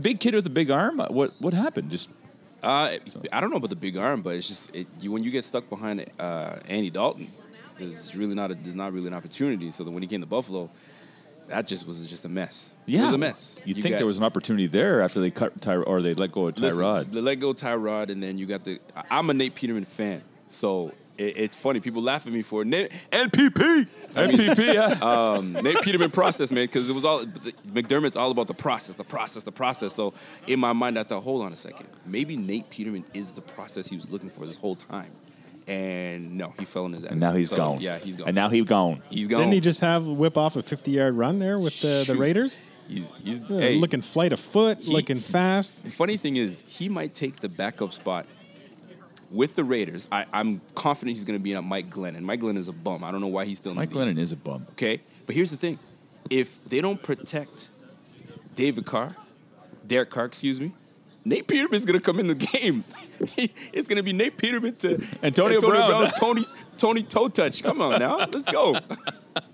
[0.00, 1.00] big kid with a big arm.
[1.00, 1.90] uh, What what happened?
[1.90, 2.08] Just
[2.62, 2.96] Uh,
[3.32, 5.44] I don't know about the big arm, but it's just it, you, when you get
[5.44, 7.28] stuck behind uh, Andy Dalton,
[7.78, 9.70] there's really not a, there's not really an opportunity.
[9.72, 10.70] So when he came to Buffalo,
[11.48, 12.74] that just was just a mess.
[12.86, 13.60] it was a mess.
[13.64, 16.14] You'd You think got- there was an opportunity there after they cut Ty or they
[16.14, 17.10] let go of Listen, Tyrod.
[17.10, 18.78] They let go Tyrod, and then you got the.
[19.10, 21.80] I'm a Nate Peterman fan, so it, it's funny.
[21.80, 24.12] People laugh at me for Nate NPP.
[24.14, 24.98] NPP, yeah.
[25.36, 27.24] um, Nate Peterman process, man, because it was all
[27.72, 29.92] McDermott's all about the process, the process, the process.
[29.94, 30.14] So
[30.46, 33.88] in my mind, I thought, hold on a second, maybe Nate Peterman is the process
[33.88, 35.10] he was looking for this whole time,
[35.66, 37.10] and no, he fell in his ass.
[37.12, 37.80] and now he's So, gone.
[37.80, 38.28] Yeah, he's gone.
[38.28, 39.02] And now he's gone.
[39.10, 39.40] he's gone.
[39.40, 42.60] Didn't he just have whip off a 50 yard run there with the, the Raiders?
[42.88, 45.86] He's he's Yeah, hey, Looking flight of foot, He- looking fast.
[45.88, 48.26] Funny thing is, he might take the backup spot
[49.32, 50.06] with the Raiders.
[50.12, 52.20] I, I'm confident he's going to be in on Mike Glennon.
[52.22, 53.02] Mike Glennon is a bum.
[53.02, 53.96] I don't know why he's still in Mike the.
[53.98, 54.66] Glennon is a bum.
[54.72, 55.78] Okay, but here's the thing:
[56.30, 57.70] if they don't protect
[58.54, 59.16] David Carr,
[59.86, 60.72] Derek Carr, excuse me,
[61.24, 62.84] Nate Peterman's gonna come in the game.
[63.72, 66.10] it's gonna be Nate Peterman to Antonio Brown.
[66.18, 66.44] Tony
[66.76, 67.62] Tony toe touch.
[67.62, 68.76] Come on now, let's go.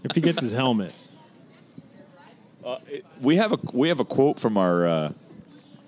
[0.02, 0.92] If he gets his helmet.
[3.20, 5.12] We have a we have a quote from our uh,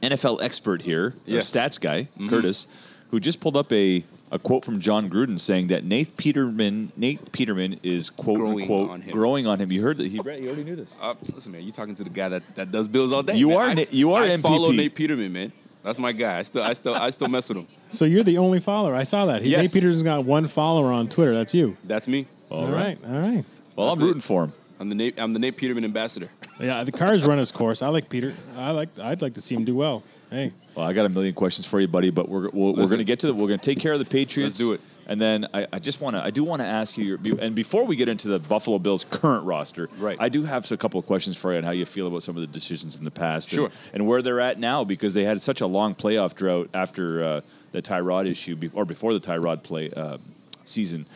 [0.03, 1.55] NFL expert here, Yes.
[1.55, 2.69] our stats guy, Curtis,
[3.11, 7.33] who just pulled up a, a quote from Jon Gruden saying that Nate Peterman Nate
[7.33, 9.71] Peterman is quote Growing unquote on growing on him.
[9.73, 10.95] You heard that he read, he already knew this.
[11.01, 13.37] Uh, listen, man, you talking to the guy that, that does bills all day.
[13.37, 13.57] You man.
[13.59, 15.53] are I, Na- you are I follow Nate Peterman, man.
[15.83, 16.39] That's my guy.
[16.39, 17.67] I still I still I still mess with him.
[17.93, 18.95] So you're the only follower.
[18.95, 19.43] I saw that.
[19.43, 19.63] He, Yes.
[19.63, 21.35] Nate Peterson's got one follower on Twitter.
[21.35, 21.77] That's you.
[21.83, 22.29] That's me.
[22.49, 22.97] all right.
[23.05, 23.45] All right.
[23.75, 24.07] Well, That's I'm it.
[24.07, 24.53] rooting for him.
[24.79, 26.29] I'm the Nate I'm the Nate Peterman ambassador.
[26.61, 27.83] Yeah, the car's run his course.
[27.83, 28.33] I like Peter.
[28.57, 28.91] I like.
[28.99, 30.05] I'd like to see him do well.
[30.31, 32.99] Hey, Well, I got a million questions for you, buddy, but we're we're, we're going
[32.99, 34.59] to get to the we're going to take care of the Patriots.
[34.61, 34.81] Let's do it.
[35.07, 37.53] And then I, I just want to I do want to ask you your and
[37.53, 40.17] before we get into the Buffalo Bills current roster, Right.
[40.21, 42.37] I do have a couple of questions for you on how you feel about some
[42.37, 43.71] of the decisions in the past, and- Sure.
[43.93, 47.41] and, where they're at now because they had such a long playoff drought after uh,
[47.73, 50.19] the Tyrod issue be, or before the Tyrod play uh,
[50.65, 51.07] season.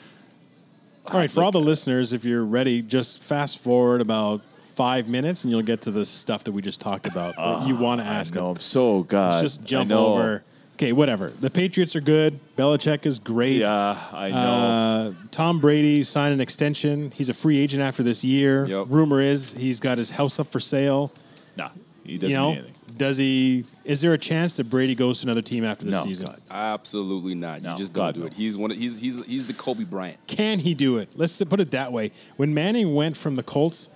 [1.06, 1.30] all right.
[1.30, 4.40] For all the listeners, if you're ready, just fast forward about
[4.74, 7.36] five minutes, and you'll get to the stuff that we just talked about.
[7.36, 8.34] that you want to ask.
[8.34, 8.56] No, him.
[8.56, 9.42] I'm so God.
[9.42, 10.06] Let's just jump I know.
[10.06, 10.44] over.
[10.74, 11.28] Okay, whatever.
[11.28, 12.40] The Patriots are good.
[12.56, 13.58] Belichick is great.
[13.58, 14.36] Yeah, I know.
[14.36, 17.12] Uh, Tom Brady signed an extension.
[17.12, 18.66] He's a free agent after this year.
[18.66, 18.86] Yep.
[18.88, 21.12] Rumor is he's got his house up for sale.
[21.56, 21.68] nah,
[22.02, 22.74] he doesn't you know, mean anything.
[22.96, 23.64] does he?
[23.84, 26.26] Is there a chance that Brady goes to another team after this No, season?
[26.26, 26.40] God.
[26.50, 27.62] Absolutely not.
[27.62, 28.26] No, you just don't God, do no.
[28.26, 28.34] it.
[28.34, 30.18] He's one of, he's he's he's the Kobe Bryant.
[30.26, 31.10] Can he do it?
[31.14, 32.10] Let's put it that way.
[32.36, 33.88] When Manning went from the Colts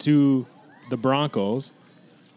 [0.00, 0.46] to
[0.90, 1.72] the Broncos,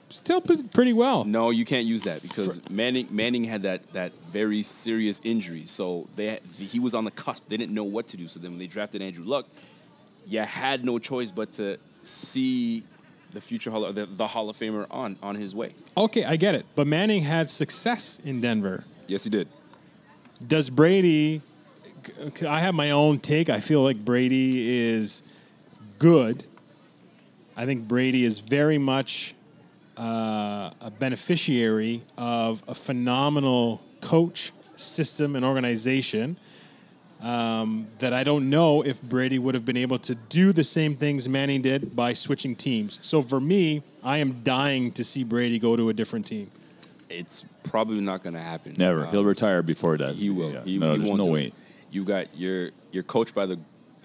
[0.09, 1.23] still pretty well.
[1.23, 5.65] No, you can't use that because Manning Manning had that that very serious injury.
[5.65, 7.47] So they he was on the cusp.
[7.47, 8.27] They didn't know what to do.
[8.27, 9.47] So then when they drafted Andrew Luck,
[10.25, 12.83] you had no choice but to see
[13.31, 15.73] the future Hall, the, the Hall of Famer on on his way.
[15.95, 16.65] Okay, I get it.
[16.75, 18.83] But Manning had success in Denver.
[19.07, 19.47] Yes, he did.
[20.45, 21.41] Does Brady?
[22.47, 23.49] I have my own take.
[23.49, 25.21] I feel like Brady is
[25.99, 26.45] good.
[27.59, 29.35] I think Brady is very much
[29.97, 36.37] uh, a beneficiary of a phenomenal coach, system, and organization.
[37.21, 40.95] Um, that I don't know if Brady would have been able to do the same
[40.95, 42.97] things Manning did by switching teams.
[43.01, 46.49] So for me, I am dying to see Brady go to a different team.
[47.09, 48.75] It's probably not going to happen.
[48.77, 49.03] Never.
[49.03, 50.15] Um, He'll retire before that.
[50.15, 50.53] He will.
[50.53, 50.63] Yeah.
[50.63, 51.47] He, no, he there's won't no way.
[51.47, 51.53] it.
[51.91, 53.59] You got you're you're coached by the,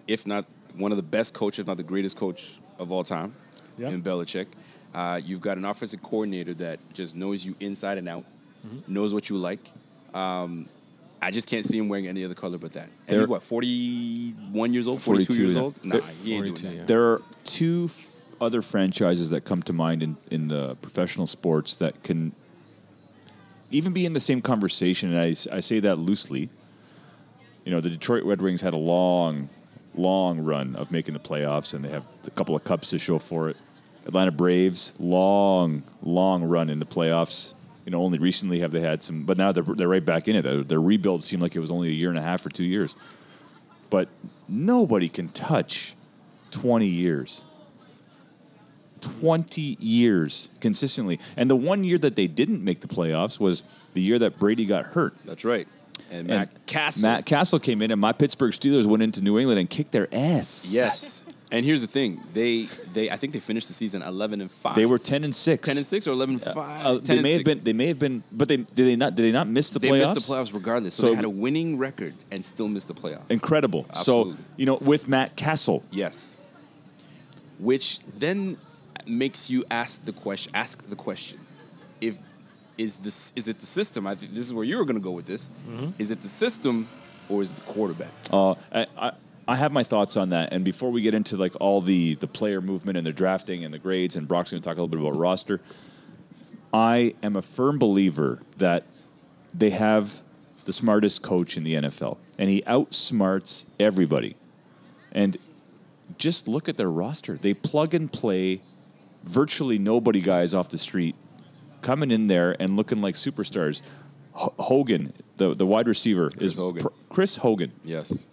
[0.08, 0.44] if not
[0.76, 3.32] one of the best coaches, if not the greatest coach of all time,
[3.78, 3.88] Yeah.
[3.90, 4.46] in Belichick.
[4.94, 8.24] Uh, you've got an offensive coordinator that just knows you inside and out,
[8.66, 8.94] Mm-hmm.
[8.94, 9.60] knows what you like.
[10.14, 10.68] Um,
[11.20, 12.84] I just can't see him wearing any other color but that.
[13.06, 15.60] And There- he's what, 41 years old, 42, 42, years yeah.
[15.60, 15.84] old?
[15.84, 16.74] Nah, There- he ain't doing that.
[16.74, 16.84] yeah.
[16.86, 18.06] There are two f-
[18.40, 22.32] other franchises that come to mind in, in the professional sports that can
[23.70, 25.10] even be in the same conversation.
[25.14, 26.48] And I, I say that loosely.
[27.64, 29.48] You know, the Detroit Red Wings had a long,
[29.94, 33.18] long run of making the playoffs, and they have a couple of cups to show
[33.18, 33.56] for it.
[34.06, 37.54] Atlanta Braves, long, long run in the playoffs.
[37.84, 40.36] You know, only recently have they had some, but now they're, they're right back in
[40.36, 40.42] it.
[40.42, 42.64] Their, their rebuild seemed like it was only a year and a half or two
[42.64, 42.96] years.
[43.90, 44.08] But
[44.48, 45.94] nobody can touch
[46.50, 47.44] 20 years.
[49.20, 51.20] 20 years consistently.
[51.36, 54.64] And the one year that they didn't make the playoffs was the year that Brady
[54.64, 55.14] got hurt.
[55.24, 55.68] That's right.
[56.10, 57.02] And, And Matt Cassel.
[57.02, 60.08] Matt Cassel came in, and my Pittsburgh Steelers went into New England and kicked their
[60.12, 60.72] ass.
[60.72, 61.22] Yes.
[61.50, 62.20] And here's the thing.
[62.32, 64.74] They they I think they finished the season 11 and 5.
[64.74, 65.68] They were 10 and 6.
[65.68, 66.56] 10 and 6 or 11 and 5.
[66.86, 67.62] Uh, 10 they may have been.
[67.62, 69.14] They may have been, but they did they not?
[69.14, 70.08] Did they not miss the They playoffs?
[70.08, 70.94] They missed the playoffs regardless.
[70.96, 73.30] So, So- they had a winning record and still missed the playoffs.
[73.30, 73.86] Incredible.
[73.90, 74.32] Absolutely.
[74.34, 76.38] So you know, with Matt Cassel, Yes.
[77.58, 78.56] Which then
[79.06, 80.50] makes you ask the question.
[80.54, 81.38] Ask the question:
[82.00, 82.18] If
[82.78, 84.06] is this is it the system?
[84.06, 85.48] I think this is where you were going to go with this.
[85.68, 85.90] Mm-hmm.
[85.98, 86.88] Is it the system
[87.28, 88.10] or is it the quarterback?
[88.30, 89.12] Uh, I, I,
[89.46, 90.52] I have my thoughts on that.
[90.52, 93.72] And before we get into like all the the player movement and the drafting and
[93.72, 95.60] the grades, and Brock's going to talk a little bit about roster.
[96.72, 98.84] I am a firm believer that
[99.52, 100.20] they have
[100.64, 104.34] the smartest coach in the NFL, and he outsmarts everybody.
[105.12, 105.36] And
[106.18, 108.60] just look at their roster; they plug and play
[109.22, 111.14] virtually nobody guys off the street
[111.84, 113.82] coming in there and looking like superstars.
[114.36, 116.82] H- Hogan, the the wide receiver, is Hogan.
[116.82, 118.26] pr- Chris Hogan Yes.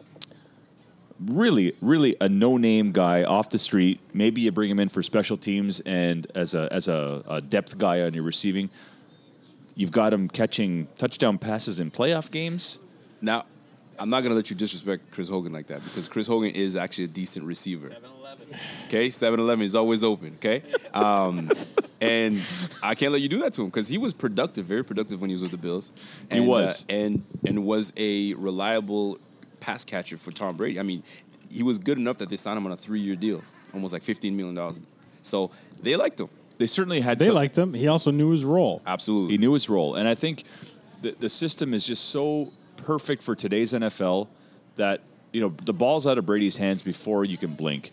[1.19, 3.99] really, really a no-name guy off the street.
[4.13, 7.77] Maybe you bring him in for special teams and as a as a, a depth
[7.77, 8.69] guy on your receiving.
[9.75, 12.79] You've got him catching touchdown passes in playoff games.
[13.21, 13.45] Now,
[13.99, 16.75] I'm not going to let you disrespect Chris Hogan like that because Chris Hogan is
[16.75, 17.91] actually a decent receiver.
[18.87, 20.33] Okay, 7-Eleven is always open.
[20.35, 21.49] Okay, um,
[22.01, 22.41] and
[22.83, 25.29] I can't let you do that to him because he was productive, very productive when
[25.29, 25.91] he was with the Bills.
[26.31, 26.83] He And, was.
[26.89, 29.19] uh, and and was a reliable
[29.59, 30.79] pass catcher for Tom Brady.
[30.79, 31.03] I mean,
[31.49, 33.43] he was good enough that they signed him on a three-year deal,
[33.73, 34.81] almost like 15 million dollars.
[35.23, 36.29] So they liked him.
[36.57, 37.19] They certainly had.
[37.19, 37.73] They some- liked him.
[37.73, 38.81] He also knew his role.
[38.85, 39.33] Absolutely.
[39.33, 40.43] He knew his role, and I think
[41.01, 44.27] the the system is just so perfect for today's NFL
[44.77, 45.01] that
[45.33, 47.91] you know the ball's out of Brady's hands before you can blink,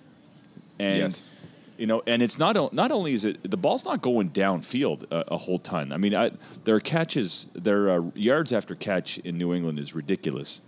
[0.78, 1.30] and Yes.
[1.78, 5.32] You know, and it's not not only is it the ball's not going downfield a,
[5.34, 5.92] a whole ton.
[5.92, 6.32] I mean, I,
[6.64, 10.60] their catches, their uh, yards after catch in New England is ridiculous.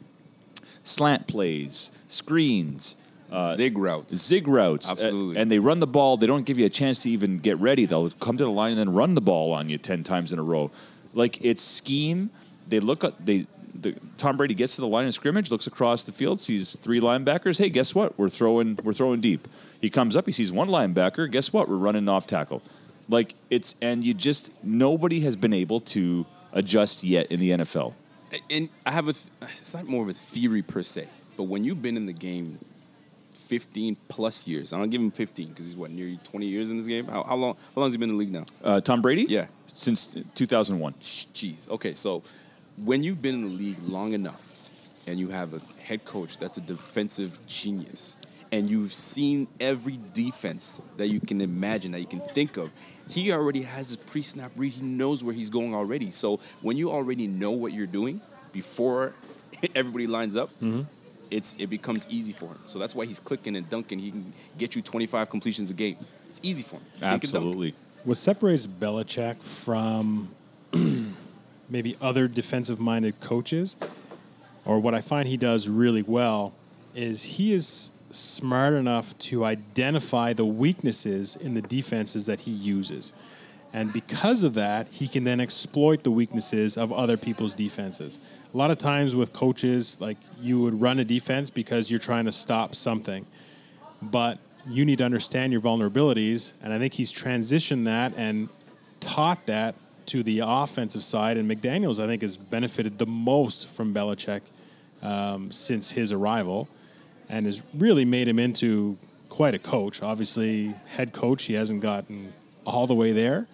[0.85, 2.97] Slant plays, screens.
[3.31, 4.13] Uh, Zig routes.
[4.13, 4.89] zig routes.
[4.89, 5.37] uh, Absolutely.
[5.37, 6.17] and they run the ball.
[6.17, 7.87] They don't give you a chance to even get ready.
[7.87, 10.41] They'll come to the line and then run the ball on you 10 times in
[10.41, 10.73] a row.
[11.15, 12.31] Like it's scheme.
[12.67, 16.03] They look at, they, the, Tom Brady gets to the line of scrimmage, looks across
[16.03, 17.57] the field, sees three linebackers.
[17.57, 18.19] Hey, guess what?
[18.19, 19.47] We're throwing, we're throwing deep.
[19.81, 21.31] He comes up, he sees one linebacker.
[21.31, 21.69] Guess what?
[21.69, 22.63] We're running off tackle.
[23.09, 27.95] Like it's, and you just, nobody has been able to adjust yet in the NFL.
[28.51, 29.13] and I have a.
[29.13, 29.27] Th-
[29.59, 32.59] it's not more of a theory per se, but when you've been in the game,
[33.33, 36.77] fifteen plus years, I don't give him fifteen because he's what nearly twenty years in
[36.77, 37.07] this game.
[37.07, 37.55] How, how long?
[37.75, 38.45] How long has he been in the league now?
[38.63, 39.27] Uh, Tom Brady?
[39.29, 39.47] Yeah.
[39.67, 40.93] Since 2001.
[40.95, 41.69] Jeez.
[41.71, 42.23] Okay, so
[42.85, 44.71] when you've been in the league long enough,
[45.07, 48.15] and you have a head coach that's a defensive genius,
[48.53, 52.71] and you've seen every defense that you can imagine, that you can think of,
[53.09, 54.73] he already has his pre-snap read.
[54.73, 56.11] He knows where he's going already.
[56.11, 58.21] So when you already know what you're doing
[58.53, 59.15] before
[59.75, 60.83] everybody lines up, mm-hmm.
[61.31, 62.59] it's it becomes easy for him.
[62.67, 63.99] So that's why he's clicking and dunking.
[63.99, 65.97] He can get you 25 completions a game.
[66.29, 66.83] It's easy for him.
[66.93, 67.25] Dink and dunk.
[67.25, 67.75] Absolutely.
[68.05, 70.35] What separates Belichick from
[71.69, 73.77] maybe other defensive minded coaches,
[74.65, 76.55] or what I find he does really well,
[76.95, 83.13] is he is smart enough to identify the weaknesses in the defenses that he uses.
[83.73, 88.19] And because of that, he can then exploit the weaknesses of other people's defenses.
[88.53, 92.25] A lot of times with coaches, like you would run a defense because you're trying
[92.25, 93.25] to stop something
[94.03, 94.39] but
[94.69, 96.53] you need to understand your vulnerabilities.
[96.63, 98.49] And I think he's transitioned that and
[99.01, 99.75] taught that
[100.07, 101.37] to the offensive side.
[101.37, 104.43] And McDaniels, I think, has benefited the most from Belichick
[105.03, 106.69] um, since his arrival
[107.31, 110.03] and has really made him into quite a coach.
[110.03, 112.33] Obviously, head coach, he hasn't gotten
[112.67, 113.47] all the way there.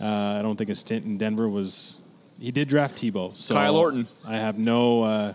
[0.00, 0.06] Uh,
[0.38, 2.00] I don't think his stint in Denver was.
[2.40, 4.08] He did draft Tebow, so Kyle Orton.
[4.26, 5.34] I have no uh,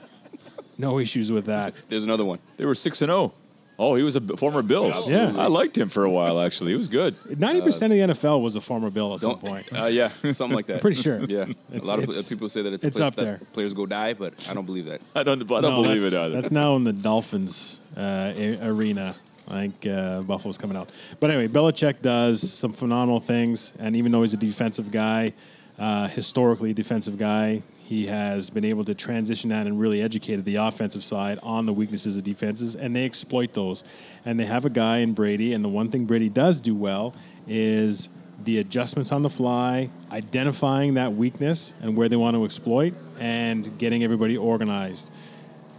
[0.77, 1.73] no issues with that.
[1.89, 2.39] There's another one.
[2.57, 3.33] They were 6 and 0.
[3.79, 4.91] Oh, he was a former Bill.
[4.91, 5.39] Absolutely.
[5.39, 6.71] I liked him for a while, actually.
[6.71, 7.15] He was good.
[7.39, 9.69] Ninety percent of the NFL was a former Bill at some point.
[9.71, 10.81] Uh, yeah, something like that.
[10.81, 11.19] Pretty sure.
[11.19, 13.39] Yeah, It's- a lot of people say that it's, a it's place up that there.
[13.53, 15.01] Players go die, but I don't believe that.
[15.15, 16.35] I don't, I don't No, believe it that's- either.
[16.41, 19.15] That's now in the Dolphins uh, a- arena.
[19.49, 20.89] I think uh, Buffalo's coming out.
[21.19, 25.33] But anyway, Belichick does some phenomenal things, and even though he's a defensive guy,
[25.79, 30.57] uh, historically defensive guy, he has been able to transition that and really educated the
[30.57, 33.85] offensive side on the weaknesses of defenses, and they exploit those.
[34.25, 37.15] And they have a guy in Brady, and the one thing Brady does do well
[37.47, 38.09] is
[38.43, 43.77] the adjustments on the fly, identifying that weakness and where they want to exploit, and
[43.77, 45.09] getting everybody organized.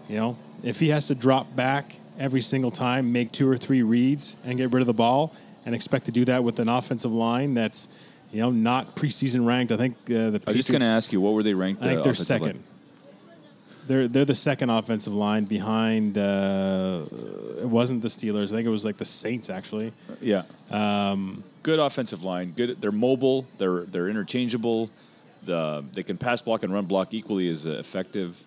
[0.08, 3.82] You know, if he has to drop back every single time, make two or three
[3.82, 5.34] reads, and get rid of the ball,
[5.66, 7.86] and expect to do that with an offensive line that's,
[8.32, 9.72] you know, not preseason ranked.
[9.72, 11.82] I think uh, the I was just going to ask you, what were they ranked?
[11.82, 12.50] I think uh, they're offensive line?
[12.50, 12.64] second.
[13.86, 16.18] They're they're the second offensive line behind.
[16.18, 17.04] Uh,
[17.58, 18.52] it wasn't the Steelers.
[18.52, 19.92] I think it was like the Saints actually.
[20.20, 20.42] Yeah.
[20.70, 22.52] Um, good offensive line.
[22.52, 22.80] Good.
[22.80, 23.46] They're mobile.
[23.56, 24.90] They're they're interchangeable.
[25.44, 28.44] The they can pass block and run block equally as effective.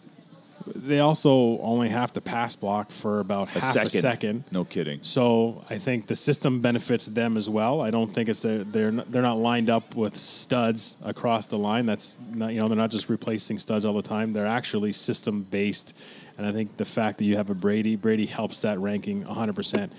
[0.67, 3.87] They also only have to pass block for about A half second.
[3.97, 4.43] a second.
[4.51, 4.99] No kidding.
[5.03, 7.81] So I think the system benefits them as well.
[7.81, 11.57] I don't think it's a, they're not, they're not lined up with studs across the
[11.57, 11.85] line.
[11.85, 14.33] That's not you know they're not just replacing studs all the time.
[14.33, 15.95] They're actually system based,
[16.37, 19.55] and I think the fact that you have a Brady Brady helps that ranking 100.
[19.55, 19.91] percent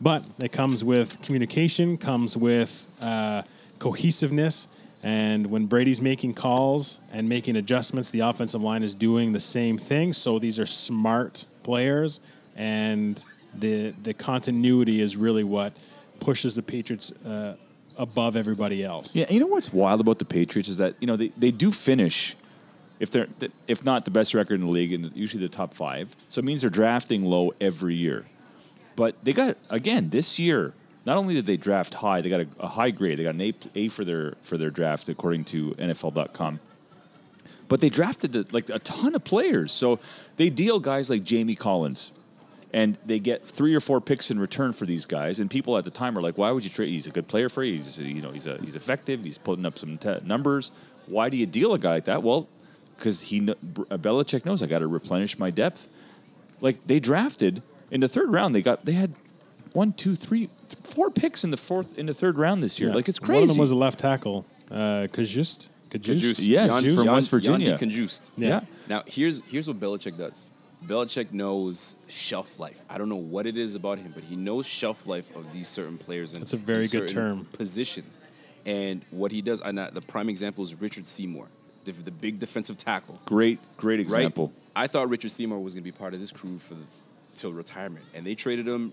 [0.00, 3.42] But it comes with communication, comes with uh,
[3.78, 4.68] cohesiveness.
[5.02, 9.78] And when Brady's making calls and making adjustments, the offensive line is doing the same
[9.78, 10.12] thing.
[10.12, 12.20] So these are smart players,
[12.54, 13.22] and
[13.54, 15.72] the the continuity is really what
[16.20, 17.56] pushes the Patriots uh,
[17.96, 19.14] above everybody else.
[19.14, 21.70] Yeah, you know what's wild about the Patriots is that you know they, they do
[21.70, 22.36] finish,
[22.98, 23.28] if they're
[23.66, 26.14] if not the best record in the league, and usually the top five.
[26.28, 28.26] So it means they're drafting low every year.
[28.96, 30.74] But they got again this year.
[31.06, 33.18] Not only did they draft high, they got a, a high grade.
[33.18, 36.60] They got an A, a for their for their draft according to NFL.com.
[37.68, 39.72] But they drafted like a ton of players.
[39.72, 40.00] So
[40.36, 42.12] they deal guys like Jamie Collins,
[42.72, 45.40] and they get three or four picks in return for these guys.
[45.40, 46.90] And people at the time are like, "Why would you trade?
[46.90, 47.74] He's a good player for you.
[47.74, 49.24] He's you know he's a, he's effective.
[49.24, 50.72] He's putting up some te- numbers.
[51.06, 52.22] Why do you deal a guy like that?
[52.22, 52.48] Well,
[52.96, 53.54] because he uh,
[53.96, 55.88] Belichick knows I got to replenish my depth.
[56.60, 59.14] Like they drafted in the third round, they got they had
[59.72, 62.88] one, two, three, th- four picks in the fourth in the third round this year.
[62.90, 62.94] Yeah.
[62.96, 63.34] Like it's crazy.
[63.40, 65.66] One of them was a left tackle, uh, Cajuste.
[65.90, 66.46] Cajuste.
[66.46, 67.74] Yes, Yan- from Yan- West Virginia.
[67.76, 68.30] Yodny Cajuste.
[68.36, 68.60] Yeah.
[68.88, 70.48] Now here's here's what Belichick does.
[70.86, 72.80] Belichick knows shelf life.
[72.88, 75.68] I don't know what it is about him, but he knows shelf life of these
[75.68, 77.46] certain players and That's a very good term.
[77.52, 78.16] Positions,
[78.64, 79.60] and what he does.
[79.60, 81.48] And uh, the prime example is Richard Seymour,
[81.84, 83.20] the, the big defensive tackle.
[83.26, 84.00] great, great Right?
[84.00, 84.52] example.
[84.74, 86.84] I thought Richard Seymour was going to be part of this crew for the,
[87.34, 88.92] till retirement, and they traded him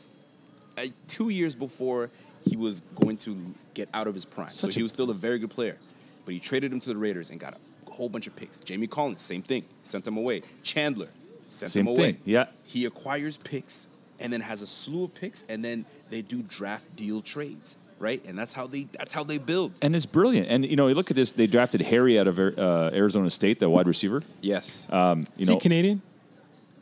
[0.78, 2.10] uh, two years before
[2.48, 3.36] he was going to
[3.74, 4.50] get out of his prime.
[4.52, 5.78] so he was still a very good player,
[6.26, 7.54] but he traded him to the Raiders and got
[7.88, 8.60] a whole bunch of picks.
[8.60, 10.42] Jamie Collins, same thing, sent him away.
[10.64, 11.10] Chandler,
[11.46, 12.12] sent Same him away.
[12.14, 12.46] thing, yeah.
[12.66, 16.96] he acquires picks and then has a slew of picks, and then they do draft
[16.96, 18.24] deal trades, right?
[18.26, 19.74] And that's how they that's how they build.
[19.82, 20.48] And it's brilliant.
[20.50, 21.34] And you know, you look at this.
[21.34, 24.24] They drafted Harry out of uh, Arizona State, the wide receiver.
[24.42, 26.02] Yes, Um, you Is know, he Canadian?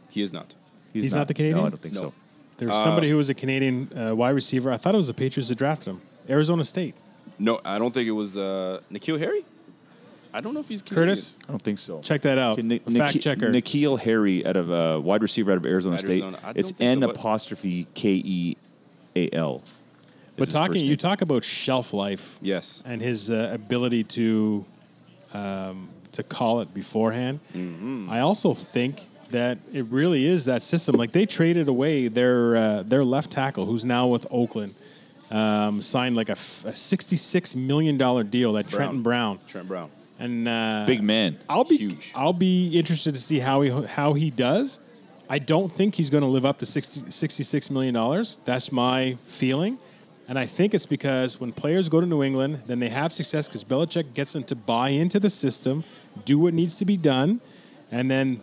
[0.09, 0.55] he is not.
[0.93, 1.57] He's not the Canadian?
[1.59, 2.01] No, I don't think No.
[2.01, 2.13] so.
[2.57, 4.71] There was somebody who was a Canadian uh, wide receiver.
[4.71, 6.01] I thought it was the Patriots that drafted him.
[6.29, 6.95] Arizona State.
[7.37, 9.43] No, I don't think it was uh, N'Keal Harry.
[10.33, 11.07] I don't know if he's Canadian.
[11.09, 12.01] Curtis, I don't think so.
[12.01, 12.57] check that out.
[12.61, 13.49] Ni- Fact Niki- checker.
[13.51, 16.37] N'Keal Harry out of uh, wide receiver out of Arizona, Arizona.
[16.39, 16.53] State.
[16.57, 18.57] It's think so, N apostrophe K E
[19.15, 19.63] A L.
[20.37, 22.83] but talking, you talk about shelf life Yes.
[22.85, 24.65] and his uh, ability to
[25.33, 27.39] um, to call it beforehand.
[27.53, 28.09] Mm-hmm.
[28.09, 29.01] I also think
[29.35, 30.95] that it really is that system.
[30.95, 34.73] Like they traded away their uh, their left tackle, who's now with Oakland,
[35.31, 38.53] um, signed like a, f- a sixty six million dollar deal.
[38.53, 39.89] That Trenton Brown Trent Brown.
[40.19, 41.37] and uh, Big man.
[41.49, 42.11] I'll be Huge.
[42.15, 44.79] I'll be interested to see how he how he does.
[45.29, 48.37] I don't think he's going to live up to 60, 66 million dollars.
[48.45, 49.79] That's my feeling,
[50.27, 53.47] and I think it's because when players go to New England, then they have success
[53.47, 55.83] because Belichick gets them to buy into the system,
[56.25, 57.41] do what needs to be done,
[57.91, 58.39] and then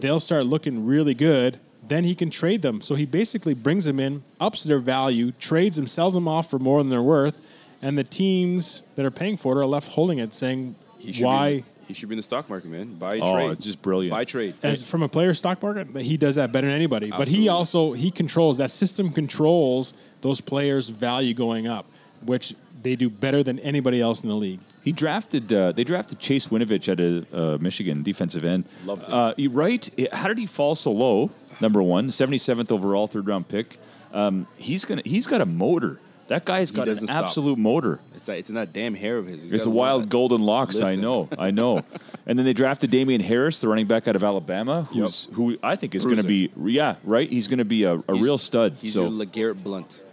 [0.00, 1.58] they'll start looking really good.
[1.86, 2.80] Then he can trade them.
[2.82, 6.58] So he basically brings them in, ups their value, trades them, sells them off for
[6.58, 7.44] more than they're worth,
[7.80, 11.56] and the teams that are paying for it are left holding it, saying, He "Why?"
[11.60, 12.96] Be he should be in the stock market, man.
[12.96, 13.50] Buy Oh, trade.
[13.52, 14.10] it's just brilliant.
[14.10, 14.52] Buy trade.
[14.62, 17.10] as from a player stock market, he does that better than anybody.
[17.10, 21.86] But he also he controls that system controls those players' value going up,
[22.26, 24.60] which they do better than anybody else in the league.
[24.82, 25.52] He drafted.
[25.52, 28.64] Uh, they drafted Chase Winovich out of uh, Michigan, defensive end.
[28.84, 29.14] Loved him.
[29.14, 29.88] Uh, you right?
[30.12, 31.30] How did he fall so low?
[31.60, 33.78] Number one, 77th overall, third round pick.
[34.12, 35.02] Um, he's gonna.
[35.04, 36.00] He's got a motor.
[36.28, 37.24] That guy's got an doesn't stop.
[37.24, 38.00] absolute motor.
[38.14, 39.44] It's like, it's in that damn hair of his.
[39.44, 40.78] He's It's the a wild golden locks.
[40.80, 41.26] I know.
[41.38, 41.82] I know.
[42.26, 45.74] and then they drafted Damien Harris, the running back out of Alabama, who's who I
[45.74, 47.28] think is going to be yeah right.
[47.28, 48.74] He's going to be a, a real stud.
[48.78, 50.04] He's so your LeGarrette Blunt.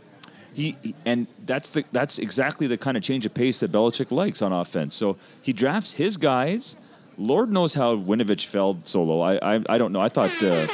[0.55, 4.09] He, he- and that's the that's exactly the kind of change of pace that Belichick
[4.11, 4.93] likes on offense.
[4.95, 6.77] So he drafts his guys.
[7.17, 9.21] Lord knows how Winovich fell so low.
[9.21, 10.01] I I, I don't know.
[10.01, 10.65] I thought uh,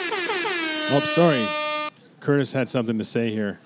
[0.94, 1.46] Oh, sorry,
[2.20, 3.60] Curtis had something to say here.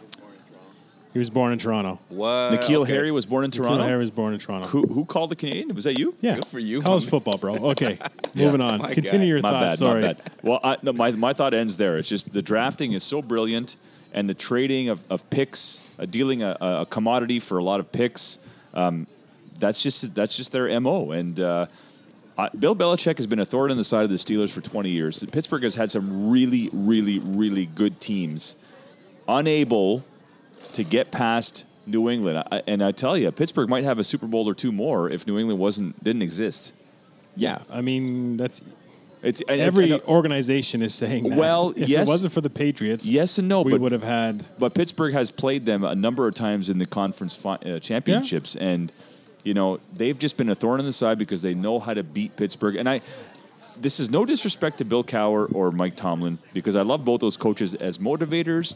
[1.14, 1.98] He was born in Toronto.
[2.10, 2.52] What?
[2.60, 2.94] N'Keal Okay.
[2.94, 3.84] Harry was born in N'Keal Toronto.
[3.86, 4.68] Harry was born in Toronto.
[4.68, 5.74] Who who called the Canadian?
[5.74, 6.14] Was that you?
[6.22, 7.56] yeah, Good for you, It's college football, bro.
[7.72, 7.98] Okay,
[8.34, 8.82] moving on.
[8.92, 9.24] Continue guy.
[9.26, 9.66] your My thoughts.
[9.66, 9.80] bad.
[9.80, 10.02] sorry.
[10.02, 10.32] My bad.
[10.44, 11.98] Well, I, no, my my thought ends there.
[11.98, 13.78] It's just the drafting is so brilliant,
[14.14, 18.40] and the trading of, of picks, dealing a, a commodity for a lot of picks.
[18.74, 19.08] Um,
[19.60, 21.12] that's just that's just their mo.
[21.12, 21.68] And uh,
[22.38, 24.90] I, Bill Belichick has been a thorn in the side of the Steelers for 20
[24.90, 25.24] years.
[25.32, 28.56] Pittsburgh has had some really, really, really good teams,
[29.28, 30.04] unable
[30.74, 32.44] to get past New England.
[32.52, 35.26] I, and I tell you, Pittsburgh might have a Super Bowl or two more if
[35.26, 36.74] New England wasn't didn't exist.
[37.36, 38.62] Yeah, I mean that's
[39.26, 41.38] It's and- Every and- organization is saying that.
[41.38, 42.08] Well, if yes.
[42.08, 44.46] it wasn't for the Patriots, yes and no, we but would have had.
[44.60, 48.56] But Pittsburgh has played them a number of times in the conference fi- uh, championships,
[48.56, 48.94] and
[49.44, 52.04] you know they've just been a thorn in the side because they know how to
[52.04, 52.76] beat Pittsburgh.
[52.76, 53.02] And I,
[53.82, 57.36] this is no disrespect to Bill Cowher or Mike Tomlin because I love both those
[57.36, 58.76] coaches as motivators.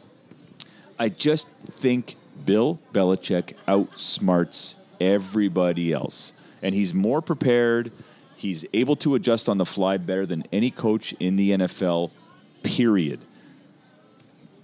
[0.97, 6.33] I just think Bill Belichick outsmarts everybody else,
[6.63, 7.91] and he's more prepared.
[8.39, 12.11] He's able to adjust on the fly better than any coach in the NFL.
[12.63, 13.19] Period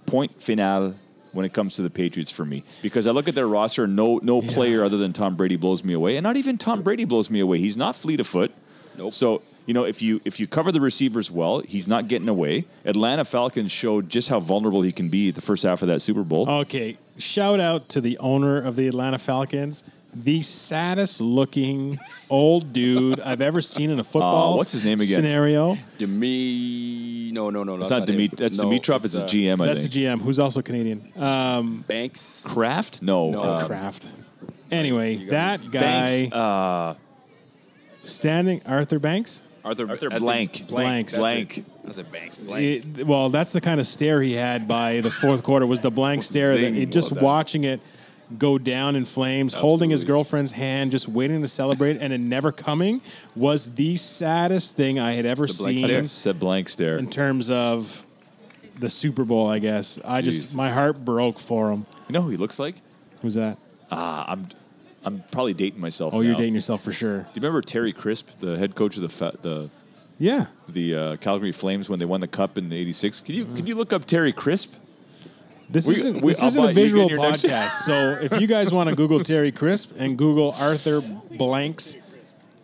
[0.06, 0.94] point final
[1.32, 3.86] when it comes to the Patriots for me because I look at their roster.
[3.86, 7.04] No, no player other than Tom Brady blows me away, and not even Tom Brady
[7.04, 7.58] blows me away.
[7.58, 8.52] He's not fleet of foot.
[8.96, 9.12] Nope.
[9.12, 12.64] So you know if you if you cover the receivers well, he's not getting away.
[12.86, 16.22] Atlanta Falcons showed just how vulnerable he can be the first half of that Super
[16.22, 16.48] Bowl.
[16.48, 19.84] Okay, shout out to the owner of the Atlanta Falcons,
[20.24, 21.98] the saddest looking
[22.30, 24.54] old dude I've ever seen in a football.
[24.54, 25.16] Uh, what's his name again?
[25.16, 25.76] Scenario.
[25.98, 27.80] Demi, no, no, no, no.
[27.80, 28.18] it's that's not him.
[28.28, 29.04] Dimit- That's No, Dimitrov.
[29.04, 29.52] It's, uh, a GM.
[29.54, 29.58] I think.
[29.66, 29.92] That's think.
[29.92, 31.12] the GM, who's also Canadian.
[31.22, 32.46] Um, Banks.
[32.48, 33.02] Kraft?
[33.02, 33.30] No.
[33.30, 33.42] No.
[33.42, 34.08] uh, Kraft.
[34.70, 35.68] Anyway, that me.
[35.68, 36.32] guy Banks.
[36.34, 36.94] Uh,
[38.04, 39.42] standing Arthur Banks.
[39.64, 40.52] Arthur, Arthur Blank.
[40.54, 40.86] think Blank.
[40.86, 41.12] Blanks.
[41.12, 41.58] That's Blank.
[41.58, 41.64] it.
[41.88, 42.38] I said Banks.
[42.38, 42.98] Blank.
[42.98, 45.90] It- well, that's the kind of stare he had by the fourth quarter was the
[45.90, 46.52] blank stare.
[46.52, 46.76] That Zing.
[46.76, 47.80] it, just Well watching it
[48.38, 52.50] go down in flames, holding his girlfriend's hand, just waiting to celebrate, and it never
[52.52, 53.00] coming
[53.34, 55.98] was the saddest thing I had ever It's seen stare.
[56.00, 56.98] It's a blank stare.
[56.98, 58.04] in terms of
[58.78, 59.48] the Super Bowl.
[59.48, 61.86] I guess I just my heart broke for him.
[62.08, 62.76] You know who he looks like?
[63.22, 63.58] Who's that?
[63.90, 64.48] Uh, I'm,
[65.04, 66.12] I'm probably dating myself.
[66.14, 67.18] Oh, you're dating yourself for sure.
[67.18, 69.70] Do you remember Terry Crisp, the head coach of the fa- the
[70.18, 70.46] Yeah.
[70.68, 73.20] the uh, Calgary Flames when they won the cup in '86?
[73.20, 74.74] Can you can you look up Terry Crisp?
[75.68, 76.68] This We- isn't we- this I'll isn't a.
[76.68, 77.84] You visual your next- podcast.
[77.84, 81.00] so if you guys want to Google Terry Crisp and Google Arthur
[81.32, 81.96] Blanks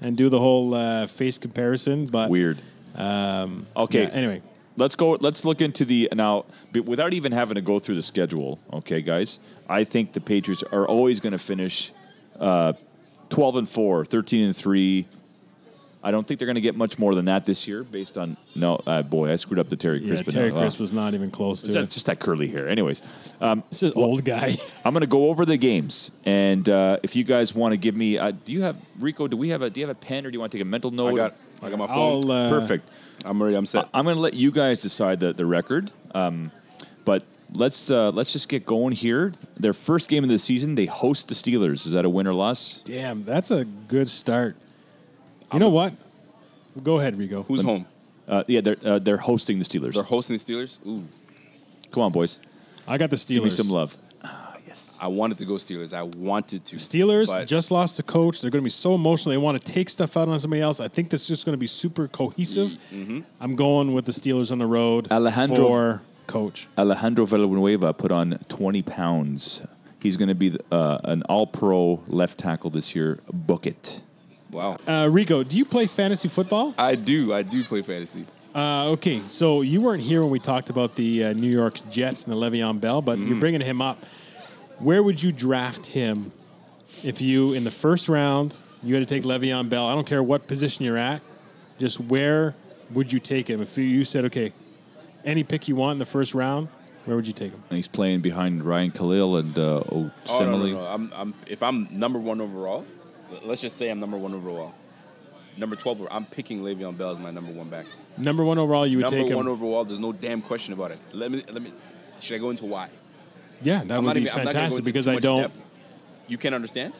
[0.00, 2.59] and do the whole uh, face comparison, but Weird.
[2.94, 4.03] Um, okay.
[4.03, 4.42] yeah, anyway,
[4.76, 5.12] let's go.
[5.20, 6.44] Let's look into the now
[6.84, 8.59] without even having to go through the schedule.
[8.72, 9.40] Okay, guys.
[9.68, 11.92] I think the Patriots are always going to finish
[12.38, 12.74] uh,
[13.30, 15.07] 12 and 4, 13 and 3.
[16.05, 18.36] I don't think they're going to get much more than that this year based on
[18.57, 20.30] no uh, boy, I screwed up the Terry yeah, Crisp.
[20.30, 20.59] Terry now.
[20.61, 21.82] Crisp was not even close to It's it.
[21.82, 22.68] just, just that curly hair.
[22.68, 23.03] Anyways,
[23.40, 24.57] um, It's an old guy.
[24.84, 27.96] I'm going to go over the games, and uh, if you guys want to give
[27.96, 29.28] me, uh, do you have Rico?
[29.28, 29.70] Do we have a?
[29.70, 31.12] Do you have a pen, or do you want to take a mental note?
[31.12, 32.30] I got, I got my phone.
[32.30, 32.88] I'll, uh, Perfect.
[33.24, 33.57] I'm ready.
[33.57, 33.84] I'm set.
[33.84, 35.92] I- I'm going to let you guys decide the, the record.
[36.14, 36.50] Um,
[37.05, 37.22] but
[37.53, 39.32] let's uh, let's just get going here.
[39.57, 41.86] Their first game of the season, they host the Steelers.
[41.86, 42.82] Is that a win or loss?
[42.84, 44.57] Damn, that's a good start.
[45.53, 45.92] You know what?
[46.82, 47.44] Go ahead, Rigo.
[47.46, 47.86] Who's home?
[48.26, 49.94] Uh, yeah, they're uh, they're hosting the Steelers.
[49.94, 50.78] They're hosting the Steelers.
[50.86, 51.05] Ooh,
[51.90, 52.38] Come on, boys,
[52.86, 53.34] I got the Steelers.
[53.34, 53.96] give me some love.
[54.24, 54.96] Ah yes.
[55.00, 55.92] I wanted to go Steelers.
[55.92, 56.76] I wanted to.
[56.76, 58.40] Steelers but just lost the coach.
[58.40, 59.32] They're going to be so emotional.
[59.32, 60.80] They want to take stuff out on somebody else.
[60.80, 62.70] I think this is just going to be super cohesive.
[62.92, 63.20] Mm-hmm.
[63.40, 66.68] I'm going with the Steelers on the road Alejandro- for coach.
[66.78, 69.62] Alejandro Villanueva put on 20 pounds.
[70.00, 73.20] He's going to be uh, an All-Pro left tackle this year.
[73.32, 74.00] Book it.
[74.53, 74.76] Wow.
[74.86, 76.74] Uh, Rico, do you play fantasy football?
[76.78, 77.32] I do.
[77.32, 78.26] I do play fantasy.
[78.55, 82.24] Uh, okay, so you weren't here when we talked about the uh, New York Jets
[82.24, 83.28] and the Le'Veon Bell, but Mm-hmm.
[83.28, 84.05] you're bringing him up.
[84.78, 86.32] Where would you draft him
[87.03, 89.86] if you, in the first round, you had to take Le'Veon Bell?
[89.86, 91.22] I don't care what position you're at.
[91.78, 92.55] Just where
[92.92, 93.62] would you take him?
[93.62, 94.53] If you- you said, okay,
[95.24, 96.68] any pick you want in the first round,
[97.07, 97.62] where would you take him?
[97.70, 100.80] And he's playing behind Ryan Kalil and uh, Oh no, no, no.
[100.86, 102.86] I'm, I'm, if I'm number one overall, l-
[103.45, 104.74] let's just say I'm number one overall.
[105.57, 107.87] Number twelve, I'm picking Le'Veon Bell as my number one back.
[108.16, 109.37] Number one overall, you would number take him.
[109.37, 109.85] Number one overall.
[109.85, 110.99] There's no damn question about it.
[111.12, 111.72] Let me, let me.
[112.20, 112.89] Should I go into why?
[113.62, 114.33] yeah, that I'm would not be even.
[114.33, 115.41] I'm not gonna go fantastic into because too I much don't.
[115.43, 115.64] Depth.
[116.28, 116.95] You can understand.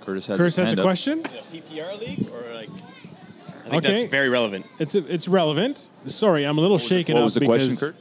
[0.00, 0.84] Curtis has, Curtis his has a up.
[0.84, 1.22] question.
[1.22, 2.68] PPR league or like?
[2.70, 3.94] I think Okay.
[3.94, 4.66] that's very relevant.
[4.80, 5.88] It's it's relevant.
[6.06, 7.96] Sorry, I'm a little shaken What up was the because question, Kurt?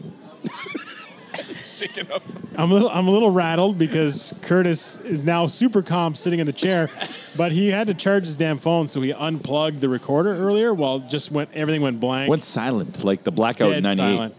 [1.81, 2.21] Shaking up.
[2.57, 6.45] I'm a little I'm a little rattled because Curtis is now super calm sitting in
[6.45, 6.89] the chair,
[7.35, 10.99] but he had to charge his damn phone, so he unplugged the recorder earlier while
[10.99, 12.29] just went everything went blank.
[12.29, 13.95] Went silent, like the blackout in 98.
[13.95, 14.35] silent.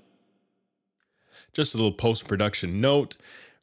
[1.52, 3.16] Just a little post production note.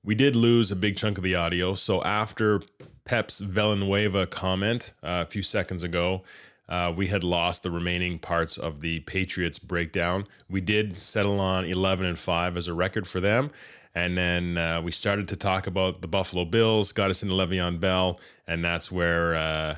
[0.04, 1.74] We did lose a big chunk of the audio.
[1.74, 2.62] So after
[3.06, 6.24] Pep's Villanueva comment uh, a few seconds ago,
[6.70, 10.26] uh, we had lost the remaining parts of the Patriots breakdown.
[10.50, 13.52] We did settle on 11 and 5 as a record for them.
[13.96, 17.80] And then uh, we started to talk about the Buffalo Bills, got us into Le'Veon
[17.80, 19.76] Bell, and that's where uh,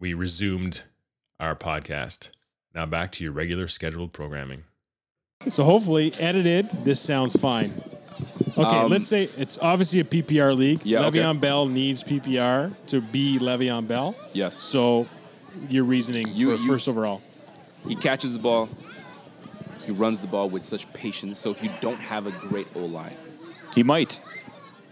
[0.00, 0.82] we resumed
[1.38, 2.30] our podcast.
[2.74, 4.64] Now back to your regular scheduled programming.
[5.48, 7.72] So hopefully, edited, this sounds fine.
[8.58, 10.80] Okay, Um, let's say it's obviously a PPR league.
[10.84, 11.20] Yeah, okay.
[11.20, 14.14] Le'Veon Bell needs PPR to be Le'Veon Bell.
[14.32, 14.56] Yes.
[14.56, 15.06] So
[15.68, 17.22] your reasoning You- for you- first overall.
[17.86, 18.68] He catches the ball.
[19.84, 21.38] He runs the ball with such patience.
[21.40, 23.16] So if you don't have a great O line,
[23.74, 24.20] He might.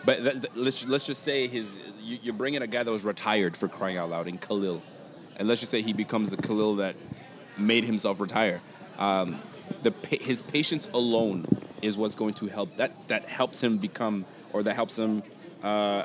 [0.04, 3.04] but th- th- let's let's just say his you, you're bringing a guy that was
[3.04, 4.82] retired for crying out loud in Kalil,
[5.36, 6.96] and let's just say he becomes the Kalil that
[7.56, 8.60] made himself retire.
[8.98, 9.36] Um,
[9.84, 11.46] the his patience alone
[11.82, 15.22] is what's going to help that that helps him become or that helps him
[15.62, 16.02] uh,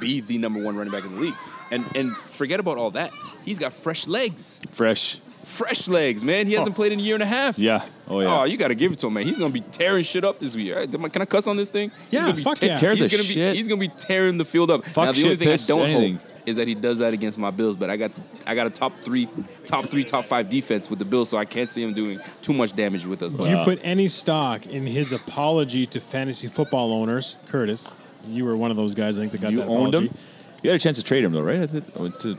[0.00, 1.34] be the number one running back in the league.
[1.74, 3.10] And and forget about all that.
[3.44, 4.60] He's got fresh legs.
[4.72, 5.20] Fresh.
[5.42, 6.46] Fresh legs, man.
[6.46, 6.76] He hasn't oh.
[6.76, 7.58] played in a year and a half.
[7.58, 7.84] Yeah.
[8.08, 8.40] Oh yeah.
[8.40, 9.24] Oh, you got to give it to him, man.
[9.24, 10.72] He's gonna be tearing shit up this week.
[10.72, 11.90] All right, can I cuss on this thing?
[12.10, 12.76] Yeah, gonna fuck te- yeah.
[12.76, 13.54] Tear he's the gonna be shit.
[13.54, 14.84] he's gonna be tearing the field up.
[14.84, 16.16] Fuck now, the only thing piss, I don't anything.
[16.16, 17.76] hope is that he does that against my Bills.
[17.76, 19.28] But I got the, I got a top three,
[19.66, 22.54] top three, top five defense with the Bills, so I can't see him doing too
[22.54, 23.32] much damage with us.
[23.32, 27.92] But Do you put any stock in his apology to fantasy football owners, Curtis?
[28.26, 30.08] You were one of those guys, I think, that got you that owned apology.
[30.08, 30.18] him.
[30.64, 31.60] You had a chance to trade him though, right?
[31.60, 32.38] I think- oh, to-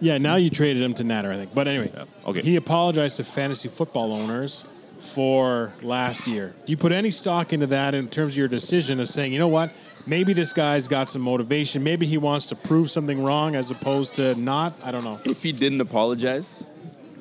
[0.00, 1.54] Yeah, now you traded him to Natter, I think.
[1.54, 1.92] But anyway,
[2.26, 2.40] Okay.
[2.40, 4.64] he apologized to fantasy football owners
[5.00, 6.54] for last year.
[6.64, 9.38] Do you put any stock into that in terms of your decision of saying, you
[9.38, 9.70] know what,
[10.06, 14.14] maybe this guy's got some motivation, maybe he wants to prove something wrong as opposed
[14.14, 14.72] to not?
[14.82, 15.20] I don't know.
[15.24, 16.70] if he didn't apologize,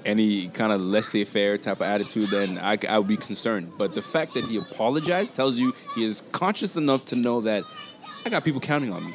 [0.05, 3.71] any kind of laissez-faire type of attitude, then I, I would be concerned.
[3.77, 7.63] But the fact that he apologized tells you he is conscious enough to know that
[8.25, 9.13] I got people counting on me.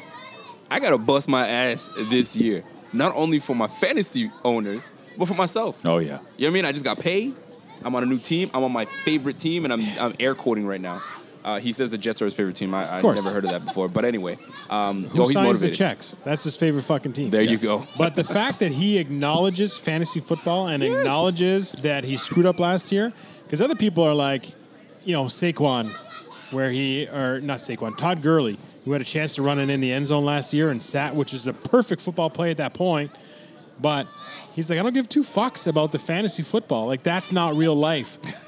[0.73, 5.35] I gotta bust my ass this year, not only for my fantasy owners, but for
[5.35, 5.85] myself.
[5.85, 6.05] oh yeah.
[6.07, 6.65] You know what I mean?
[6.65, 7.35] I just got paid.
[7.85, 8.49] I'm on a new team.
[8.53, 11.01] I'm on my favorite team, and I'm, I'm air quoting right now.
[11.43, 12.73] Uh, he says the Jets are his favorite team.
[12.73, 13.89] I, I never heard of that before.
[13.89, 14.37] But anyway,
[14.69, 15.73] um, Who he's signs motivated.
[15.73, 16.15] the checks?
[16.23, 17.29] That's his favorite fucking team.
[17.29, 17.83] There you go.
[17.97, 20.95] But the fact that he acknowledges fantasy football and Yes.
[21.01, 23.11] acknowledges that he screwed up last year,
[23.43, 24.45] because other people are like,
[25.03, 25.89] you know, Saquon,
[26.51, 29.79] where he or not Saquon, Todd Gurley, who had a chance to run it in
[29.79, 32.73] the end zone last year and sat, which is a perfect football play at that
[32.73, 33.11] point.
[33.79, 34.07] But
[34.53, 36.87] he's like, I don't give two fucks about the fantasy football.
[36.87, 38.17] Like that's not real life.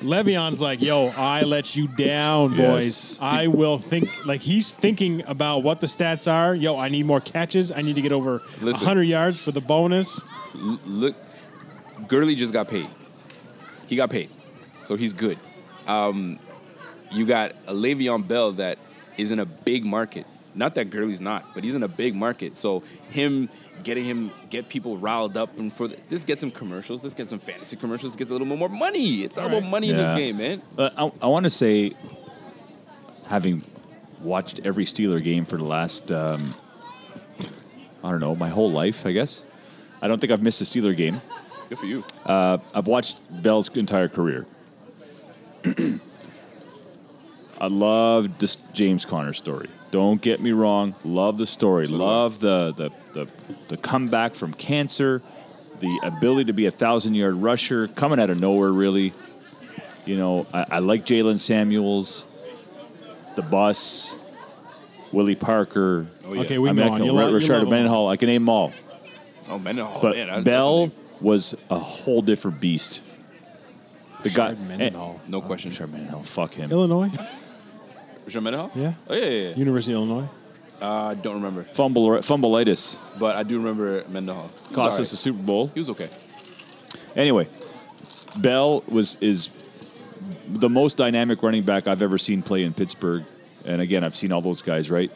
[0.00, 3.18] Le'Veon's like, yo, I let you down, boys.
[3.18, 3.18] Yes.
[3.22, 6.54] I will think like he's thinking about what the stats are.
[6.54, 7.72] Yo, I need more catches.
[7.72, 8.86] I need to get over Listen.
[8.86, 10.22] 100 yards for the bonus.
[10.54, 11.16] L- look,
[12.08, 12.86] Gurley just got paid.
[13.86, 14.28] He got paid,
[14.84, 15.38] so he's good.
[15.86, 16.38] Um,
[17.10, 18.78] you got a Le'Veon Bell that
[19.18, 20.26] is in a big market.
[20.54, 22.56] Not that Gurley's not, but he's in a big market.
[22.56, 23.50] So him
[23.82, 27.02] getting him get people riled up and for the, this gets him commercials.
[27.02, 28.12] This gets some fantasy commercials.
[28.12, 29.22] This gets a little bit more money.
[29.22, 30.62] It's all about money in this game, man.
[30.78, 31.92] Uh, I, I want to say,
[33.26, 33.62] having
[34.22, 36.54] watched every Steeler game for the last, um,
[38.02, 39.42] I don't know, my whole life, I guess.
[40.00, 41.20] I don't think I've missed a Steeler game.
[41.68, 42.04] Good for you.
[42.24, 44.46] Uh, I've watched Bell's entire career.
[47.60, 49.68] I love this James Conner story.
[49.90, 50.94] Don't get me wrong.
[51.04, 51.86] Love the story.
[51.86, 53.30] Love the, the the
[53.68, 55.22] the comeback from cancer,
[55.80, 58.72] the ability to be a thousand yard rusher, coming out of nowhere.
[58.72, 59.12] Really,
[60.04, 62.26] you know, I, I like Jaylen Samuels,
[63.36, 64.16] the bus,
[65.12, 66.06] Willie Parker.
[66.26, 66.40] Oh, yeah.
[66.42, 66.96] Okay, we I mean, know I on.
[66.98, 67.68] can, You lo- Rashard love.
[67.70, 68.08] Mendenhall.
[68.10, 68.72] I can name them all.
[69.48, 70.90] Oh man, oh, But man, that's- that's Bell
[71.22, 73.00] was a whole different beast.
[74.24, 75.20] The guy, Rashard Mendenhall.
[75.28, 75.70] no question.
[75.72, 76.70] Rashard Mendenhall, fuck him.
[76.70, 77.10] Illinois?
[78.26, 78.70] Rashard Mendenhall?
[78.74, 78.94] Yeah.
[79.08, 79.48] Oh yeah, yeah.
[79.50, 79.54] yeah.
[79.56, 80.28] University of Illinois.
[80.80, 84.48] Uh, I don't remember, Fumble, fumbleitis but I do remember Mendenhall.
[84.48, 85.00] He was cost alright.
[85.00, 85.68] us the Super Bowl.
[85.68, 86.08] He was okay.
[87.14, 87.48] Anyway,
[88.38, 89.48] Bell was is
[90.48, 93.24] the most dynamic running back I've ever seen play in Pittsburgh.
[93.64, 95.10] And again, I've seen all those guys, right?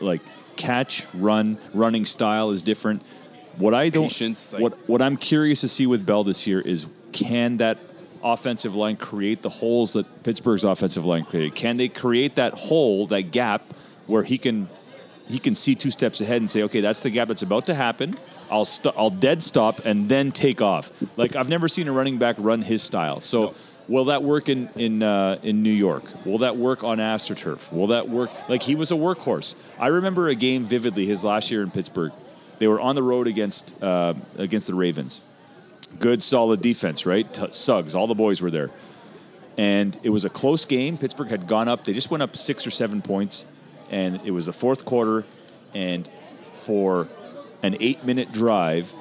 [0.00, 0.20] Like
[0.56, 3.02] catch, run, running style is different.
[3.56, 6.60] What I don't Patience, like- what what I'm curious to see with Bell this year
[6.60, 7.78] is can that
[8.22, 11.54] offensive line create the holes that Pittsburgh's offensive line created?
[11.54, 13.62] Can they create that hole, that gap
[14.06, 14.68] where he can
[15.28, 17.74] he can see two steps ahead and say, okay, that's the gap that's about to
[17.74, 18.14] happen.
[18.50, 20.90] I'll st- I'll dead stop and then take off.
[21.16, 23.20] Like I've never seen a running back run his style.
[23.20, 23.54] So
[23.88, 26.04] will that work in in uh, in New York?
[26.24, 27.72] Will that work on AstroTurf?
[27.72, 28.30] Will that work?
[28.48, 29.54] Like he was a workhorse.
[29.78, 32.12] I remember a game vividly his last year in Pittsburgh.
[32.58, 35.20] They were on the road against uh, against the Ravens.
[35.98, 37.32] Good, solid defense, right?
[37.32, 38.70] T- Suggs, all the boys were there,
[39.56, 40.96] and it was a close game.
[40.96, 43.44] Pittsburgh had gone up; they just went up six or seven points,
[43.90, 45.24] and it was the fourth quarter,
[45.74, 46.08] and
[46.54, 47.08] for
[47.62, 48.92] an eight-minute drive,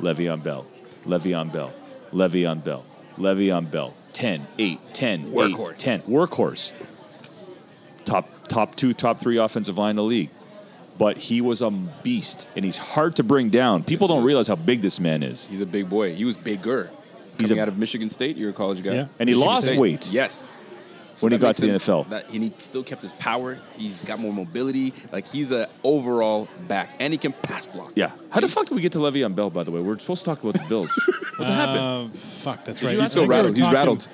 [0.00, 0.66] Le'Veon Bell,
[1.04, 1.74] Le'Veon Bell,
[2.12, 2.84] Le'Veon Bell,
[3.18, 5.78] Le'Veon Bell, 10, 8, 10, eight, Workhorse.
[5.78, 6.72] 10, workhorse.
[8.04, 10.30] Top top two, top three offensive line in the league.
[10.98, 13.84] But he was a beast, and he's hard to bring down.
[13.84, 15.46] People Yes, don't realize how big this man is.
[15.46, 16.14] He's a big boy.
[16.14, 16.90] He was bigger.
[17.38, 18.94] He's Coming a- out of Michigan State, you're a college guy.
[18.94, 19.06] Yeah.
[19.20, 19.78] And he Michigan lost State.
[19.78, 20.10] weight.
[20.10, 20.58] Yes.
[21.20, 22.08] When he got to the him- NFL.
[22.10, 23.58] That, and he still kept his power.
[23.76, 24.92] He's got more mobility.
[25.12, 27.92] Like he's a overall back, and he can pass block.
[27.96, 28.10] Yeah.
[28.30, 29.50] How the fuck did we get to Le'Veon Bell?
[29.50, 30.90] By the way, we're supposed to talk about the Bills.
[31.38, 31.78] what happened?
[31.78, 32.92] Uh, fuck, that's Did right.
[32.92, 33.56] He's I have to- think we were rattled.
[33.56, 34.08] He's rattled.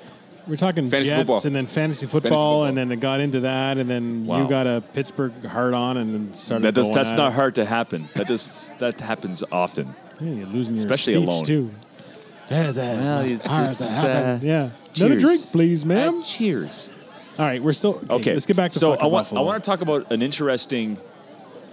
[0.47, 1.41] We're talking Fantasy Jets football.
[1.45, 2.63] and then fantasy football, football.
[2.65, 4.43] and then it got into that, and then Wow.
[4.43, 6.63] you got a Pittsburgh hard on, and then started.
[6.65, 7.35] That does, going that's at not it.
[7.35, 8.09] hard to happen.
[8.13, 9.95] That does that happens often.
[10.21, 11.45] Yeah, you're losing your Especially speech, alone.
[11.45, 11.69] too.
[12.51, 14.47] Yeah, that's Well, not it's hard just, to uh, happen.
[14.47, 14.69] yeah.
[14.93, 15.11] cheers.
[15.11, 16.21] Another drink, please, ma'am.
[16.23, 16.89] cheers.
[17.39, 18.13] All right, we're still okay.
[18.13, 19.41] Okay, Let's get back to so I want Buffalo.
[19.41, 20.97] I want to talk about an interesting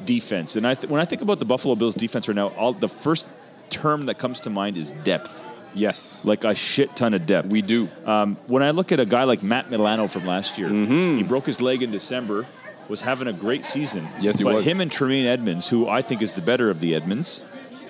[0.06, 2.72] defense, and I th- when I think about the Buffalo Bills defense right now, all
[2.72, 3.26] the first
[3.70, 5.44] term that comes to mind is depth.
[5.74, 6.24] Yes.
[6.24, 7.48] Like a shit ton of depth.
[7.48, 7.88] We do.
[8.04, 11.46] Um, when I look at a guy like Matt Milano from last year, he broke
[11.46, 12.46] his leg in December,
[12.88, 14.08] was having a great season.
[14.20, 14.64] Yes, he but was.
[14.66, 17.42] him and Tremaine Edmunds, who I think is the better of the Edmunds,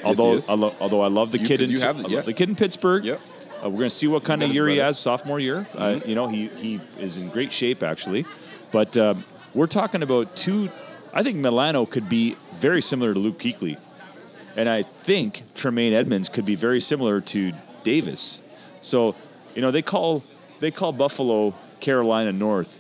[0.05, 0.39] Yes, although.
[0.49, 2.21] I lo- although I love the You- kid in you have I it, love yeah.
[2.21, 3.05] the kid in Pittsburgh.
[3.05, 3.21] Yep.
[3.65, 5.67] Uh, we're going to see what kind of year he has sophomore year.
[5.77, 6.09] Uh, Mm-hmm.
[6.09, 8.27] you know, he he is in great shape actually,
[8.73, 10.69] but um, we're talking about two.
[11.15, 13.79] I think Milano could be very similar to Luke Kuechly,
[14.57, 17.53] and I think Tremaine Edmunds could be very similar to
[17.83, 18.43] Davis.
[18.81, 19.15] So,
[19.55, 20.23] you know, they call
[20.61, 22.79] they call Buffalo Carolina North.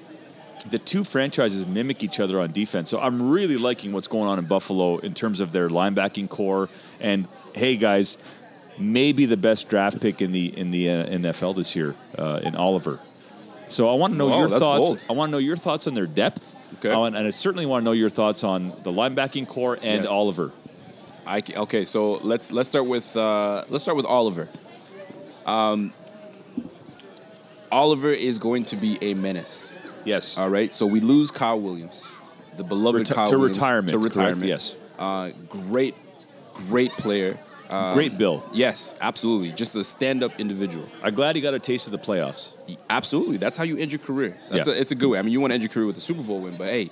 [0.70, 2.89] The two franchises mimic each other on defense.
[2.89, 6.69] So I'm really liking what's going on in Buffalo in terms of their linebacking corps.
[7.01, 8.16] And hey, guys,
[8.79, 12.55] maybe the best draft pick in the in the uh, NFL this year uh, in
[12.55, 13.01] Oliver.
[13.69, 14.89] So I want to know your thoughts.
[14.89, 15.05] bold.
[15.11, 16.55] I want to know your thoughts on their depth.
[16.74, 16.93] Okay.
[16.93, 20.03] I want- and I certainly want to know your thoughts on the linebacking corps and
[20.05, 20.07] Yes.
[20.07, 20.53] Oliver.
[21.27, 24.49] I okay, so let's let's start with uh, let's start with Oliver.
[25.47, 25.93] Um,
[27.70, 29.73] Oliver is going to be a menace.
[30.05, 30.36] Yes.
[30.39, 30.73] All right.
[30.73, 32.12] So we lose Kyle Williams,
[32.56, 34.47] the beloved Reti- Kyle to Williams retirement, To correct, retirement.
[34.47, 34.77] yes.
[34.98, 35.97] Uh, great,
[36.55, 37.39] great player.
[37.70, 38.44] Um, Great bill.
[38.52, 39.51] Yes, absolutely.
[39.52, 40.86] Just a stand-up individual.
[41.02, 42.52] I'm glad he got a taste of the playoffs.
[42.90, 43.39] Absolutely.
[43.39, 44.36] That's how you end your career.
[44.51, 44.74] That's Yeah.
[44.74, 45.19] a, it's a good way.
[45.19, 46.90] I mean, you want to end your career with a Super Bowl win, but hey,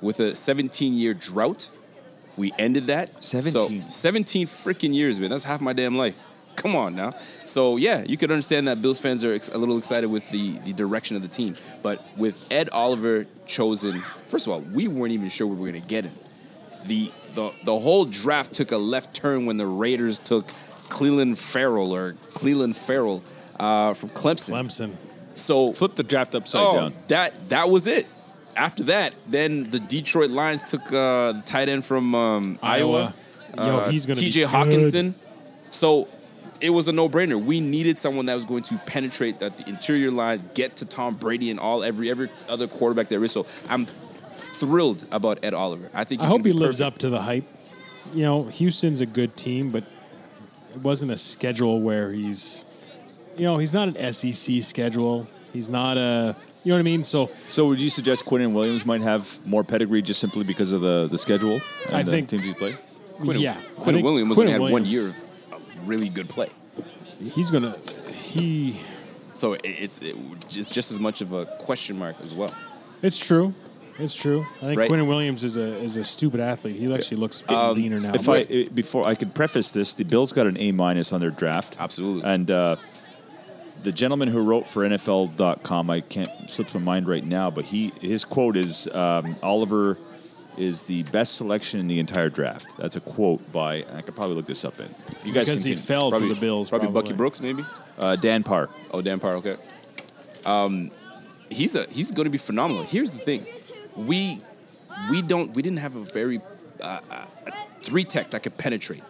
[0.00, 1.68] with a 17 year drought,
[2.38, 3.22] we ended that.
[3.22, 3.82] 17.
[3.82, 5.28] So 17 freaking years, man.
[5.28, 6.18] That's half my damn life.
[6.56, 7.12] Come on now.
[7.44, 10.58] So yeah, you could understand that Bills fans are ex- a little excited with the
[10.58, 15.12] the direction of the team, but with Ed Oliver chosen, first of all, we weren't
[15.12, 16.14] even sure we were going to get him.
[16.86, 20.46] The the the whole draft took a left turn when the Raiders took
[20.88, 23.22] Cleveland Ferrell or Cleveland Ferrell
[23.58, 24.52] uh, from Clemson.
[24.52, 24.92] Clemson.
[25.34, 26.94] So Flip the draft upside oh, down.
[27.08, 28.06] That that was it.
[28.54, 33.14] After that, then the Detroit Lions took uh, the tight end from um, Iowa,
[33.56, 33.66] Iowa.
[33.70, 34.40] Yo, uh, he's gonna be T.J.
[34.42, 34.50] good.
[34.50, 35.14] Hockenson.
[35.70, 36.06] So
[36.62, 37.42] it was a no-brainer.
[37.42, 41.16] We needed someone that was going to penetrate that the interior line, get to Tom
[41.16, 43.32] Brady and all every every other quarterback there is.
[43.32, 43.86] So I'm
[44.34, 45.90] thrilled about Ed Oliver.
[45.94, 46.94] I think I he's hope gonna he be lives perfect.
[46.96, 47.44] up to the hype.
[48.14, 49.84] You know, Houston's a good team, but
[50.74, 52.64] it wasn't a schedule where he's,
[53.36, 55.26] you know, he's not an SEC schedule.
[55.52, 56.34] He's not a,
[56.64, 57.04] you know what I mean?
[57.04, 60.80] So So would you suggest Quinnen Williams might have more pedigree just simply because of
[60.80, 62.76] the, the schedule and I the think- teams he played?
[63.20, 65.31] Quinn, yeah, I Quinn think Williams was Quinn only had one year of, of
[65.86, 66.48] really good play.
[67.20, 67.76] he's gonna,
[68.12, 68.78] he,
[69.34, 70.16] So it, it's it,
[70.54, 72.52] it's just as much of a question mark as well.
[73.02, 73.54] it's true.
[73.98, 74.40] It's true.
[74.62, 74.90] I think Right.
[74.90, 76.76] Quinnen Williams is a is a stupid athlete.
[76.76, 78.12] He actually looks Um, leaner now.
[78.14, 81.20] If I eh, before I could preface this, the Bills got an A minus on
[81.20, 81.76] their draft.
[81.78, 82.22] Absolutely.
[82.24, 82.76] And uh,
[83.82, 87.92] the gentleman who wrote for NFL.com, I can't slip my mind right now, but he
[88.00, 89.98] his quote is um, Oliver
[90.56, 92.66] is the best selection in the entire draft.
[92.78, 94.88] That's a quote by I could probably look this up in.
[95.24, 95.76] You guys because he continue.
[95.76, 96.68] fell Probably to the Bills.
[96.68, 97.64] Probably, Bucky Brooks, maybe.
[97.98, 98.68] Uh, Dan Parr.
[98.90, 99.36] Oh, Dan Parr.
[99.36, 99.56] Okay.
[100.44, 100.90] Um,
[101.48, 102.82] he's a he's going to be phenomenal.
[102.82, 103.46] Here's the thing,
[103.96, 104.40] we
[105.10, 106.40] we don't we didn't have a very
[106.80, 107.24] uh, uh,
[107.82, 109.02] three tech that could penetrate.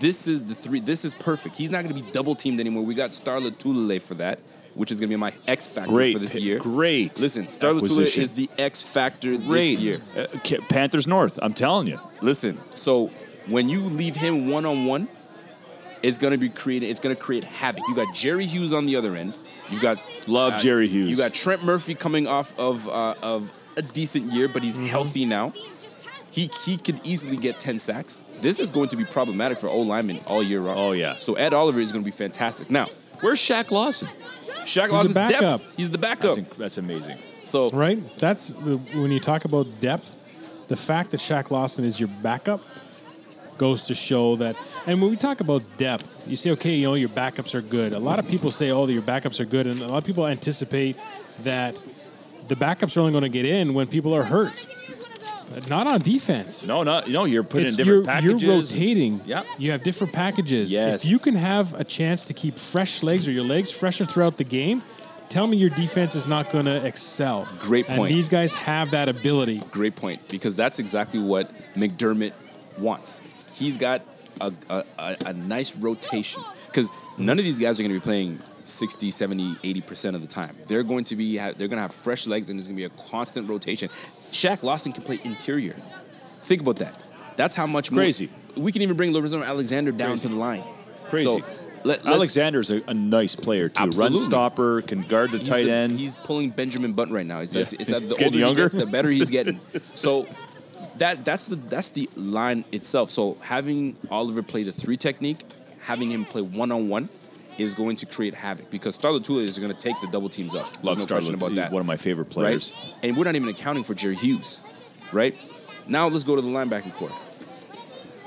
[0.00, 0.80] This is the three.
[0.80, 1.56] This is perfect.
[1.56, 2.84] He's not going to be double teamed anymore.
[2.84, 4.38] We got Star Lotulelei for that,
[4.76, 6.42] which is going to be my X factor Great for this pick.
[6.42, 6.58] year.
[6.58, 8.22] Great Listen, Lotulelei acquisition.
[8.22, 10.00] is the X factor Great this year.
[10.16, 10.26] Uh,
[10.68, 11.38] Panthers North.
[11.42, 11.98] I'm telling you.
[12.20, 13.08] Listen, so
[13.46, 15.08] when you leave him one on one,
[16.02, 16.90] it's gonna be creating.
[16.90, 17.82] It's gonna create havoc.
[17.88, 19.34] You got Jerry Hughes on the other end.
[19.70, 19.98] You got
[20.28, 21.10] Love uh, Jerry Hughes.
[21.10, 25.24] You got Trent Murphy coming off of uh, of a decent year, but he's healthy
[25.24, 25.52] now.
[26.30, 28.20] He he could easily get ten sacks.
[28.40, 30.78] This is going to be problematic for O linemen all year round.
[30.78, 31.16] Oh, yeah.
[31.18, 32.70] So Ed Oliver is going to be fantastic.
[32.70, 32.88] Now,
[33.20, 34.08] Where's Shaq Lawson?
[34.64, 35.40] Shaq the Lawson's backup.
[35.40, 35.74] depth.
[35.76, 36.34] He's the backup.
[36.34, 37.18] That's, inc- that's amazing.
[37.44, 37.98] so right?
[38.18, 40.18] That's when you talk about depth.
[40.68, 42.60] The fact that Shaq Lawson is your backup
[43.58, 44.56] goes to show that.
[44.86, 47.92] And when we talk about depth, you say, okay, you know, your backups are good.
[47.92, 50.26] A lot of people say, oh, your backups are good, and a lot of people
[50.26, 50.96] anticipate
[51.42, 51.80] that
[52.48, 54.66] the backups are only going to get in when people are hurt.
[55.68, 56.66] Not on defense.
[56.66, 57.24] No, not no.
[57.24, 58.42] You're putting in different you're, packages.
[58.42, 59.20] You're rotating.
[59.24, 59.42] Yeah.
[59.58, 60.70] You have different packages.
[60.70, 61.04] Yes.
[61.04, 64.36] If you can have a chance to keep fresh legs or your legs fresher throughout
[64.36, 64.82] the game,
[65.28, 67.48] tell me your defense is not going to excel.
[67.58, 68.12] Great And point.
[68.12, 69.60] these guys have that ability.
[69.70, 72.32] Great point, because that's exactly what McDermott
[72.78, 73.22] wants.
[73.52, 74.02] He's got
[74.40, 78.04] a, a, a, a nice rotation, because none of these guys are going to be
[78.04, 80.56] playing 60, 70, 80% of the time.
[80.66, 82.92] They're going to be, they're going to have fresh legs, and there's going to be
[82.94, 83.88] a constant rotation.
[84.30, 85.76] Shaq Lawson can play interior.
[86.42, 87.00] Think about that.
[87.36, 88.28] That's how much more- Crazy.
[88.56, 90.22] we can even bring Lorenzo Alexander down Crazy.
[90.28, 90.64] to the line.
[91.08, 91.26] Crazy.
[91.26, 91.40] So,
[91.84, 93.84] let, Alexander's a, a nice player too.
[93.84, 94.16] Absolutely.
[94.18, 95.92] Run stopper, can guard the He's tight the- end.
[95.98, 97.40] He's pulling Benjamin Button right now.
[97.40, 97.60] It's, Yeah.
[97.62, 98.62] it's, it's the getting older younger.
[98.62, 99.60] he gets, the better he's getting.
[99.94, 100.26] so
[100.96, 103.10] that that's the that's the line itself.
[103.10, 105.44] So having Oliver play the three technique,
[105.82, 107.08] having him play one on one,
[107.58, 110.54] is going to create havoc because Star Lotulelei is going to take the double teams
[110.54, 110.66] up.
[110.72, 111.72] There's Love no Star question about that.
[111.72, 112.74] one of my favorite players.
[112.84, 112.94] Right?
[113.02, 114.60] And we're not even accounting for Jerry Hughes,
[115.12, 115.34] right?
[115.88, 117.12] Now let's go to the linebacking corps.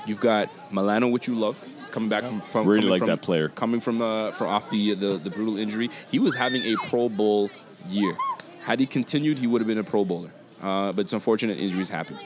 [0.06, 3.48] You've got Milano, which you love, coming back from, from Really like from, that player.
[3.48, 5.90] coming from uh, from off the, the the brutal injury.
[6.10, 7.50] He was having a Pro Bowl
[7.88, 8.16] year.
[8.62, 10.30] Had he continued, he would have been a Pro Bowler.
[10.62, 12.18] Uh, but it's unfortunate injuries happen.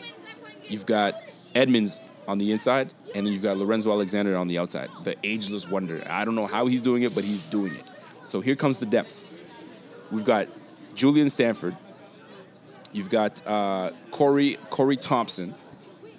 [0.67, 1.15] You've got
[1.55, 4.89] Edmunds on the inside, and then you've got Lorenzo Alexander on the outside.
[5.05, 6.03] The ageless wonder.
[6.09, 7.85] I don't know how he's doing it, but he's doing it.
[8.25, 9.25] So here comes the depth.
[10.11, 10.49] We've got
[10.95, 11.77] Julian Stanford.
[12.93, 15.55] You've got uh, Corey Corey Thompson,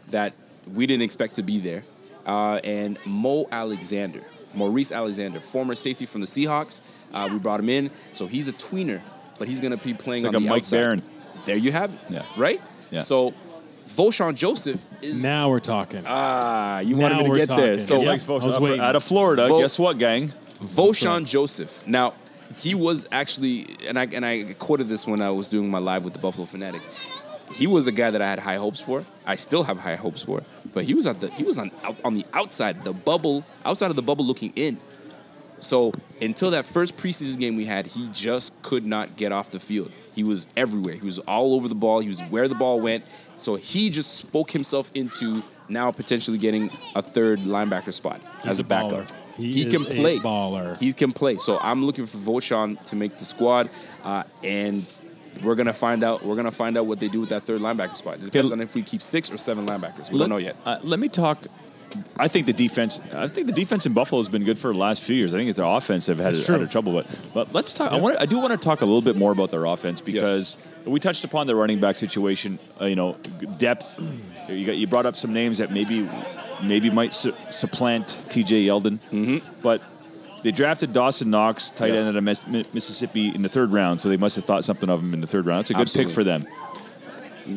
[0.10, 0.34] that
[0.74, 1.84] we didn't expect to be there,
[2.26, 4.22] uh, and Mo Alexander,
[4.54, 6.82] Maurice Alexander, former safety from the Seahawks.
[7.14, 9.02] Uh, we brought him in, so he's a tweener,
[9.40, 10.78] but he's going to be playing It's like on a the Mike outside.
[10.78, 11.02] Barron.
[11.46, 12.00] There you have it.
[12.10, 12.24] Yeah.
[12.38, 12.62] Right.
[12.92, 13.00] Yeah.
[13.00, 13.34] So,
[13.96, 16.04] Vosean Joseph is Now we're talking.
[16.06, 16.80] ah.
[16.80, 17.58] You Now wanted me to we're get there.
[17.58, 17.80] talking.
[17.80, 18.10] So Yeah.
[18.10, 18.80] Likes I was Vosean- waiting.
[18.82, 19.48] out of Florida.
[19.48, 20.32] Vo- guess what, gang?
[20.64, 21.82] Vosean Joseph.
[21.88, 22.14] Now,
[22.60, 26.04] he was actually, and I and I quoted this when I was doing my live
[26.04, 26.90] with the Buffalo Fanatics.
[27.54, 29.04] He was a guy that I had high hopes for.
[29.26, 30.42] I still have high hopes for,
[30.74, 33.90] but he was at the he was on out, on the outside, the bubble, outside
[33.90, 34.78] of the bubble, looking in.
[35.60, 39.60] So until that first preseason game we had, he just could not get off the
[39.60, 39.92] field.
[40.14, 40.96] He was everywhere.
[40.96, 42.00] He was all over the ball.
[42.00, 43.04] He was where the ball went.
[43.38, 48.60] So he just spoke himself into now potentially getting a third linebacker spot He's as
[48.60, 48.92] a a backup.
[49.08, 49.12] baller.
[49.38, 50.20] He can is a play.
[50.20, 50.78] baller.
[50.80, 51.36] He can play.
[51.38, 53.70] So I'm looking for Vosean to make the squad,
[54.04, 54.86] uh, and
[55.44, 56.24] we're gonna find out.
[56.24, 58.16] We're gonna find out what they do with that third linebacker spot.
[58.16, 58.60] It depends Okay.
[58.60, 60.10] on if we keep six or seven linebackers.
[60.10, 60.56] We Let- don't know yet.
[60.66, 61.46] Uh, let me talk.
[62.18, 63.00] I think the defense.
[63.14, 65.34] I think the defense in Buffalo has been good for the last few years.
[65.34, 66.68] I think it's their offense have had, That's had true.
[66.68, 67.92] trouble, but but let's talk.
[67.92, 68.18] I want.
[68.22, 71.24] I do want to talk a little bit more about their offense because we touched
[71.24, 72.60] upon the running back situation.
[72.80, 73.18] Uh, you know,
[73.58, 74.00] depth.
[74.50, 76.08] You got you brought up some names that maybe
[76.64, 78.66] maybe might su- supplant T.J.
[78.66, 79.62] Yeldon, mm-hmm.
[79.62, 79.82] but.
[80.44, 82.02] They drafted Dawson Knox, tight Yes.
[82.02, 84.00] end out of Miss- Mississippi, in the third round.
[84.00, 85.58] So they must have thought something of him in the third round.
[85.58, 86.10] That's a good Absolutely.
[86.12, 86.46] pick for them.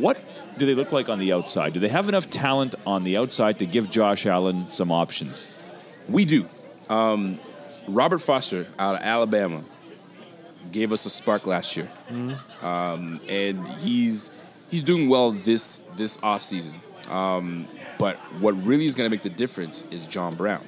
[0.01, 0.19] What?
[0.59, 1.73] do they look like on the outside?
[1.73, 5.47] Do they have enough talent on the outside to give Josh Allen some options?
[6.09, 6.47] We do.
[6.91, 7.39] Um,
[7.87, 9.63] Robert Foster out of Alabama
[10.73, 11.89] gave us a spark last year,
[12.63, 14.31] um, and he's
[14.71, 16.75] he's doing well this this offseason.
[17.11, 17.67] Um,
[17.99, 20.63] but what really is going to make the difference is John Brown.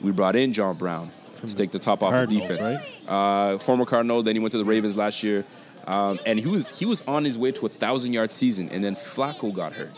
[0.00, 1.10] We brought in John Brown
[1.46, 2.60] to take the top off of defense.
[3.06, 5.44] Uh, former Cardinal, then he went to the Ravens last year,
[5.86, 8.82] um, and he was he was on his way to a thousand yard season, and
[8.82, 9.92] then Flacco got hurt.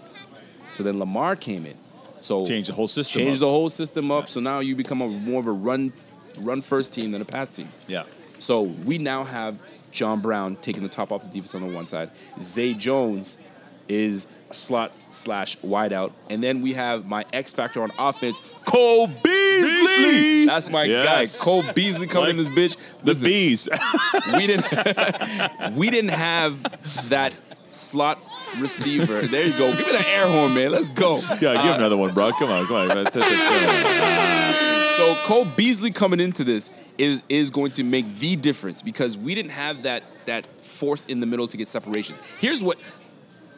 [0.71, 1.77] So then Lamar came in.
[2.21, 3.23] So Change the whole system.
[3.23, 4.29] change the whole system up.
[4.29, 5.93] So now you become a more of a run,
[6.41, 7.69] run first team than a pass team.
[7.87, 8.03] Yeah.
[8.39, 9.61] So we now have
[9.93, 12.11] John Brown taking the top off the defense on the one side.
[12.39, 13.39] Zay Jones
[13.89, 20.47] is slot slash wideout, and then we have my X factor on offense, Cole Beasley.
[20.47, 21.39] That's my Yes.
[21.39, 22.77] guy, Cole Beasley coming in this bitch.
[23.01, 23.69] The Listen, bees.
[24.35, 24.67] we didn't
[25.77, 26.63] we didn't have
[27.09, 27.35] that
[27.69, 28.19] slot
[28.59, 29.23] receiver.
[29.23, 29.71] There you go.
[29.77, 30.71] Give me that air horn, man.
[30.73, 31.19] Let's go.
[31.41, 32.31] yeah, give Uh, another one, bro.
[32.39, 33.07] Come on, come on.
[34.97, 39.35] So Cole Beasley coming into this is is going to make the difference because we
[39.35, 42.21] didn't have that that force in the middle to get separations.
[42.41, 42.79] Here's what.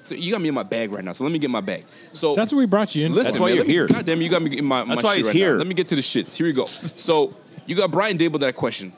[0.03, 1.13] So you got me in my bag right now.
[1.13, 1.85] So let me get my bag.
[2.13, 3.13] So That's what we brought you in.
[3.13, 3.87] Listen, That's why you're let me- here.
[3.87, 4.85] God damn, you got me in my.
[4.85, 5.53] That's my why shit he's right here.
[5.53, 5.59] Now.
[5.59, 6.35] Let me get to the shits.
[6.35, 6.67] Here we go.
[6.97, 7.37] So
[7.67, 8.93] you got Brian Daboll that question,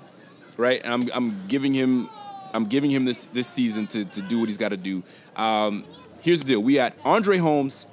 [0.56, 0.80] right?
[0.82, 2.08] And I'm I'm giving him
[2.54, 5.02] I'm giving him this this season to to do what he's got to do.
[5.36, 5.84] Um,
[6.22, 7.86] here's the deal: we got Andre Holmes.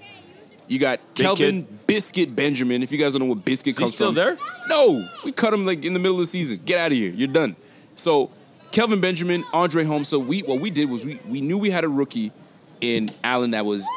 [0.67, 2.83] You got Big Kelvin Biscuit Benjamin.
[2.83, 4.37] If you guys don't know what Biscuit comes still from, there?
[4.67, 6.59] No, we cut him like in the middle of the season.
[6.65, 7.11] Get out of here.
[7.11, 7.55] You're done.
[7.95, 8.31] So
[8.71, 10.07] Kelvin Benjamin, Andre Holmes.
[10.07, 12.31] So we what we did was we we knew we had a rookie
[12.81, 13.87] in Allen that was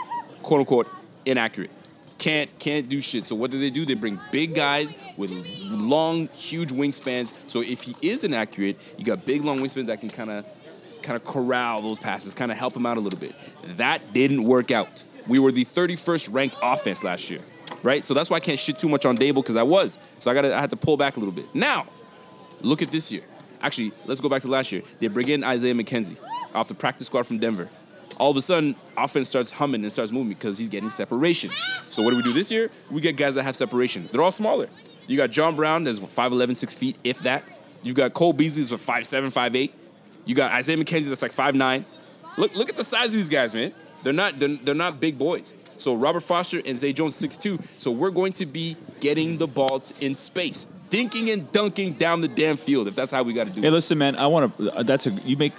[0.42, 0.88] quote unquote
[1.26, 1.70] inaccurate.
[2.18, 3.24] Can't can't do shit.
[3.24, 3.84] So what do they do?
[3.84, 5.30] They bring big guys with
[5.70, 7.34] long, huge wingspans.
[7.50, 10.44] So if he is inaccurate, you got big long wingspans that can kind of
[11.02, 13.34] kind of corral those passes, kind of help him out a little bit.
[13.76, 15.02] That didn't work out.
[15.26, 17.40] We were the 31st ranked offense last year,
[17.82, 18.04] right?
[18.04, 19.98] So that's why I can't shit too much on Daboll because I was.
[20.18, 21.54] So I got I had to pull back a little bit.
[21.54, 21.86] Now,
[22.60, 23.22] look at this year.
[23.62, 24.82] Actually, let's go back to last year.
[24.98, 26.18] They bring in Isaiah McKenzie
[26.54, 27.68] off the practice squad from Denver.
[28.18, 31.50] All of a sudden, offense starts humming and starts moving because he's getting separation.
[31.90, 32.70] So what do we do this year?
[32.90, 34.08] We get guys that have separation.
[34.12, 34.68] They're all smaller.
[35.06, 37.44] You got John Brown, that's 5'11", 6 feet, if that.
[37.82, 39.72] You've got Cole Beasley, that's 5'7", 5'8".
[40.26, 41.84] You got Isaiah McKenzie, that's like 5'9".
[42.36, 43.72] Look, look at the size of these guys, man.
[44.02, 45.54] They're not, they're, they're not big boys.
[45.76, 47.62] So Robert Foster and Zay Jones 6'2".
[47.78, 52.20] So we're going to be getting the ball t- in space, dinking and dunking down
[52.20, 52.88] the damn field.
[52.88, 53.72] If that's how we got to do Hey, it.
[53.72, 54.16] listen, man.
[54.16, 54.72] I want to.
[54.76, 55.10] Uh, that's a.
[55.10, 55.52] You make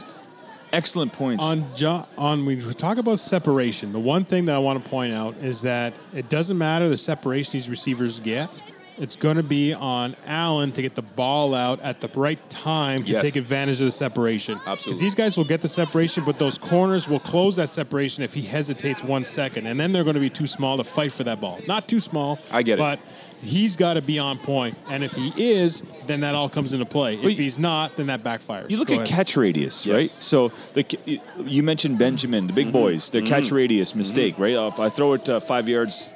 [0.73, 1.43] excellent points.
[1.43, 3.91] On jo- on we talk about separation.
[3.93, 6.97] The one thing that I want to point out is that it doesn't matter the
[6.97, 8.61] separation these receivers get.
[9.01, 12.99] It's going to be on Allen to get the ball out at the right time
[12.99, 13.23] to Yes.
[13.23, 14.55] take advantage of the separation.
[14.59, 14.83] Absolutely.
[14.85, 18.35] Because these guys will get the separation, but those corners will close that separation if
[18.35, 21.23] he hesitates one second, and then they're going to be too small to fight for
[21.23, 21.59] that ball.
[21.67, 22.37] Not too small.
[22.51, 22.77] I get it.
[22.77, 22.99] but
[23.41, 24.75] he's got to be on point.
[24.75, 27.15] point, and if he is, then that all comes into play.
[27.15, 28.69] Well, if he's not, then that backfires.
[28.69, 29.07] You look Go at ahead.
[29.15, 29.95] catch radius, Yes.
[29.95, 30.07] right?
[30.09, 32.73] So the you mentioned Benjamin, the big Mm-hmm.
[32.73, 34.53] boys, their catch radius mistake, right?
[34.53, 36.13] If I throw it uh, five yards,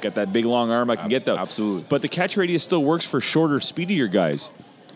[0.00, 1.38] got that big long arm, I can get that.
[1.38, 1.84] absolutely.
[1.88, 4.50] But the catch radius still works for shorter, speedier guys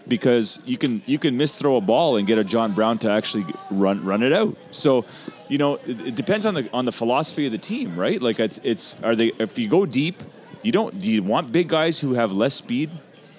[0.09, 3.10] because you can you can miss throw a ball and get a John Brown to
[3.10, 4.56] actually run run it out.
[4.70, 5.05] So.
[5.48, 8.20] You know, it, it depends on the on the philosophy of the team, right?
[8.20, 10.20] Like it's it's are they if you go deep,
[10.64, 12.90] you don't do you want big guys who have less speed?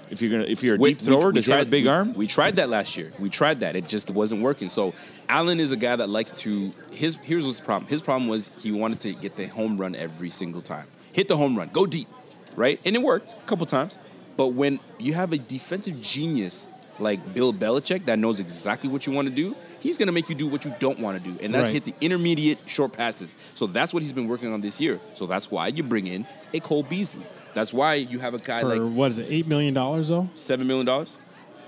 [0.09, 1.69] If you're gonna if you're a We- deep thrower, we- we does he have a
[1.69, 2.13] big we- arm?
[2.13, 3.11] We tried that last year.
[3.19, 3.75] We tried that.
[3.75, 4.69] It just wasn't working.
[4.69, 4.93] So
[5.27, 6.71] Allen is a guy that likes to.
[6.91, 7.89] His here's what's the problem.
[7.89, 10.85] His problem was he wanted to get the home run every single time.
[11.17, 11.69] Hit the home run.
[11.73, 12.07] Go deep,
[12.55, 12.79] right?
[12.85, 13.97] And it worked a couple times.
[14.37, 16.69] But when you have a defensive genius
[16.99, 20.29] like Bill Belichick that knows exactly what you want to do, he's going to make
[20.29, 21.73] you do what you don't want to do, and that's Right.
[21.73, 23.35] hit the intermediate short passes.
[23.55, 24.99] So that's what he's been working on this year.
[25.15, 27.23] So that's why you bring in a Cole Beasley.
[27.55, 30.29] That's why you have a guy for like what is it, eight million dollars though?
[30.35, 31.19] seven million dollars.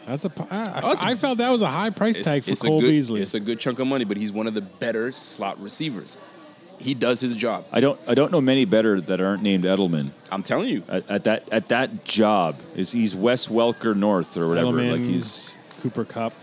[0.06, 0.32] That's a.
[0.52, 3.22] I, Oh, felt that was a high price tag for Cole good, Beasley.
[3.22, 6.18] It's a good chunk of money, but he's one of the better slot receivers.
[6.80, 7.66] He does his job.
[7.72, 10.84] I don't I don't know many better that aren't named Edelman I'm telling you.
[10.88, 12.56] at, at that at that job.
[12.76, 14.72] Is he's Wes Welker North or whatever?
[14.72, 16.34] Edelman, Like he's Cooper Kupp.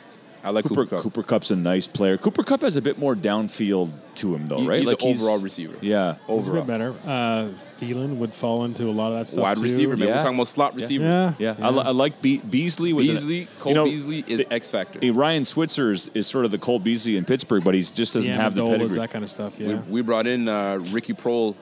[0.47, 1.03] I like Cooper, Cooper, Kupp.
[1.03, 2.17] Cooper Kupp's a nice player.
[2.17, 4.79] Cooper Kupp has a bit more downfield to him though, He- right?
[4.79, 5.75] he's like an overall receiver.
[5.81, 6.95] Yeah, He's a bit better.
[7.05, 7.49] Uh,
[7.81, 9.43] Thielen would fall into a lot of that stuff.
[9.43, 9.63] Wide too.
[9.65, 10.09] receiver, man.
[10.09, 10.15] Yeah.
[10.15, 11.35] We're talking about slot receivers.
[11.39, 11.55] Yeah.
[11.59, 11.67] yeah.
[11.67, 12.93] I, li- I like Be- Beasley.
[12.93, 15.01] Was an- Beasley, Cole you know, Beasley is the- X Factor.
[15.03, 18.15] Hey, Ryan Switzer is, is sort of the Cole Beasley in Pittsburgh, but he just
[18.15, 18.97] doesn't The have the Amendolas, pedigree.
[19.01, 19.59] that kind of stuff.
[19.59, 19.81] We, Yeah.
[19.89, 21.55] we brought in uh, Ricky Proehl,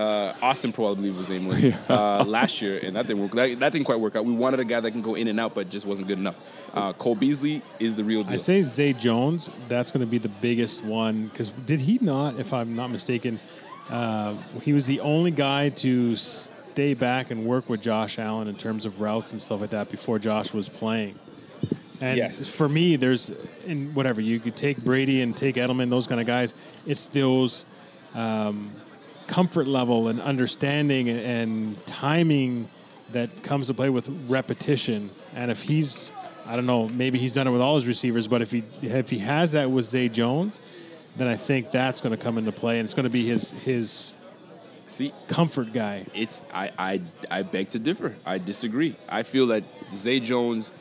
[0.00, 3.32] uh, Austin Proehl, I believe his name was, uh, last year, and that didn't work.
[3.32, 4.24] That, that didn't quite work out.
[4.24, 6.36] We wanted a guy that can go in and out, but just wasn't good enough.
[6.72, 8.34] Uh, Cole Beasley is the real deal.
[8.34, 9.50] I say Zay Jones.
[9.68, 13.38] That's going to be the biggest one because did he not, if I'm not mistaken,
[13.90, 18.54] uh, he was the only guy to stay back and work with Josh Allen in
[18.56, 21.16] terms of routes and stuff like that before Josh was playing.
[22.00, 22.48] And Yes.
[22.48, 23.30] for me, there's
[23.66, 26.54] in whatever you could take Brady and take Edelman, those kind of guys.
[26.86, 27.66] It's those
[28.14, 28.70] um,
[29.30, 32.68] comfort level and understanding and, and timing
[33.12, 35.08] that comes to play with repetition.
[35.34, 36.10] And if he's,
[36.46, 39.08] I don't know, maybe he's done it with all his receivers, but if he if
[39.10, 40.60] he has that with Zay Jones,
[41.16, 43.50] then I think that's going to come into play, and it's going to be his
[43.64, 44.14] his
[44.86, 46.04] See, comfort guy.
[46.14, 47.00] it's I, I
[47.30, 48.16] I beg to differ.
[48.26, 48.96] I disagree.
[49.08, 49.62] I feel that
[49.94, 50.72] Zay Jones,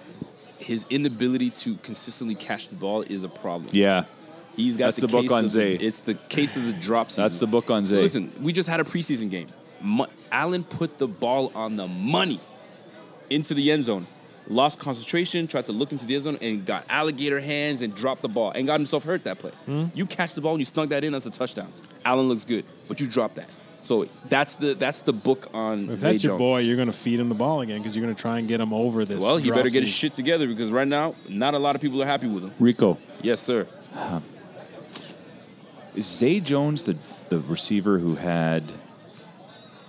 [0.58, 3.70] his inability to consistently catch the ball is a problem.
[3.72, 4.06] yeah,
[4.60, 5.73] He's got That's the, the book case on Zay.
[5.76, 7.23] It's the case of the drop season.
[7.23, 7.95] That's the book on Zay.
[7.95, 9.48] Listen, we just had a preseason game.
[9.81, 12.40] Mu- Allen put the ball on the money
[13.30, 14.06] into the end zone.
[14.48, 18.22] Lost concentration, tried to look into the end zone, and got alligator hands and dropped
[18.22, 19.52] the ball and got himself hurt that play.
[19.65, 19.86] Hmm?
[19.94, 21.72] You catch the ball and you snug that in, that's a touchdown.
[22.03, 23.49] Allen looks good, but you drop that.
[23.81, 26.40] So that's the that's the book on If Zay that's your Jones.
[26.49, 28.48] boy, you're going to feed him the ball again because you're going to try and
[28.48, 29.22] get him over this.
[29.22, 32.02] well, he better get his shit together because right now, not a lot of people
[32.03, 32.52] are happy with him.
[32.60, 32.98] Rico.
[33.22, 33.65] Yes, sir.
[36.00, 36.96] Is Zay Jones the,
[37.28, 38.64] the receiver who had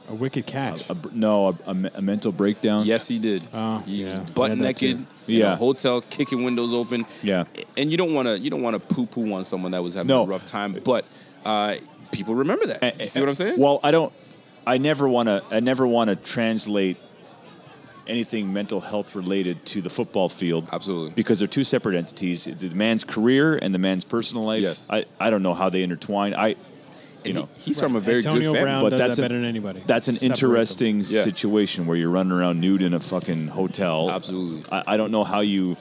[0.08, 0.82] A wicked catch.
[0.90, 2.84] a, br- no a, a a mental breakdown?
[2.84, 3.42] Yes, he did.
[3.52, 4.24] Oh, he was yeah.
[4.24, 5.06] He butt had that naked too.
[5.28, 5.52] in Yeah.
[5.52, 7.06] a hotel, kicking windows open.
[7.22, 7.44] Yeah.
[7.76, 9.94] and you don't want to you don't want to poo poo on someone that was
[9.94, 10.24] having No.
[10.24, 11.04] a rough time, but
[11.44, 11.76] uh,
[12.10, 13.00] people remember that.
[13.00, 13.58] You see what I'm saying?
[13.60, 14.12] Well, I don't.
[14.66, 15.44] I never want to.
[15.52, 16.96] I never want to translate
[18.10, 20.68] anything mental health related to the football field.
[20.72, 21.10] Absolutely.
[21.14, 22.44] Because they're two separate entities.
[22.44, 24.62] The man's career and the man's personal life.
[24.62, 24.88] Yes.
[24.90, 26.34] I, I don't know how they intertwine.
[26.34, 26.56] I,
[27.24, 27.48] you know.
[27.56, 28.62] he- he's from a very Antonio good family.
[28.62, 29.82] Brown but does that's that an- better than anybody.
[29.86, 30.50] That's an Separate them.
[30.50, 31.22] interesting Yeah.
[31.24, 34.10] situation where you're running around nude in a fucking hotel.
[34.10, 34.62] Absolutely.
[34.72, 35.76] I, I don't know how you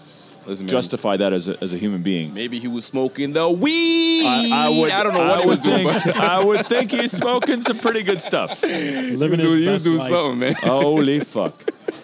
[0.45, 2.33] Listen, man, justify that as a, as a human being.
[2.33, 4.25] Maybe he was smoking the weed.
[4.25, 4.89] I, I would.
[4.91, 7.77] I don't know what he was doing, think, but I would think he's smoking some
[7.77, 8.61] pretty good stuff.
[8.63, 8.79] Living
[9.17, 10.07] he was his doing, he was best doing life.
[10.09, 10.53] something, man.
[10.61, 11.53] Holy fuck!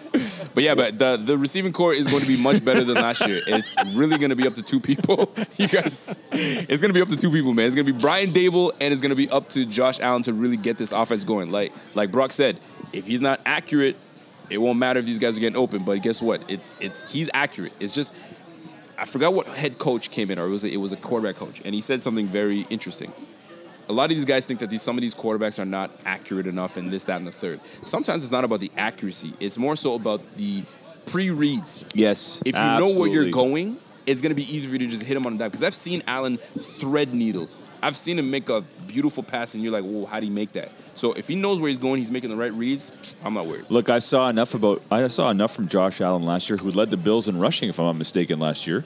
[0.56, 3.26] But yeah, but the the receiving corps is going to be much better than last
[3.26, 3.42] year.
[3.46, 5.30] It's really going to be up to two people.
[5.58, 7.66] You guys, it's going to be up to two people, man.
[7.66, 10.22] It's going to be Brian Daboll and it's going to be up to Josh Allen
[10.24, 11.50] to really get this offense going.
[11.50, 12.58] Like like Brock said,
[12.92, 13.96] if he's not accurate,
[14.50, 15.82] it won't matter if these guys are getting open.
[15.82, 16.42] But guess what?
[16.50, 17.72] It's it's he's accurate.
[17.80, 18.14] It's just
[18.98, 21.36] I forgot what head coach came in, or it was a, it was a quarterback
[21.36, 23.12] coach, and he said something very interesting.
[23.88, 26.46] A lot of these guys think that these some of these quarterbacks are not accurate
[26.46, 27.60] enough, and this, that, and the third.
[27.84, 30.64] Sometimes it's not about the accuracy; it's more so about the
[31.06, 31.84] pre-reads.
[31.94, 33.76] Yes, If you know where you're going,
[34.06, 35.48] it's going to be easy for you to just hit him on the dime.
[35.48, 37.64] Because I've seen Allen thread needles.
[37.82, 40.52] I've seen him make a beautiful pass, and you're like, "Whoa, how would he make
[40.52, 43.14] that?" So if he knows where he's going, he's making the right reads.
[43.24, 43.66] I'm not worried.
[43.68, 46.90] Look, I saw enough about I saw enough from Josh Allen last year, who led
[46.90, 48.84] the Bills in rushing, if I'm not mistaken, last year.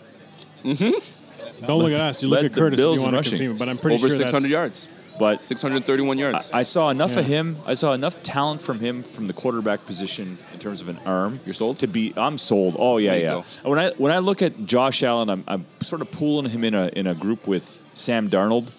[0.64, 1.19] Mm-hmm.
[1.66, 2.22] Don't look at us.
[2.22, 3.38] You look Led at the Curtis if Bills you in want to rushing.
[3.48, 4.88] confirm it, but I'm pretty Over sure 600 that's, yards,
[5.18, 6.50] But 631 yards.
[6.52, 7.36] I saw enough of Yeah.
[7.38, 7.56] him.
[7.66, 11.40] I saw enough talent from him from the quarterback position in terms of an arm.
[11.44, 11.78] You're sold?
[11.80, 12.12] to be.
[12.16, 12.76] I'm sold.
[12.78, 13.24] Oh yeah, There you
[13.64, 13.68] yeah.
[13.68, 16.74] When I when I look at Josh Allen, I'm, I'm sort of pooling him in
[16.74, 18.72] a in a group with Sam Darnold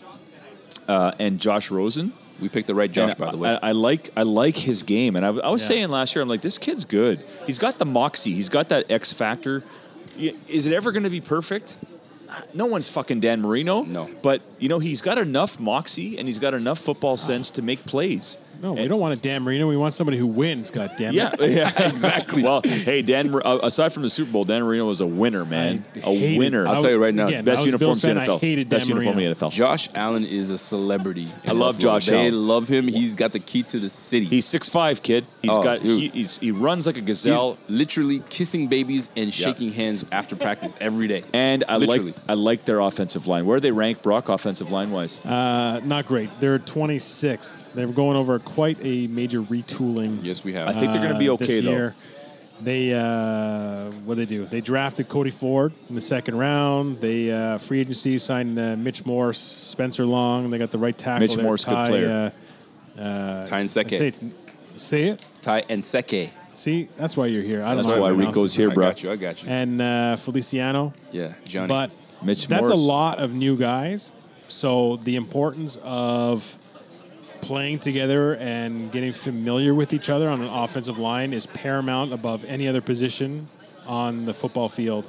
[0.87, 2.13] uh, and Josh Rosen.
[2.41, 3.51] we picked the right Josh, And by the way.
[3.61, 5.67] I, I like I like his game, and I, I was Yeah.
[5.67, 7.21] saying last year, I'm like, this kid's good.
[7.45, 8.33] He's got the moxie.
[8.33, 9.63] He's got that X factor.
[10.19, 11.77] Y- Is it ever going to be perfect?
[12.53, 13.83] No one's fucking Dan Marino.
[13.83, 14.09] No.
[14.21, 17.85] but you know he's got enough moxie and he's got enough football sense to make
[17.85, 18.37] plays.
[18.61, 19.67] No, we don't want a Dan Marino.
[19.67, 20.71] We want somebody who wins.
[20.71, 21.15] God damn it.
[21.15, 22.43] Yeah, yeah, exactly.
[22.43, 23.33] well, hey, Dan.
[23.33, 25.83] Uh, Aside from the Super Bowl, Dan Marino was a winner, man.
[25.95, 26.67] I A hated- winner.
[26.67, 28.25] I'll tell you right now, again, Best I was a Bills in fan, the I
[28.35, 28.39] NFL.
[28.41, 29.33] hated Best Dan uniform in Marino.
[29.33, 29.51] the NFL.
[29.51, 31.27] Josh Allen is a celebrity.
[31.47, 32.47] I love Josh They Allen.
[32.47, 32.87] love him.
[32.87, 34.25] He's got the key to the city.
[34.25, 35.25] He's six five, kid.
[35.41, 35.81] He's Oh, got.
[35.81, 35.99] dude.
[35.99, 37.57] He, he's, he runs like a He's gazelle.
[37.67, 41.23] literally kissing babies and shaking hands after practice every day.
[41.33, 42.11] And I Literally.
[42.11, 43.45] like I like their offensive line.
[43.45, 45.23] Where do they rank Brock offensive line wise?
[45.25, 46.29] Uh, not great.
[46.39, 47.65] They're 26th.
[47.73, 50.19] They're going over quite a major retooling.
[50.21, 50.67] Yes, we have.
[50.67, 51.71] I think they're going to be uh, okay this though.
[51.71, 51.95] year.
[52.61, 54.45] They uh, what they do?
[54.45, 57.01] They drafted Cody Ford in the second round.
[57.01, 60.49] They uh, free agency signed uh, Mitch Morse, Spencer Long.
[60.51, 61.21] They got the right tackle.
[61.21, 62.33] Mitch there, Morse, good Ty, player.
[62.97, 64.01] Uh, uh, Ty and say, Seke.
[64.01, 64.21] it's,
[64.77, 65.25] say it.
[65.41, 66.29] Ty Nsekhe.
[66.53, 67.63] See, that's why you're here.
[67.63, 68.61] I don't That's know why Rico's it.
[68.61, 68.87] here, I bro.
[68.89, 69.11] got you.
[69.11, 69.49] I got you.
[69.49, 70.93] And uh, Feliciano.
[71.11, 71.67] Yeah, Johnny.
[71.67, 71.91] But
[72.21, 72.73] Mitch that's Morse.
[72.73, 74.11] a lot of new guys.
[74.49, 76.57] So the importance of
[77.41, 82.45] playing together and getting familiar with each other on an offensive line is paramount above
[82.45, 83.47] any other position
[83.85, 85.07] on the football field.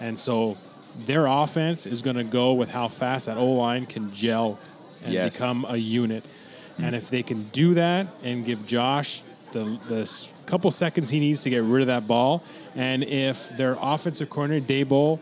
[0.00, 0.56] And so
[1.04, 4.58] their offense is going to go with how fast that O line can gel
[5.04, 5.36] and Yes.
[5.36, 6.26] become a unit.
[6.78, 9.22] And if they can do that and give Josh
[9.52, 12.42] the, the couple seconds he needs to get rid of that ball,
[12.74, 15.18] and if their offensive coordinator, Daboll,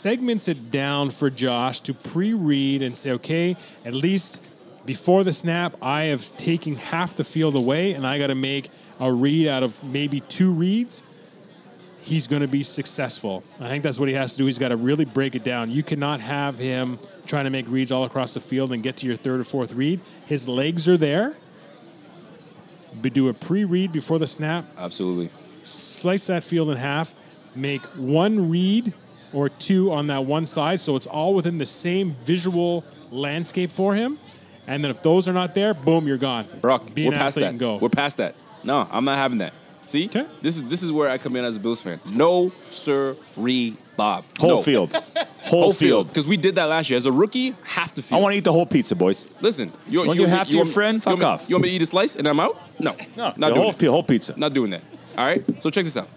[0.00, 3.54] segments it down for Josh to pre-read and say, okay,
[3.84, 4.48] at least
[4.86, 8.70] before the snap, I have taken half the field away, and I got to make
[8.98, 11.02] a read out of maybe two reads.
[12.00, 13.44] He's going to be successful.
[13.60, 14.46] I think that's what he has to do.
[14.46, 15.70] He's got to really break it down.
[15.70, 19.06] You cannot have him trying to make reads all across the field and get to
[19.06, 20.00] your third or fourth read.
[20.24, 21.36] His legs are there.
[23.02, 25.28] But do a pre-read before the snap Absolutely.
[25.62, 27.14] slice that field in half,
[27.54, 28.94] make one read
[29.32, 33.94] or two on that one side, so it's all within the same visual landscape for
[33.94, 34.18] him.
[34.66, 36.46] And then if those are not there, boom, you're gone.
[36.60, 37.58] Brock, Be we're past that.
[37.58, 37.76] go.
[37.78, 38.34] We're past that.
[38.62, 39.52] No, I'm not having that.
[39.88, 40.24] See, 'Kay.
[40.40, 41.98] this is this is where I come in as a Bills fan.
[42.12, 44.24] No, sir, re Bob.
[44.38, 44.62] Whole No.
[44.62, 44.92] field.
[45.42, 45.76] Whole, Whole field.
[45.76, 47.54] field because we did that last year as a rookie.
[47.64, 48.20] Half the field.
[48.20, 49.26] I want to eat the whole pizza, boys.
[49.40, 50.94] Listen, you, Wanna you, give half to you your want- friend?
[50.96, 51.46] you Fuck want me- off.
[51.48, 52.56] You want me to eat a slice and I'm out?
[52.78, 53.76] No, No, not the doing whole it.
[53.76, 54.34] field, whole pizza.
[54.38, 54.82] Not doing that.
[55.18, 55.42] All right.
[55.62, 56.08] So check this out.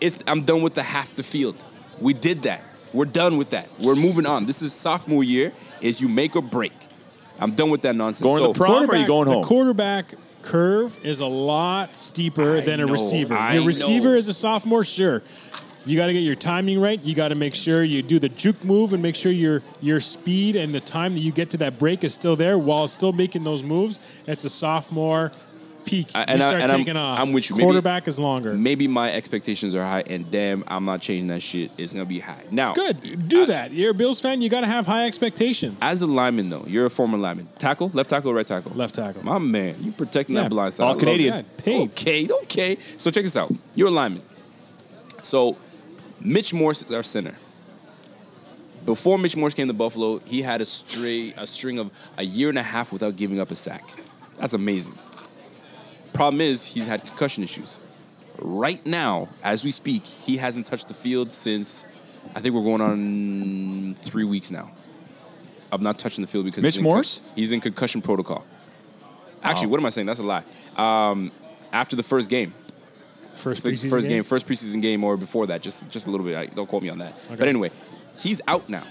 [0.00, 1.62] It's I'm done with the half the field.
[2.00, 2.62] We did that.
[2.92, 3.68] We're done with that.
[3.80, 4.46] We're moving on.
[4.46, 5.52] This is sophomore year.
[5.80, 6.72] Is you make or break.
[7.38, 8.26] I'm done with that nonsense.
[8.26, 9.42] Going to so, prom or are you going home?
[9.42, 13.34] The quarterback curve is a lot steeper I than a know, receiver.
[13.34, 14.14] I your receiver know.
[14.14, 15.22] is a sophomore, sure.
[15.84, 17.02] You got to get your timing right.
[17.02, 20.00] You got to make sure you do the juke move and make sure your your
[20.00, 23.12] speed and the time that you get to that break is still there while still
[23.12, 23.98] making those moves.
[24.26, 25.32] It's a sophomore
[25.88, 26.08] peak.
[26.14, 27.18] I- you and I- start and I'm- taking off.
[27.20, 27.56] I'm with you.
[27.56, 28.54] Maybe- Quarterback is longer.
[28.54, 31.70] maybe my expectations are high, and damn, I'm not changing that shit.
[31.78, 32.42] It's gonna be high.
[32.50, 33.28] Now, Good.
[33.28, 33.72] Do that.
[33.72, 34.42] You're a Bills fan.
[34.42, 35.76] You got to have high expectations.
[35.80, 37.48] as a lineman though, you're a former lineman.
[37.58, 38.72] Tackle, left tackle, right tackle.
[38.74, 39.24] Left tackle.
[39.24, 40.42] My man, you protecting Yeah.
[40.42, 40.84] that blind side.
[40.84, 41.44] All I Canadian.
[41.56, 41.80] paid.
[41.90, 42.78] Okay, okay.
[42.96, 43.52] So check this out.
[43.74, 44.22] You're a lineman.
[45.22, 45.56] So
[46.20, 47.34] Mitch Morse is our center.
[48.84, 52.48] Before Mitch Morse came to Buffalo, he had a stray a string of a year
[52.48, 53.84] and a half without giving up a sack.
[54.38, 54.94] That's amazing.
[56.18, 57.78] Problem is, he's had concussion issues.
[58.40, 61.84] Right now, as we speak, he hasn't touched the field since
[62.34, 64.70] I think we're going on three weeks now
[65.72, 67.20] of not touching the field because Mitch he's in Morse?
[67.34, 68.44] he's in concussion protocol.
[69.42, 69.70] Actually, Wow.
[69.72, 70.06] what am I saying?
[70.06, 70.42] That's a lie.
[70.76, 71.30] Um,
[71.72, 72.52] after the first game,
[73.36, 74.16] First preseason first game?
[74.16, 76.36] game, first preseason game, or before that, just just a little bit.
[76.36, 77.14] I, don't quote me on that.
[77.26, 77.36] Okay.
[77.36, 77.70] But anyway,
[78.18, 78.82] he's out now,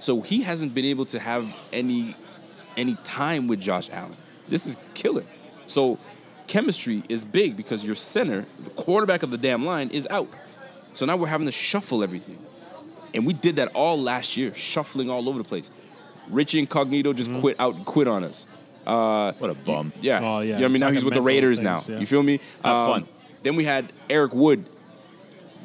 [0.00, 2.16] so he hasn't been able to have any
[2.76, 4.16] any time with Josh Allen.
[4.48, 5.22] This is killer.
[5.66, 5.98] So
[6.46, 10.28] chemistry is big because your center, the quarterback of the damn line, is out.
[10.94, 12.38] So now we're having to shuffle everything,
[13.14, 15.70] and we did that all last year, shuffling all over the place.
[16.28, 18.46] Richie Incognito just quit out, quit on us.
[18.86, 19.92] Uh, what a bum.
[20.00, 20.16] Yeah.
[20.18, 20.24] Mm-hmm.
[20.24, 20.44] Oh, yeah.
[20.44, 20.80] You know what I mean?
[20.80, 21.94] Now he's with the Raiders things, now.
[21.94, 22.00] yeah.
[22.00, 22.34] You feel me?
[22.64, 23.08] Um, fun.
[23.42, 24.64] Then we had Eric Wood,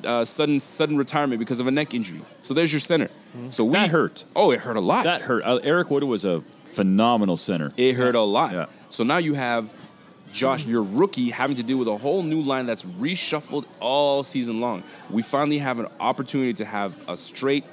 [0.05, 2.21] uh, sudden sudden retirement because of a neck injury.
[2.41, 3.07] So there's your center.
[3.07, 3.49] Mm-hmm.
[3.51, 4.23] So we That hurt.
[4.35, 5.03] Oh, it hurt a lot.
[5.03, 5.43] That hurt.
[5.43, 7.71] Uh, Eric Wood was a phenomenal center.
[7.77, 8.53] It hurt a lot.
[8.53, 8.65] Yeah.
[8.89, 9.73] So now you have
[10.31, 14.61] Josh, your rookie, having to deal with a whole new line that's reshuffled all season
[14.61, 14.83] long.
[15.09, 17.63] We finally have an opportunity to have a straight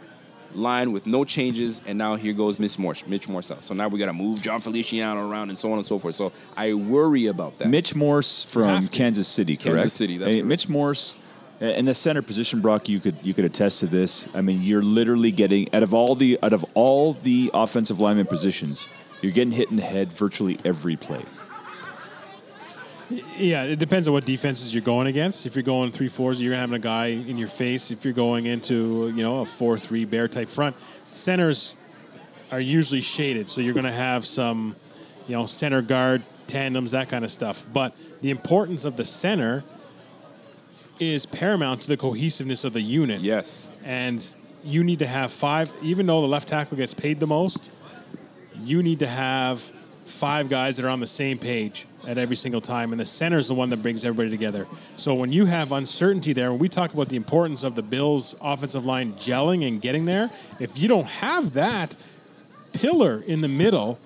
[0.52, 3.64] line with no changes, and now here goes Mitch Morse, Mitch Morse out.
[3.64, 6.14] So now we got to move Jon Feliciano around and so on and so forth.
[6.14, 7.68] So I worry about that.
[7.68, 8.86] Mitch Morse from.
[8.88, 9.78] Kansas City, correct?
[9.78, 10.48] Kansas City, that's Hey, correct.
[10.48, 11.16] Mitch Morse
[11.60, 12.88] in the center position, Brock.
[12.88, 14.26] You could you could attest to this.
[14.34, 18.26] I mean, you're literally getting out of all the out of all the offensive lineman
[18.26, 18.88] positions,
[19.22, 21.22] you're getting hit in the head virtually every play.
[23.10, 25.46] Yeah, it depends on what defenses you're going against.
[25.46, 27.90] If you're going three fours, you're having a guy in your face.
[27.90, 30.76] If you're going into you know a four three bear type front,
[31.12, 31.74] centers
[32.50, 34.74] are usually shaded, so you're going to have some
[35.28, 37.64] you know center guard tandems that kind of stuff.
[37.72, 39.64] But the importance of the center
[41.00, 43.20] is paramount to the cohesiveness of the unit.
[43.20, 43.72] yes.
[43.84, 44.32] and
[44.62, 45.70] you need to have five.
[45.82, 47.70] Even though the left tackle gets paid the most,
[48.62, 49.70] you need to have
[50.04, 53.38] five guys that are on the same page at every single time, and the center
[53.38, 54.66] is the one that brings everybody together.
[54.96, 58.34] So when you have uncertainty there, when we talk about the importance of the Bills'
[58.40, 61.96] offensive line gelling and getting there, if you don't have that
[62.72, 63.98] pillar in the middle,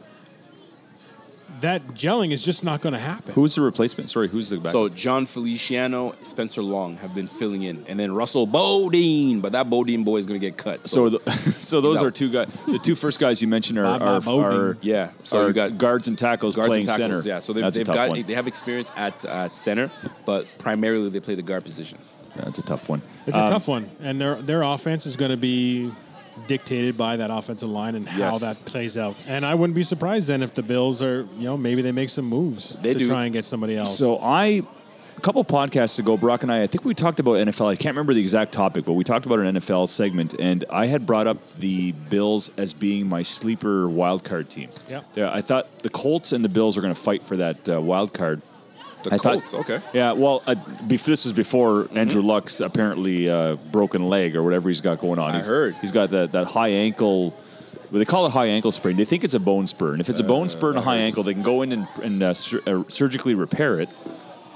[1.60, 3.32] that gelling is just not going to happen.
[3.34, 4.10] Who's the replacement?
[4.10, 4.72] Sorry, who's the back?
[4.72, 9.68] So Jon Feliciano, Spencer Long have been filling in, and then Russell Bodine, but that
[9.68, 10.84] Bodine boy is going to get cut.
[10.84, 12.48] So, So, the, so those are two guys.
[12.66, 15.78] The two first guys you mentioned are Bob are, are yeah, so are you got
[15.78, 17.22] guards and tackles guards playing and tackles.
[17.22, 17.34] center.
[17.34, 18.22] Yeah, so they've, they've got one.
[18.22, 19.90] they have experience at at center,
[20.24, 21.98] but primarily they play the guard position.
[22.36, 23.02] That's a tough one.
[23.26, 25.90] It's a um, tough one, and their their offense is going to be
[26.46, 28.40] dictated by that offensive line and how Yes.
[28.40, 29.16] that plays out.
[29.28, 32.08] And I wouldn't be surprised then if the Bills are, you know, maybe they make
[32.10, 33.06] some moves They to do.
[33.06, 33.96] try and get somebody else.
[33.98, 34.62] So I,
[35.16, 37.66] a couple podcasts ago, Brock and I, I think we talked about NFL.
[37.66, 40.86] I can't remember the exact topic, but we talked about an NFL segment, and I
[40.86, 44.68] had brought up the Bills as being my sleeper wild card team.
[44.88, 45.04] Yep.
[45.16, 47.80] Yeah, I thought the Colts and the Bills are going to fight for that uh,
[47.80, 48.42] wild card.
[49.08, 49.80] The I thought- okay.
[49.92, 50.54] Yeah, well, uh,
[50.86, 55.18] bef- this was before Andrew Luck's apparently uh, broken leg or whatever he's got going
[55.18, 55.30] on.
[55.30, 55.76] I He's- heard.
[55.80, 57.30] he's got that, that high ankle.
[57.90, 58.96] Well, they call it high ankle sprain.
[58.96, 60.98] They think it's a bone spur, and if it's a bone spur and a high
[60.98, 63.88] ankle, they can go in and, and uh, sur- uh, surgically repair it.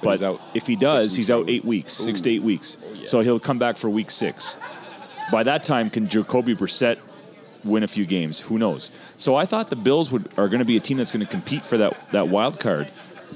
[0.03, 2.77] But, out if he does, he's out eight weeks, six to eight weeks.
[3.07, 4.57] So he'll come back for week six.
[5.31, 6.99] By that time, can Jacoby Brissett
[7.65, 8.41] win a few games?
[8.41, 8.91] Who knows?
[9.17, 11.31] So I thought the Bills would are going to be a team that's going to
[11.31, 12.89] compete for that that wild card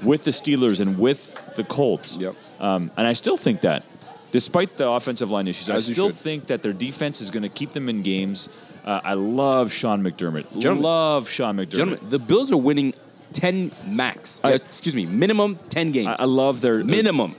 [0.03, 2.17] with the Steelers and with the Colts.
[2.17, 2.35] Yep.
[2.59, 3.83] Um, and I still think that,
[4.31, 7.43] despite the offensive line issues, I As you still think that their defense is going
[7.43, 8.49] to keep them in games.
[8.83, 10.49] Uh, I love Sean McDermott.
[10.59, 10.81] Gentlemen.
[10.83, 11.69] love Sean McDermott.
[11.71, 12.93] Gentlemen, the Bills are winning
[13.33, 14.39] ten max.
[14.43, 16.07] I- Uh, excuse me, minimum ten games.
[16.07, 17.35] I, I love their minimum.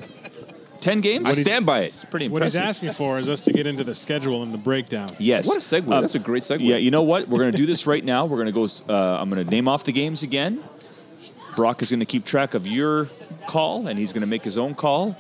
[0.80, 1.26] ten games.
[1.26, 1.85] I stand by it.
[1.86, 4.59] It's pretty what he's asking for is us to get into the schedule and the
[4.59, 5.09] breakdown.
[5.18, 5.48] Yes.
[5.48, 5.90] What a segue.
[5.93, 6.59] Uh, That's a great segue.
[6.60, 7.28] Yeah, you know what?
[7.28, 8.26] We're going to do this right now.
[8.26, 8.93] We're going to go.
[8.93, 10.62] Uh, I'm going to name off the games again.
[11.59, 13.09] Brock is going to keep track of your
[13.48, 15.16] call, and he's going to make his own call.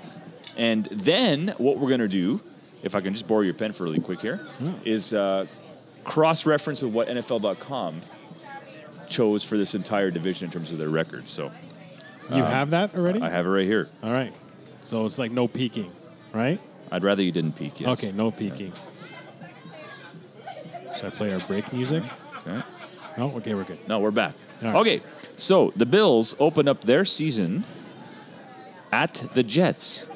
[0.56, 2.40] And then what we're going to do,
[2.84, 4.38] if I can just borrow your pen for really quick here,
[4.84, 5.46] is uh,
[6.04, 8.00] cross-reference with what NFL.com
[9.08, 11.28] chose for this entire division in terms of their record.
[11.28, 11.50] So
[12.30, 13.18] You have that already?
[13.18, 13.88] Um, I have it right here.
[14.04, 14.32] All right.
[14.84, 15.90] So it's like no peeking,
[16.32, 16.60] right?
[16.92, 17.80] I'd rather you didn't peek.
[17.80, 17.98] Yes.
[17.98, 18.72] Okay, no peeking.
[20.94, 22.04] Should I play our break music?
[22.46, 22.62] Okay.
[23.18, 23.32] No?
[23.38, 23.88] Okay, we're good.
[23.88, 24.34] No, we're back.
[24.62, 24.76] All right.
[24.80, 25.02] Okay,
[25.38, 27.64] so the Bills open up their season
[28.92, 30.06] at the Jets.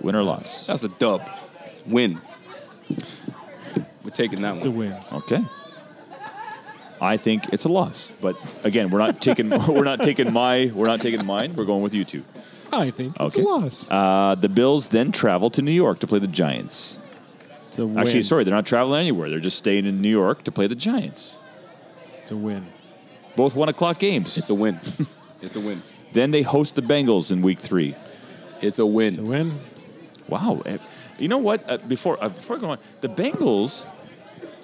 [0.00, 0.66] Win or loss?
[0.66, 1.28] That's a dub.
[1.86, 2.20] Win.
[4.04, 4.56] We're taking that one.
[4.58, 4.96] It's a win.
[5.12, 5.44] Okay.
[7.00, 10.86] I think it's a loss, but again, we're not taking we're not taking my we're
[10.88, 11.54] not taking mine.
[11.54, 12.24] We're going with you two.
[12.72, 13.42] I think it's Okay.
[13.42, 13.88] a loss.
[13.90, 16.98] Uh, the Bills then travel to New York to play the Giants.
[17.68, 17.98] It's a win.
[17.98, 19.30] Actually, sorry, they're not traveling anywhere.
[19.30, 21.40] They're just staying in New York to play the Giants.
[22.22, 22.66] It's a win.
[23.38, 24.36] Both one o'clock games.
[24.36, 24.80] It's a win.
[25.42, 25.80] it's a win.
[26.12, 27.94] then they host the Bengals in Week Three.
[28.60, 29.08] It's a win.
[29.14, 29.52] It's a win.
[30.28, 30.60] Wow.
[30.66, 30.78] Eh,
[31.20, 31.62] You know what?
[31.70, 33.86] Uh, before uh, before I go on, the Bengals,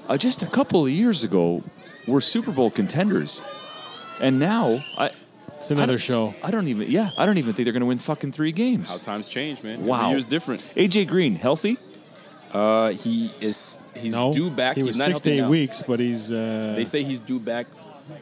[0.09, 1.63] uh, just a couple of years ago,
[2.09, 3.45] were Super Bowl contenders,
[4.21, 5.11] and now I
[5.61, 6.35] It's another show.
[6.43, 6.91] I don't even.
[6.91, 8.91] Yeah, I don't even think they're going to win fucking three games.
[8.91, 9.87] How times change, man.
[9.87, 9.99] Wow.
[9.99, 10.63] Every year's different.
[10.75, 11.79] AJ Green healthy?
[12.53, 13.79] Uh, he is.
[13.97, 14.75] He's no, due back.
[14.75, 15.51] He he's was not six to healthy eight now.
[15.51, 17.67] weeks, but he's uh, They say he's due back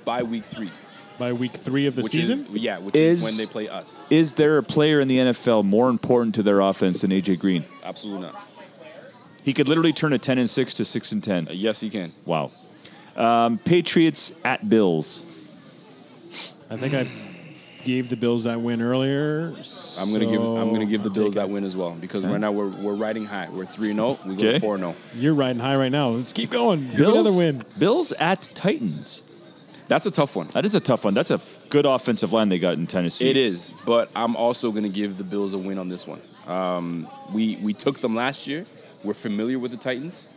[0.04, 0.70] by week three,
[1.18, 2.46] by week three of the which season.
[2.54, 4.04] is yeah, which Is- is, when they play us.
[4.10, 7.64] Is there a player in the NFL more important to their offense than AJ Green?
[7.84, 8.48] Absolutely not.
[9.44, 11.48] He could literally turn a ten and six to six and ten.
[11.48, 12.12] Uh, yes, he can.
[12.24, 12.52] Wow.
[13.16, 15.24] Um, Patriots at Bills.
[16.70, 17.10] I think I
[17.84, 19.52] gave the Bills that win earlier.
[19.98, 20.40] I'm gonna give.
[20.40, 23.24] I'm gonna give the Bills that win as well because right now we're we're riding
[23.24, 23.48] high.
[23.50, 24.58] We're 3 0, We go Okay.
[24.60, 24.94] four and zero.
[25.16, 26.10] You're riding high right now.
[26.10, 26.86] Let's keep going.
[26.96, 27.14] Bills.
[27.14, 27.64] another win.
[27.78, 29.24] Bills at Titans.
[29.92, 30.48] That's a tough one.
[30.48, 31.12] That is a tough one.
[31.14, 33.28] That's a f- good offensive line they got in Tennessee.
[33.28, 36.20] It is, but I'm also going to give the Bills a win on this one.
[36.46, 38.64] Um, we we took them last year.
[39.04, 40.28] We're familiar with the Titans.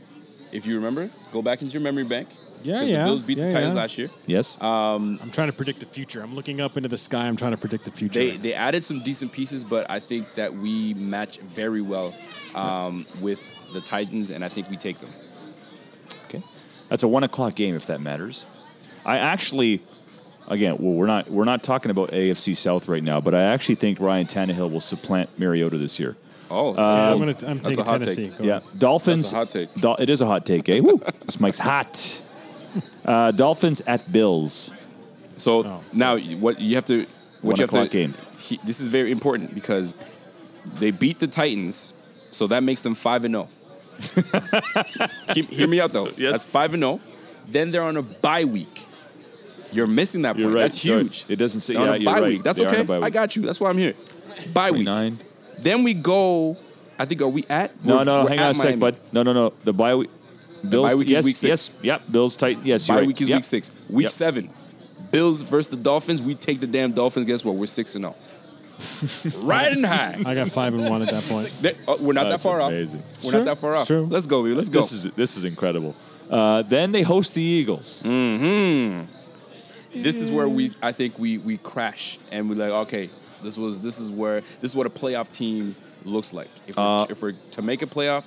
[0.52, 2.28] If you remember, go back into your memory bank.
[2.64, 2.98] Yeah, 'Cause yeah.
[3.00, 3.80] The Bills beat Yeah, the Titans yeah.
[3.82, 4.10] last year.
[4.28, 4.58] Yes.
[4.60, 6.22] I'm trying to predict the future.
[6.22, 7.26] I'm looking up into the sky.
[7.28, 8.20] I'm trying to predict the future.
[8.20, 12.14] They they added some decent pieces, but I think that we match very well
[12.56, 13.42] um, with
[13.74, 15.12] the Titans, and I think we take them.
[16.26, 16.42] Okay.
[16.90, 18.46] That's a one o'clock game if that matters.
[19.06, 19.82] I actually,
[20.48, 23.76] again, well, we're not we're not talking about AFC South right now, but I actually
[23.76, 26.16] think Ryan Tannehill will supplant Mariota this year.
[26.52, 28.28] Oh, Yeah, I'm, gonna, I'm That's taking a hot Tennessee.
[28.30, 28.38] take.
[28.38, 28.64] Go Yeah, on.
[28.78, 29.32] Dolphins.
[29.32, 29.74] That's a hot take.
[29.82, 30.80] Dol- it is a hot take, eh?
[30.80, 31.02] Woo!
[31.26, 32.22] This mic's hot.
[33.06, 34.74] Uh, Dolphins at Bills.
[35.38, 35.84] So Oh.
[35.94, 37.08] now what you have to One
[37.42, 38.14] what you have o'clock to game.
[38.38, 39.96] he- this is very important because
[40.80, 41.94] they beat the Titans,
[42.32, 43.50] so that makes them five and zero.
[45.30, 46.10] Keep, hear me out though.
[46.18, 46.32] yes.
[46.32, 47.00] That's five and zero.
[47.48, 48.84] Then they're on a bye week.
[49.76, 50.56] You're missing that You're point.
[50.56, 50.62] right.
[50.62, 51.02] That's Sorry.
[51.04, 51.26] huge.
[51.28, 52.28] It doesn't say- They're on yeah, a bye right.
[52.30, 52.44] week.
[52.44, 52.82] That's They okay.
[52.82, 53.42] a bye I got you.
[53.44, 53.94] That's why I'm here.
[54.54, 54.86] Bye week.
[54.86, 55.18] 29.
[55.60, 56.58] Then we go.
[56.98, 57.84] I think are we at?
[57.86, 58.80] No, we're- no, we're hang on a sec, Miami.
[58.80, 58.96] bud.
[59.12, 59.54] No, no, no.
[59.64, 60.10] The bye week.
[60.68, 60.90] Bills.
[60.90, 61.48] bye week is yes, week six.
[61.50, 62.02] Yes, yep.
[62.12, 62.60] Bills tight.
[62.64, 63.08] Yes, Bye you're right.
[63.08, 63.38] week is Yep.
[63.38, 63.72] week six.
[63.90, 64.12] Week Yep.
[64.12, 64.50] seven,
[65.12, 66.22] Bills versus the Dolphins.
[66.24, 67.26] We take the damn Dolphins.
[67.28, 67.56] Guess what?
[67.56, 68.06] We're six and
[69.24, 69.44] zero.
[69.44, 70.22] Riding high.
[70.26, 71.52] I got five and one at that point.
[71.62, 73.00] They- oh, we're not That's that far amazing.
[73.02, 73.24] off.
[73.24, 73.40] We're true.
[73.40, 73.88] not that far off.
[73.88, 74.08] true.
[74.10, 74.56] Let's go, baby.
[74.56, 74.82] Let's go.
[74.82, 75.96] This is this is incredible.
[76.30, 78.02] Uh, then they host the Eagles.
[79.96, 83.10] This is where we I think we we crash and we're like, okay,
[83.44, 86.50] this was this is where this is what a playoff team looks like.
[86.68, 88.26] If we're, Uh, if we're to make a playoff,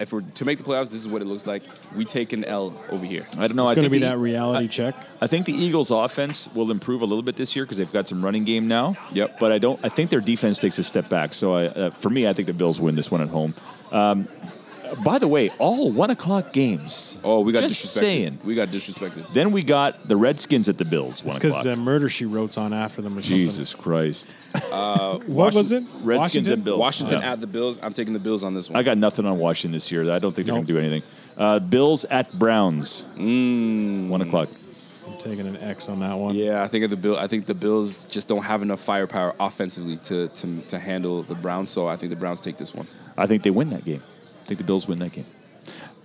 [0.00, 1.62] if we're to make the playoffs, this is what it looks like.
[1.96, 3.26] We take an L over here.
[3.36, 3.64] I don't know.
[3.68, 4.94] It's I going to think be the- that reality check.
[5.20, 8.06] I think the Eagles' offense will improve a little bit this year because they've got
[8.06, 8.96] some running game now.
[9.12, 9.38] Yep.
[9.40, 9.78] But I don't.
[9.84, 11.34] I think their defense takes a step back.
[11.34, 13.54] So I, uh, for me, I think the Bills win this one at home.
[13.90, 14.28] Um,
[15.04, 17.18] by the way, all one o'clock games.
[17.24, 18.00] Oh, we got Just disrespected.
[18.00, 18.38] saying.
[18.44, 19.32] We got disrespected.
[19.32, 21.22] Then we got the Redskins at the Bills.
[21.24, 21.78] One It's because o'clock.
[21.78, 23.36] uh, Murder She wrote on after them or something.
[23.36, 24.34] Jesus Christ!
[24.70, 25.84] What was it?
[26.02, 26.52] Redskins Washington?
[26.54, 26.78] and Bills.
[26.80, 27.32] Washington Yeah.
[27.32, 27.78] at the Bills.
[27.82, 28.78] I'm taking the Bills on this one.
[28.78, 30.10] I got nothing on Washington this year.
[30.12, 30.66] I don't think they're Nope.
[30.66, 31.02] going to do anything.
[31.36, 33.04] Uh, Bills at Browns.
[33.16, 34.08] Mm.
[34.08, 34.48] One o'clock.
[35.06, 36.34] I'm taking an X on that one.
[36.34, 37.16] Yeah, I think of the Bill.
[37.16, 41.34] I think the Bills just don't have enough firepower offensively to to, to handle the
[41.34, 41.70] Browns.
[41.70, 42.86] So I think the Browns take this one.
[43.16, 44.02] I think they win that game.
[44.48, 45.26] I think the Bills win that game.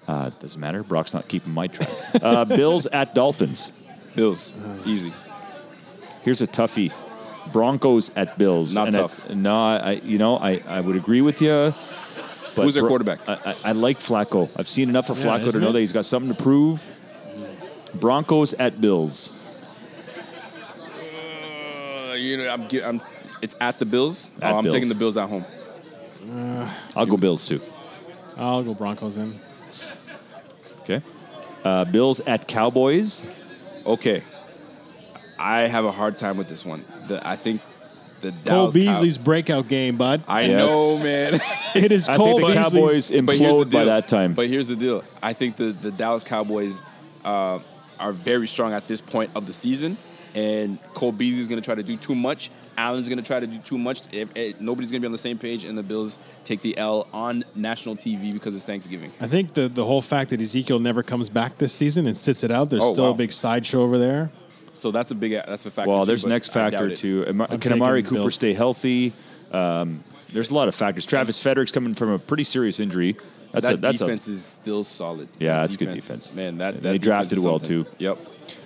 [0.05, 0.83] Uh, doesn't matter.
[0.83, 1.87] Brock's not keeping my track.
[2.21, 3.71] Uh, Bills at Dolphins.
[4.17, 4.51] Bills,
[4.85, 5.13] easy.
[6.23, 6.91] Here's a toughie.
[7.53, 8.75] Broncos at Bills.
[8.75, 9.29] Not And I- tough.
[9.29, 11.73] no, I, you know, I, I would agree with you.
[12.53, 13.29] But Who's their Bro- quarterback?
[13.29, 14.49] I, I, I like Flacco.
[14.57, 15.71] I've seen enough of Yeah, Flacco to isn't know it?
[15.73, 16.83] that he's got something to prove.
[17.95, 19.33] Broncos at Bills.
[22.11, 22.99] Uh, you know, I'm, gi- I'm.
[23.41, 24.31] It's at the Bills.
[24.41, 24.73] At oh, I'm Bills.
[24.73, 25.45] taking the Bills at home.
[26.95, 27.61] I'll go Bills too.
[28.37, 29.39] I'll go Broncos in.
[30.81, 31.01] Okay.
[31.63, 33.23] Uh, Bills at Cowboys.
[33.85, 34.23] Okay.
[35.39, 36.83] I have a hard time with this one.
[37.07, 37.61] The, I think
[38.21, 40.21] the Cole Dallas Cow- Beasley's breakout game, bud.
[40.27, 40.69] I Yes.
[40.69, 41.39] know, man.
[41.75, 43.09] It is I Cole think the Beasley's.
[43.09, 44.33] Cowboys But here's the implode by that time.
[44.33, 45.03] But here's the deal.
[45.23, 46.81] I think the, the Dallas Cowboys
[47.25, 47.57] uh,
[47.99, 49.97] are very strong at this point of the season.
[50.35, 52.51] And Cole Beasley's going to try to do too much.
[52.77, 54.01] Allen's going to try to do too much.
[54.13, 56.77] If, if- nobody's going to be on the same page, and the Bills take the
[56.77, 59.11] L on national TV because it's Thanksgiving.
[59.21, 62.43] I think the, the whole fact that Ezekiel never comes back this season and sits
[62.43, 63.11] it out, there's Oh, still wow.
[63.11, 64.31] a big sideshow over there.
[64.75, 65.89] So that's a big that's a factor.
[65.91, 66.97] Well, there's but next factor it.
[66.97, 67.25] too.
[67.27, 68.35] I'm Can Amari Cooper Bills.
[68.35, 69.13] stay healthy?
[69.51, 71.05] Um, there's a lot of factors.
[71.05, 73.15] Travis Frederick's coming from a pretty serious injury.
[73.51, 75.29] That's that a that's defense is still solid.
[75.37, 76.33] Yeah, That that's good defense.
[76.33, 77.85] Man, that, that they drafted well, too.
[77.99, 78.17] Yep.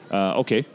[0.10, 0.66] uh, okay.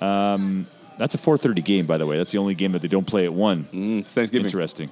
[0.00, 0.66] Um,
[1.02, 2.16] that's a 4:30 game, by the way.
[2.16, 3.64] That's the only game that they don't play at one.
[3.64, 4.46] Mm, it's Thanksgiving.
[4.46, 4.90] Interesting.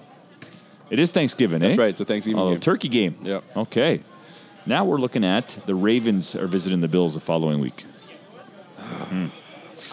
[0.91, 1.83] It is Thanksgiving, That's eh?
[1.83, 1.91] right.
[1.91, 2.61] It's a Thanksgiving Oh, game.
[2.61, 3.15] turkey game.
[3.23, 3.41] Yeah.
[3.57, 4.01] Okay.
[4.67, 7.85] Now we're looking at the Ravens are visiting the Bills the following week.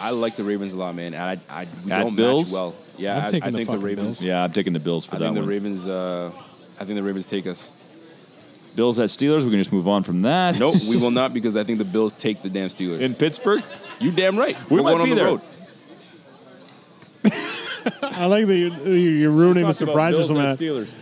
[0.00, 1.14] I like the Ravens a lot, man.
[1.14, 2.52] And I, I we At don't Bills?
[2.52, 2.74] match well.
[2.96, 4.06] Yeah, I'm I, taking I the think the Ravens.
[4.06, 4.24] Bills.
[4.24, 5.48] Yeah, I'm taking the Bills for I that think the one.
[5.48, 5.86] Ravens.
[5.86, 6.30] Uh,
[6.80, 7.72] I think the Ravens take us.
[8.76, 9.44] Bills at Steelers.
[9.44, 10.58] We can just move on from that.
[10.58, 13.00] Nope, we will not because I think the Bills take the damn Steelers.
[13.00, 13.62] In Pittsburgh.
[13.98, 14.56] you damn right.
[14.70, 15.24] We We're might going be on the there.
[15.32, 15.40] road.
[18.02, 20.44] I like that you're, you're ruining the Talked about surprise or Bills something.
[20.46, 20.94] at Steelers.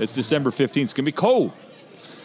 [0.00, 0.82] It's December 15th.
[0.82, 1.52] It's going to be cold.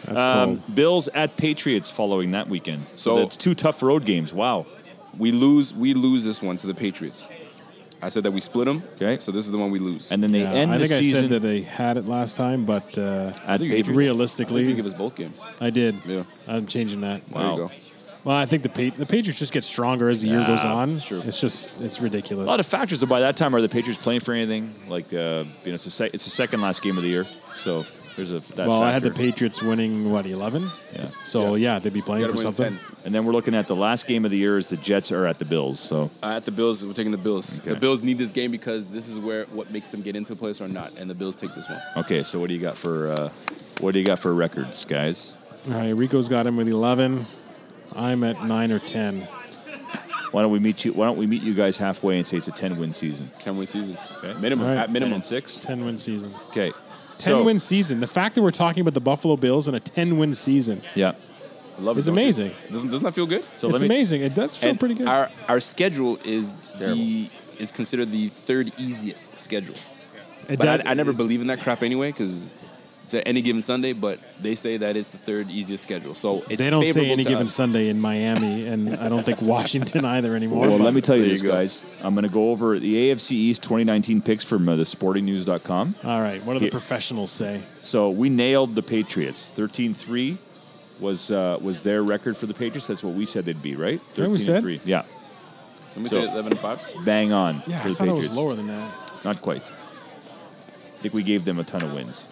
[0.04, 0.74] That's Um, cold.
[0.74, 2.84] Bills at Patriots following that weekend.
[2.96, 4.32] So So- it's two tough road games.
[4.32, 4.66] Wow.
[5.18, 5.72] We lose.
[5.74, 7.26] We lose this one to the Patriots.
[8.02, 8.82] I said that we split them.
[8.96, 9.16] Okay.
[9.18, 10.12] So this is the one we lose.
[10.12, 12.06] And then they Yeah, end I the think I season said that they had it
[12.06, 13.70] last time, but uh, at you Patriots.
[13.70, 15.40] gave- I think you realistically, give us both games.
[15.60, 15.96] I did.
[16.06, 16.24] Yeah.
[16.46, 17.26] I'm changing that.
[17.30, 17.70] There you go.
[18.26, 20.90] Well, I think the pa- the Patriots just get stronger as the year goes on.
[20.94, 21.22] it's true.
[21.24, 22.48] It's just it's ridiculous.
[22.48, 23.04] A lot of factors.
[23.04, 24.74] By that time, are the Patriots playing for anything?
[24.88, 27.24] Like, uh, you know, it's the, sec- it's the second last game of the year.
[27.56, 27.86] So
[28.16, 29.10] there's a that well, I had factor.
[29.10, 30.68] the Patriots winning what 11.
[30.92, 31.06] Yeah.
[31.24, 32.76] So yeah, they'd be playing for gotta win something.
[32.78, 32.96] 10.
[33.04, 35.24] And then we're looking at the last game of the year is the Jets are
[35.24, 35.78] at the Bills.
[35.78, 37.60] So Uh, at the Bills, we're taking the Bills.
[37.60, 37.70] Okay.
[37.70, 40.44] The Bills need this game because this is where what makes them get into the
[40.44, 41.80] playoffs or not, and the Bills take this one.
[41.98, 43.28] okay, so what do you got for uh,
[43.78, 45.32] what do you got for records, guys?
[45.68, 47.24] All right, Rico's got him with 11.
[47.94, 49.22] I'm at nine or 10.
[50.32, 50.92] Why don't we meet you?
[50.92, 53.30] Why don't we meet you guys halfway and say it's a ten win season?
[53.40, 54.34] Ten win season, Okay.
[54.38, 54.82] minimum All right.
[54.82, 55.56] at minimum and six.
[55.56, 56.30] 10 win season.
[56.48, 56.72] Okay.
[56.72, 56.74] 10
[57.18, 58.00] So- win season.
[58.00, 61.12] The fact that we're talking about the Buffalo Bills and a 10 win season Yeah.
[61.78, 62.00] I love it.
[62.00, 62.22] is don't you?
[62.22, 62.50] amazing.
[62.70, 63.42] Doesn't doesn't that feel good?
[63.56, 63.86] So it's let me.
[63.86, 64.22] amazing.
[64.22, 65.08] It does feel and pretty good.
[65.08, 69.76] Our our schedule is the is considered the third easiest schedule.
[70.48, 72.52] It But does- I, I never believe in that crap anyway because
[73.06, 73.94] it's at any given Sunday.
[73.94, 77.24] But they say that it's the third easiest schedule, so it's they don't say any
[77.24, 77.54] given us.
[77.54, 80.60] Sunday in Miami, and I don't think Washington either anymore.
[80.68, 81.54] Well, let me tell you There this, you go.
[81.54, 81.84] guys.
[82.02, 85.94] I'm going to go over the AFC East 2019 picks from uh, the sportingnews.com.
[86.04, 87.62] All right, what do the professionals say?
[87.80, 89.50] So we nailed the Patriots.
[89.56, 90.36] 13-3
[91.00, 92.86] was uh, was their record for the Patriots.
[92.86, 94.00] That's what we said they'd be, right?
[94.14, 94.62] Yeah, we said.
[94.62, 94.80] 3.
[94.84, 95.02] Yeah.
[95.94, 96.80] Let me So- say eleven and five.
[97.04, 98.28] Bang on Yeah, for I the thought it Patriots.
[98.30, 98.92] was lower than that.
[99.24, 99.62] Not quite.
[99.62, 102.26] I think we gave them a ton of wins.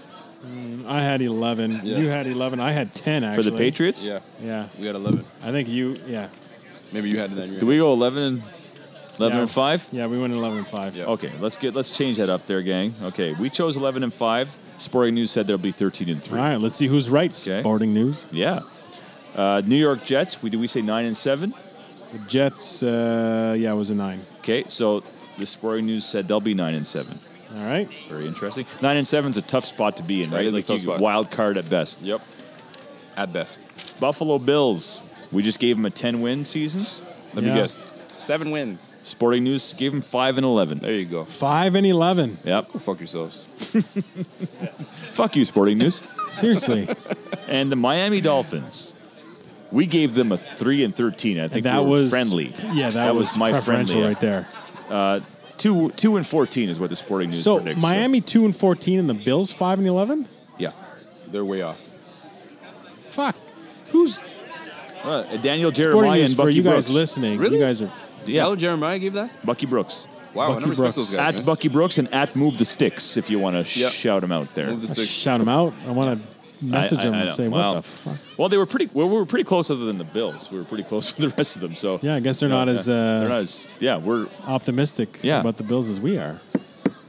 [0.86, 1.80] I had 11.
[1.84, 1.98] Yeah.
[1.98, 2.60] You had 11.
[2.60, 3.44] I had 10, actually.
[3.44, 4.04] For the Patriots?
[4.04, 4.66] Yeah, Yeah.
[4.78, 5.24] we got eleven.
[5.42, 6.28] I think you, yeah.
[6.92, 7.58] Maybe you had it then.
[7.58, 8.42] Do we go 11 and
[9.18, 9.42] 11 Yeah.
[9.42, 9.88] and 5?
[9.92, 10.96] Yeah, we went 11 and 5.
[10.96, 11.04] Yeah.
[11.06, 12.94] Okay, let's get let's change that up there, gang.
[13.02, 14.56] Okay, we chose 11 and 5.
[14.76, 16.38] Sporting News said there'll be 13 and 3.
[16.38, 17.30] All right, let's see who's right.
[17.32, 17.60] Okay.
[17.60, 18.26] Sporting news.
[18.32, 18.60] Yeah.
[19.34, 21.52] Uh, New York Jets, we do we say 9 and 7?
[22.12, 24.20] The Jets, uh, yeah, it was a 9.
[24.40, 25.02] Okay, so
[25.38, 27.18] the Sporting News said they'll be 9 and 7.
[27.54, 27.88] All right.
[28.08, 28.66] Very interesting.
[28.82, 30.46] 9 and 7 is a tough spot to be in, That right?
[30.46, 31.00] is a like tough you- spot.
[31.00, 32.00] wild card at best.
[32.02, 32.20] Yep.
[33.16, 33.66] At best.
[34.00, 36.80] Buffalo Bills, we just gave them a 10 win season.
[37.34, 37.54] Let Yeah.
[37.54, 37.78] me guess.
[38.16, 38.94] Seven wins.
[39.02, 40.78] Sporting News gave them 5 and 11.
[40.78, 41.24] There you go.
[41.24, 42.38] 5 and 11.
[42.44, 42.72] Yep.
[42.72, 43.46] Go fuck yourselves.
[45.12, 46.02] Fuck you, Sporting News.
[46.30, 46.88] Seriously.
[47.48, 48.94] and the Miami Dolphins,
[49.70, 51.38] we gave them a 3 and 13.
[51.40, 52.54] I think that we were was friendly.
[52.72, 54.08] Yeah, that, was, my preferential friendly.
[54.08, 54.48] right there.
[54.88, 55.20] Uh,
[55.58, 57.80] Two, two and 14 is what the Sporting News So predicts.
[57.80, 60.26] Miami 2 and 14 and the Bills 5 and 11?
[60.58, 60.72] yeah.
[61.28, 61.80] They're way off.
[63.06, 63.36] Fuck.
[63.88, 64.22] Who's
[65.04, 66.90] Uh, Daniel Jeremiah news and for Bucky you guys Brooks.
[66.90, 67.38] listening?
[67.38, 67.56] Really?
[67.58, 67.90] You guys are
[68.26, 68.42] Yeah.
[68.44, 69.36] Hello, Jeremiah gave that?
[69.44, 70.06] Bucky Brooks.
[70.32, 70.96] Wow, I Bucky never respect Brooks.
[71.10, 71.28] those guys.
[71.28, 71.44] At man.
[71.44, 73.92] Bucky Brooks and at Move the Sticks if you want to Yep.
[73.92, 74.68] shout them out there.
[74.68, 75.10] Move the sticks.
[75.10, 75.74] shout them out.
[75.86, 76.33] I want to
[76.64, 77.34] message I- them I and know.
[77.34, 77.74] say, Wow.
[77.74, 78.38] what the fuck?
[78.38, 78.88] Well, they were pretty.
[78.92, 80.50] Well, we were pretty close, other than the Bills.
[80.50, 81.74] We were pretty close with the rest of them.
[81.74, 83.66] So Yeah, I guess they're No, not as they're uh, not as.
[83.80, 85.40] Yeah, we're optimistic Yeah.
[85.40, 86.40] about the Bills as we are.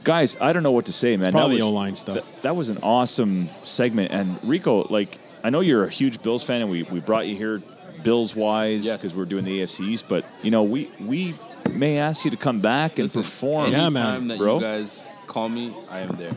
[0.04, 0.36] guys.
[0.40, 1.32] I don't know what to say, man.
[1.32, 2.14] probably that was, O-line stuff.
[2.16, 4.12] That, that was an awesome segment.
[4.12, 7.36] And Rico, like, I know you're a huge Bills fan, and we we brought you
[7.36, 7.62] here,
[8.04, 8.96] Bills wise, Yes.
[8.96, 10.02] because we're doing the AFCs.
[10.06, 11.34] But you know, we we
[11.72, 13.72] may ask you to come back and Listen, perform.
[13.72, 14.28] Yeah, anytime man.
[14.28, 14.56] that Bro.
[14.56, 16.30] you guys call me, I am there.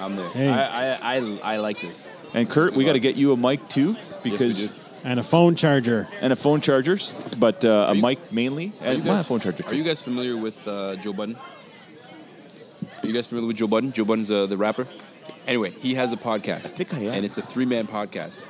[0.00, 0.28] I'm there.
[0.30, 0.48] Hey.
[0.48, 2.08] I, I, I, I like this.
[2.34, 4.68] And Kurt, we got to get you a mic too, because.
[4.68, 4.74] do.
[5.04, 6.08] And a phone charger.
[6.20, 6.98] and a phone charger,
[7.38, 9.64] but uh, a you- mic mainly, Are you and guys, a phone charger.
[9.68, 11.36] Are you guys familiar with uh, Joe Budden?
[13.02, 13.92] Are you guys familiar with Joe Budden?
[13.92, 14.86] Joe Budden's uh, the rapper.
[15.46, 16.66] Anyway, he has a podcast.
[16.66, 17.14] I think I am.
[17.14, 18.42] And it's a three-man podcast,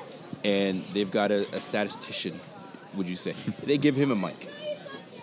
[0.42, 2.34] and they've got a, a statistician.
[2.94, 3.32] Would you say
[3.64, 4.48] they give him a mic?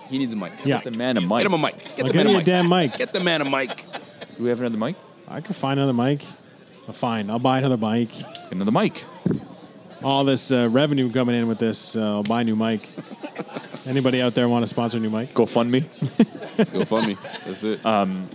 [0.10, 0.54] He needs a mic.
[0.64, 0.80] Yeah.
[0.82, 1.30] the man a mic?
[1.30, 1.84] Get him a mic.
[1.96, 2.46] Get I'll the man a mic.
[2.46, 2.98] damn mic.
[2.98, 3.84] Get the man a mic.
[4.38, 4.96] Do we have another mic?
[5.28, 6.24] I can find another mic.
[6.88, 8.10] Uh, Fine, I'll buy another mic.
[8.52, 9.04] Another mic.
[10.04, 12.88] All this uh, revenue coming in with this, uh, I'll buy a new mic.
[13.88, 15.34] Anybody out there want to sponsor a new mic?
[15.34, 15.82] Go fund me.
[16.58, 17.16] Go fund me.
[17.46, 17.80] That's it.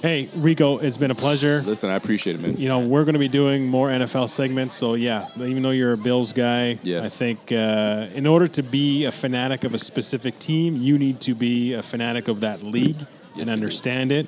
[0.02, 1.62] Hey, Rico, it's been a pleasure.
[1.62, 2.56] Listen, I appreciate it, man.
[2.56, 4.74] You know, we're going to be doing more NFL segments.
[4.74, 7.06] So, yeah, even though you're a Bills guy, Yes.
[7.06, 11.20] I think uh, in order to be a fanatic of a specific team, you need
[11.22, 13.01] to be a fanatic of that league
[13.35, 14.27] you and understand it.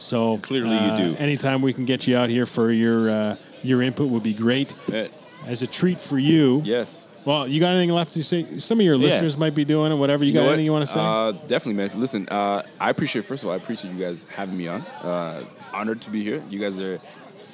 [0.00, 1.16] So, Clearly you uh, do.
[1.16, 4.74] Anytime we can get you out here for your uh, your input would be great.
[4.88, 5.06] Yeah.
[5.46, 6.62] As a treat for you.
[6.64, 7.06] Yes.
[7.24, 8.58] Well, you got anything left to say?
[8.58, 9.06] Some of your Yeah.
[9.08, 10.24] listeners might be doing it, whatever.
[10.24, 10.48] You, got what?
[10.48, 11.00] anything you want to say?
[11.00, 11.90] Uh, definitely, man.
[12.00, 13.24] Listen, uh, I appreciate.
[13.26, 14.80] First of all, I appreciate you guys having me on.
[15.02, 15.44] Uh,
[15.74, 16.42] honored to be here.
[16.48, 16.98] You guys are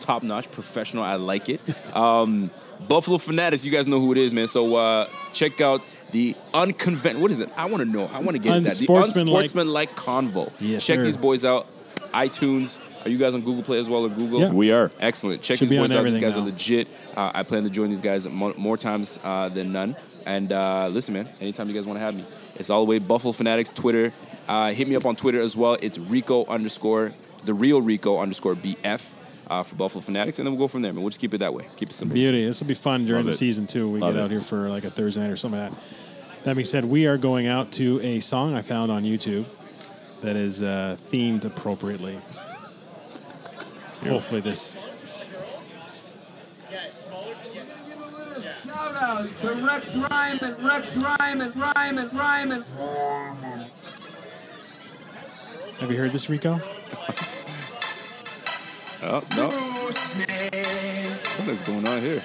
[0.01, 1.03] top notch, professional.
[1.03, 1.61] I like it.
[1.97, 2.51] Um,
[2.89, 4.47] Buffalo Fanatics, you guys know who it is, man.
[4.47, 5.81] So uh, check out
[6.13, 7.19] the unconvent.
[7.19, 7.49] What is it?
[7.57, 8.07] I want to know.
[8.13, 8.77] I want to get that.
[8.77, 10.53] The Unsportsmanlike- unsportsmanlike convo.
[10.61, 11.03] Yes, check sir.
[11.05, 11.67] these boys out.
[12.17, 14.41] iTunes, Are you guys on Google Play as well or Google?
[14.41, 14.51] Yeah.
[14.53, 14.91] We are.
[15.01, 15.43] Excellent.
[15.43, 16.03] Check Should these be boys out.
[16.05, 16.89] These everything guys are legit.
[17.17, 19.97] Uh, I plan to join these guys more, more times uh, than none.
[20.25, 22.25] And uh, listen, man, anytime you guys want to have me,
[22.57, 24.13] it's all the way Buffalo Fanatics Twitter.
[24.49, 25.77] Uh, hit me up on Twitter as well.
[25.83, 27.13] It's Rico underscore
[27.45, 29.13] the real Rico underscore BF
[29.49, 30.93] uh, for Buffalo Fanatics, and then we'll go from there.
[30.93, 31.69] Man, we'll just keep it that way.
[31.77, 32.15] Keep it simple.
[32.15, 32.45] Beauty.
[32.45, 33.39] This will be fun during Love the it.
[33.39, 33.89] season too.
[33.89, 34.25] We Love get it.
[34.25, 36.45] out here for like a Thursday night or something like that.
[36.45, 39.45] That being said, we are going out to a song I found on YouTube
[40.21, 42.19] that is uh, themed appropriately.
[44.05, 44.77] Hopefully, this.
[48.65, 52.65] Shout out to Rex Ryman, Rex Ryman, Ryman, Ryman.
[55.79, 56.59] Have you heard this, Rico?
[59.03, 59.49] Oh no,
[61.37, 62.23] what is going on here?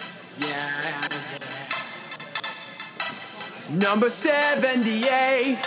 [3.70, 5.58] Number 78.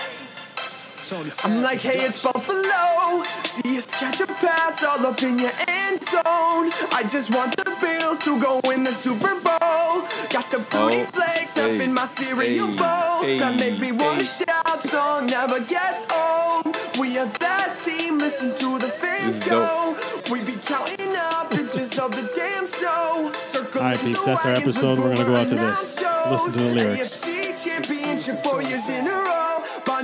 [1.12, 3.22] I'm like, hey, it's Buffalo.
[3.44, 6.72] See us catch a pass all up in your end zone.
[6.97, 10.01] I just want the Bills to go in the Super Bowl.
[10.31, 13.20] Got the fruity Oh, flakes hey, up in my cereal hey, bowl.
[13.20, 14.44] hey, that make me want to hey.
[14.48, 16.74] shout, song never gets old.
[16.98, 19.94] We are that team, listen to the This fans go.
[20.32, 23.31] We be counting up pictures of the damn snow.
[23.43, 24.98] Circling All right, peeps, the that's our wagons episode.
[25.01, 26.01] We're gonna go out to this.
[26.31, 27.20] Listen to the lyrics.
[27.26, 29.43] AFC championship four years in a row.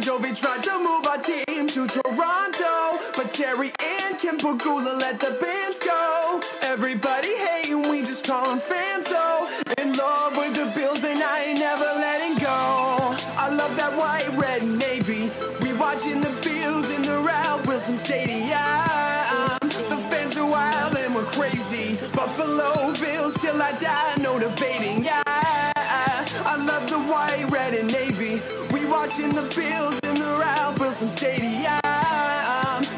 [0.00, 5.20] Bon Jovi tried to move our team to Toronto, but Terry and Kim Pegula let
[5.20, 6.40] the bands go.
[6.62, 7.19] Everybody
[30.40, 31.80] The Ralph Wilson Stadium.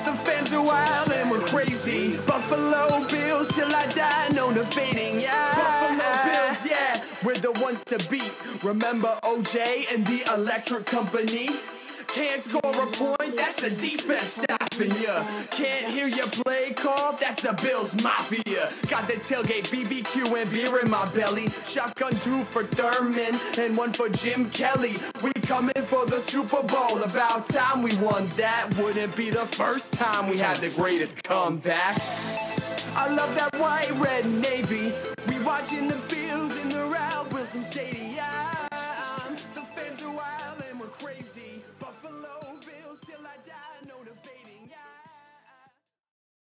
[0.05, 2.17] The fans are wild and we're crazy.
[2.19, 5.21] Buffalo Bills till I die, no debating.
[5.21, 8.33] Yeah, Buffalo Bills, yeah, we're the ones to beat.
[8.63, 11.49] Remember OJ and the Electric Company?
[12.15, 15.25] Can't score a point, that's the defense stopping ya.
[15.51, 18.71] Can't hear your play call, that's the Bills Mafia.
[18.89, 21.49] Got the tailgate BBQ and beer in my belly.
[21.67, 24.97] Shotgun two for Thurman and one for Jim Kelly.
[25.25, 28.75] We coming for the Super Bowl, about time we won that.
[28.77, 31.97] Wouldn't be the first time we had the greatest comeback.
[32.95, 34.93] I love that white, red, navy.
[35.29, 38.27] We watching the fields in the Ralph Wilson Stadium.
[39.55, 41.63] The fans are wild and we're crazy.
[42.03, 43.82] Buffalo Bills till I die.